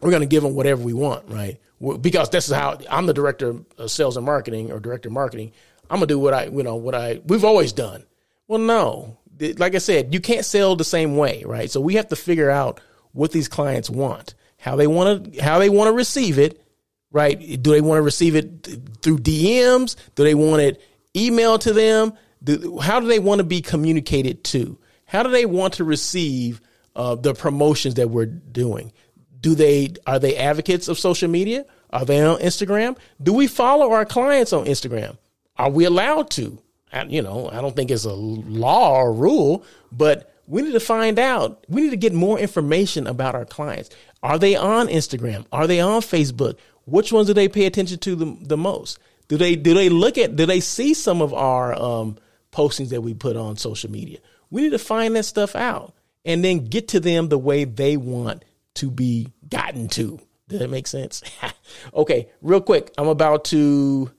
we're 0.00 0.10
going 0.10 0.22
to 0.22 0.26
give 0.26 0.42
them 0.42 0.54
whatever 0.54 0.82
we 0.82 0.92
want," 0.92 1.28
right? 1.28 1.58
Because 2.00 2.30
this 2.30 2.48
is 2.48 2.54
how 2.54 2.78
I'm 2.90 3.06
the 3.06 3.14
director 3.14 3.48
of 3.48 3.64
uh, 3.78 3.88
sales 3.88 4.16
and 4.16 4.26
marketing 4.26 4.70
or 4.70 4.80
director 4.80 5.08
of 5.08 5.14
marketing. 5.14 5.52
I'm 5.88 5.96
gonna 5.96 6.06
do 6.06 6.18
what 6.18 6.34
I, 6.34 6.44
you 6.44 6.62
know, 6.62 6.76
what 6.76 6.94
I 6.94 7.20
we've 7.26 7.44
always 7.44 7.72
done. 7.72 8.04
Well, 8.46 8.60
no, 8.60 9.18
like 9.56 9.74
I 9.74 9.78
said, 9.78 10.12
you 10.12 10.20
can't 10.20 10.44
sell 10.44 10.76
the 10.76 10.84
same 10.84 11.16
way, 11.16 11.42
right? 11.44 11.70
So 11.70 11.80
we 11.80 11.94
have 11.94 12.08
to 12.08 12.16
figure 12.16 12.50
out 12.50 12.80
what 13.12 13.32
these 13.32 13.48
clients 13.48 13.90
want, 13.90 14.34
how 14.58 14.76
they 14.76 14.86
want 14.86 15.32
to, 15.32 15.42
how 15.42 15.58
they 15.58 15.68
want 15.70 15.88
to 15.88 15.92
receive 15.92 16.38
it, 16.38 16.62
right? 17.10 17.62
Do 17.62 17.70
they 17.70 17.80
want 17.80 17.98
to 17.98 18.02
receive 18.02 18.36
it 18.36 18.68
through 19.02 19.18
DMs? 19.18 19.96
Do 20.14 20.24
they 20.24 20.34
want 20.34 20.62
it 20.62 20.82
emailed 21.14 21.60
to 21.60 21.72
them? 21.72 22.12
Do, 22.42 22.78
how 22.78 23.00
do 23.00 23.06
they 23.06 23.18
want 23.18 23.40
to 23.40 23.44
be 23.44 23.60
communicated 23.60 24.44
to? 24.44 24.78
How 25.10 25.24
do 25.24 25.30
they 25.30 25.44
want 25.44 25.74
to 25.74 25.84
receive 25.84 26.60
uh, 26.94 27.16
the 27.16 27.34
promotions 27.34 27.96
that 27.96 28.10
we're 28.10 28.26
doing? 28.26 28.92
Do 29.40 29.56
they 29.56 29.94
are 30.06 30.20
they 30.20 30.36
advocates 30.36 30.86
of 30.86 31.00
social 31.00 31.28
media? 31.28 31.66
Are 31.90 32.04
they 32.04 32.20
on 32.20 32.38
Instagram? 32.38 32.96
Do 33.20 33.32
we 33.32 33.48
follow 33.48 33.90
our 33.90 34.04
clients 34.04 34.52
on 34.52 34.66
Instagram? 34.66 35.18
Are 35.56 35.68
we 35.68 35.84
allowed 35.84 36.30
to? 36.30 36.62
I, 36.92 37.02
you 37.06 37.22
know, 37.22 37.50
I 37.50 37.60
don't 37.60 37.74
think 37.74 37.90
it's 37.90 38.04
a 38.04 38.12
law 38.12 39.00
or 39.00 39.12
rule, 39.12 39.64
but 39.90 40.32
we 40.46 40.62
need 40.62 40.74
to 40.74 40.80
find 40.80 41.18
out. 41.18 41.64
We 41.68 41.82
need 41.82 41.90
to 41.90 41.96
get 41.96 42.12
more 42.12 42.38
information 42.38 43.08
about 43.08 43.34
our 43.34 43.44
clients. 43.44 43.90
Are 44.22 44.38
they 44.38 44.54
on 44.54 44.86
Instagram? 44.86 45.44
Are 45.50 45.66
they 45.66 45.80
on 45.80 46.02
Facebook? 46.02 46.56
Which 46.86 47.12
ones 47.12 47.26
do 47.26 47.34
they 47.34 47.48
pay 47.48 47.66
attention 47.66 47.98
to 47.98 48.14
the, 48.14 48.38
the 48.42 48.56
most? 48.56 49.00
Do 49.26 49.36
they 49.36 49.56
do 49.56 49.74
they 49.74 49.88
look 49.88 50.18
at 50.18 50.36
do 50.36 50.46
they 50.46 50.60
see 50.60 50.94
some 50.94 51.20
of 51.20 51.34
our 51.34 51.76
um, 51.76 52.16
postings 52.52 52.90
that 52.90 53.00
we 53.00 53.12
put 53.12 53.36
on 53.36 53.56
social 53.56 53.90
media? 53.90 54.20
We 54.50 54.62
need 54.62 54.70
to 54.70 54.78
find 54.78 55.16
that 55.16 55.24
stuff 55.24 55.54
out 55.54 55.94
and 56.24 56.44
then 56.44 56.66
get 56.66 56.88
to 56.88 57.00
them 57.00 57.28
the 57.28 57.38
way 57.38 57.64
they 57.64 57.96
want 57.96 58.44
to 58.74 58.90
be 58.90 59.28
gotten 59.48 59.88
to. 59.88 60.20
Does 60.48 60.60
that 60.60 60.70
make 60.70 60.86
sense? 60.86 61.22
okay, 61.94 62.28
real 62.42 62.60
quick. 62.60 62.92
I'm 62.98 63.08
about 63.08 63.44
to 63.46 64.10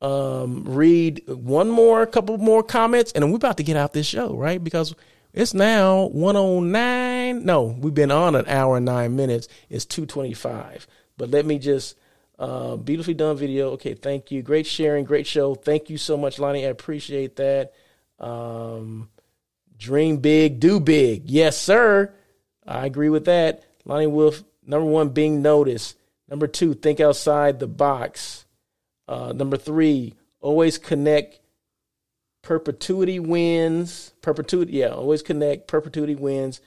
um, 0.00 0.64
read 0.64 1.22
one 1.28 1.70
more, 1.70 2.06
couple 2.06 2.38
more 2.38 2.62
comments, 2.62 3.12
and 3.12 3.30
we're 3.30 3.36
about 3.36 3.58
to 3.58 3.62
get 3.62 3.76
out 3.76 3.92
this 3.92 4.06
show, 4.06 4.34
right? 4.34 4.62
Because 4.62 4.94
it's 5.32 5.54
now 5.54 6.06
109. 6.06 7.44
No, 7.44 7.62
we've 7.64 7.94
been 7.94 8.10
on 8.10 8.34
an 8.34 8.46
hour 8.48 8.76
and 8.76 8.86
nine 8.86 9.14
minutes. 9.16 9.48
It's 9.68 9.84
225. 9.84 10.86
But 11.16 11.30
let 11.30 11.44
me 11.44 11.58
just 11.58 11.96
uh, 12.38 12.76
beautifully 12.76 13.14
done 13.14 13.36
video. 13.36 13.70
Okay, 13.72 13.94
thank 13.94 14.30
you. 14.30 14.42
Great 14.42 14.66
sharing, 14.66 15.04
great 15.04 15.26
show. 15.26 15.54
Thank 15.54 15.90
you 15.90 15.98
so 15.98 16.16
much, 16.16 16.38
Lonnie. 16.38 16.64
I 16.64 16.70
appreciate 16.70 17.36
that. 17.36 17.72
Um, 18.18 19.10
dream 19.78 20.18
big, 20.18 20.60
do 20.60 20.80
big. 20.80 21.30
Yes, 21.30 21.56
sir. 21.56 22.12
I 22.66 22.86
agree 22.86 23.08
with 23.08 23.24
that. 23.26 23.64
Lonnie 23.84 24.06
Wolf, 24.06 24.44
number 24.66 24.84
one, 24.84 25.10
being 25.10 25.40
noticed. 25.40 25.96
Number 26.28 26.46
two, 26.46 26.74
think 26.74 27.00
outside 27.00 27.58
the 27.58 27.66
box. 27.66 28.44
Uh, 29.06 29.32
number 29.32 29.56
three, 29.56 30.14
always 30.40 30.76
connect. 30.76 31.40
Perpetuity 32.42 33.18
wins. 33.18 34.12
Perpetuity, 34.20 34.72
yeah, 34.74 34.88
always 34.88 35.22
connect. 35.22 35.68
Perpetuity 35.68 36.14
wins. 36.14 36.60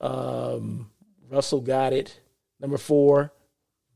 Um, 0.00 0.90
Russell 1.28 1.60
got 1.60 1.92
it. 1.92 2.20
Number 2.60 2.78
four, 2.78 3.32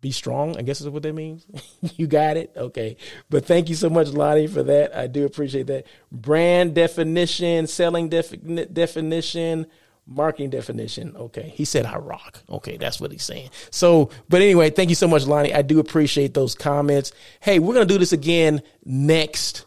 be 0.03 0.11
strong. 0.11 0.59
I 0.59 0.63
guess 0.63 0.83
is 0.83 0.89
what 0.91 1.05
that 1.05 1.15
means. 1.15 1.47
you 1.97 2.07
got 2.07 2.37
it. 2.37 2.53
Okay. 2.55 2.99
But 3.31 3.47
thank 3.47 3.71
you 3.71 3.75
so 3.75 3.89
much, 3.89 4.09
Lonnie, 4.09 4.49
for 4.49 4.63
that. 4.65 4.95
I 4.95 5.07
do 5.07 5.25
appreciate 5.25 5.69
that. 5.69 5.87
Brand 6.11 6.75
definition, 6.75 7.67
selling 7.67 8.11
defi- 8.11 8.67
definition, 8.71 9.67
marketing 10.07 10.51
definition. 10.51 11.17
Okay. 11.17 11.55
He 11.55 11.65
said 11.65 11.87
I 11.87 11.97
rock. 11.97 12.43
Okay. 12.51 12.77
That's 12.77 13.01
what 13.01 13.13
he's 13.13 13.23
saying. 13.23 13.51
So, 13.71 14.11
but 14.29 14.43
anyway, 14.43 14.71
thank 14.71 14.91
you 14.91 14.97
so 14.97 15.09
much, 15.09 15.25
Lonnie. 15.25 15.55
I 15.55 15.63
do 15.63 15.79
appreciate 15.79 16.35
those 16.35 16.55
comments. 16.55 17.13
Hey, 17.41 17.61
we're 17.61 17.75
going 17.75 17.87
to 17.87 17.95
do 17.95 17.99
this 17.99 18.13
again 18.13 18.61
next, 18.85 19.65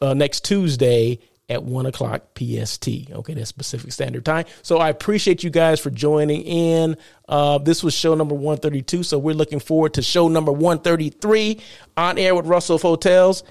uh, 0.00 0.14
next 0.14 0.44
Tuesday 0.44 1.20
at 1.50 1.64
one 1.64 1.84
o'clock 1.84 2.22
PST. 2.38 2.88
Okay, 3.10 3.34
that's 3.34 3.52
Pacific 3.52 3.92
Standard 3.92 4.24
Time. 4.24 4.46
So 4.62 4.78
I 4.78 4.88
appreciate 4.88 5.42
you 5.42 5.50
guys 5.50 5.80
for 5.80 5.90
joining 5.90 6.42
in. 6.42 6.96
Uh, 7.28 7.58
this 7.58 7.82
was 7.82 7.92
show 7.92 8.14
number 8.14 8.34
132. 8.34 9.02
So 9.02 9.18
we're 9.18 9.34
looking 9.34 9.60
forward 9.60 9.94
to 9.94 10.02
show 10.02 10.28
number 10.28 10.52
133 10.52 11.60
on 11.96 12.16
air 12.18 12.34
with 12.34 12.46
Russell 12.46 12.78
Hotels. 12.78 13.42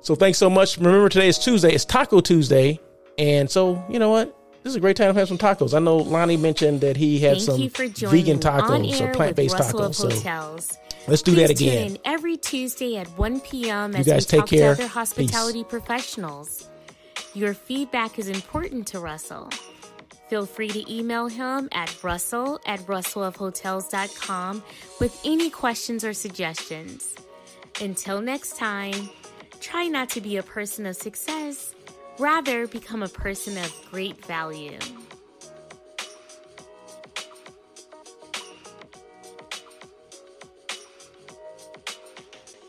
So 0.00 0.14
thanks 0.14 0.38
so 0.38 0.48
much. 0.48 0.78
Remember, 0.78 1.08
today 1.08 1.28
is 1.28 1.38
Tuesday. 1.38 1.72
It's 1.72 1.84
Taco 1.84 2.20
Tuesday. 2.20 2.80
And 3.18 3.50
so, 3.50 3.84
you 3.90 3.98
know 3.98 4.10
what? 4.10 4.34
This 4.62 4.72
is 4.72 4.76
a 4.76 4.80
great 4.80 4.96
time 4.96 5.12
to 5.12 5.18
have 5.18 5.28
some 5.28 5.38
tacos. 5.38 5.74
I 5.74 5.80
know 5.80 5.96
Lonnie 5.98 6.36
mentioned 6.36 6.80
that 6.80 6.96
he 6.96 7.18
had 7.18 7.40
Thank 7.40 7.74
some 7.74 8.10
vegan 8.10 8.38
tacos, 8.38 8.94
so 8.94 9.08
plant 9.12 9.36
based 9.36 9.56
tacos. 9.56 9.94
So 9.94 10.08
let's 11.08 11.22
do 11.22 11.32
Please 11.32 11.40
that 11.40 11.50
again. 11.50 11.86
Tune 11.88 11.96
in 11.96 12.02
every 12.04 12.36
Tuesday 12.36 12.96
at 12.96 13.06
1 13.18 13.40
p.m. 13.40 13.92
You 13.92 13.98
as 13.98 14.06
guys 14.06 14.26
we 14.26 14.30
take 14.30 14.40
talk 14.40 14.48
care. 14.48 14.74
to 14.74 14.82
other 14.82 14.88
hospitality 14.88 15.64
professionals. 15.64 16.68
Your 17.34 17.54
feedback 17.54 18.18
is 18.18 18.28
important 18.28 18.86
to 18.88 19.00
Russell. 19.00 19.50
Feel 20.28 20.44
free 20.44 20.68
to 20.68 20.92
email 20.92 21.26
him 21.26 21.68
at 21.72 22.04
russell 22.04 22.60
at 22.66 22.80
russellofhotels.com 22.80 24.62
with 25.00 25.20
any 25.24 25.48
questions 25.48 26.04
or 26.04 26.12
suggestions. 26.12 27.14
Until 27.80 28.20
next 28.20 28.58
time, 28.58 29.08
try 29.60 29.86
not 29.86 30.10
to 30.10 30.20
be 30.20 30.36
a 30.36 30.42
person 30.42 30.84
of 30.84 30.96
success, 30.96 31.74
rather, 32.18 32.66
become 32.66 33.02
a 33.02 33.08
person 33.08 33.56
of 33.56 33.72
great 33.90 34.22
value. 34.26 34.78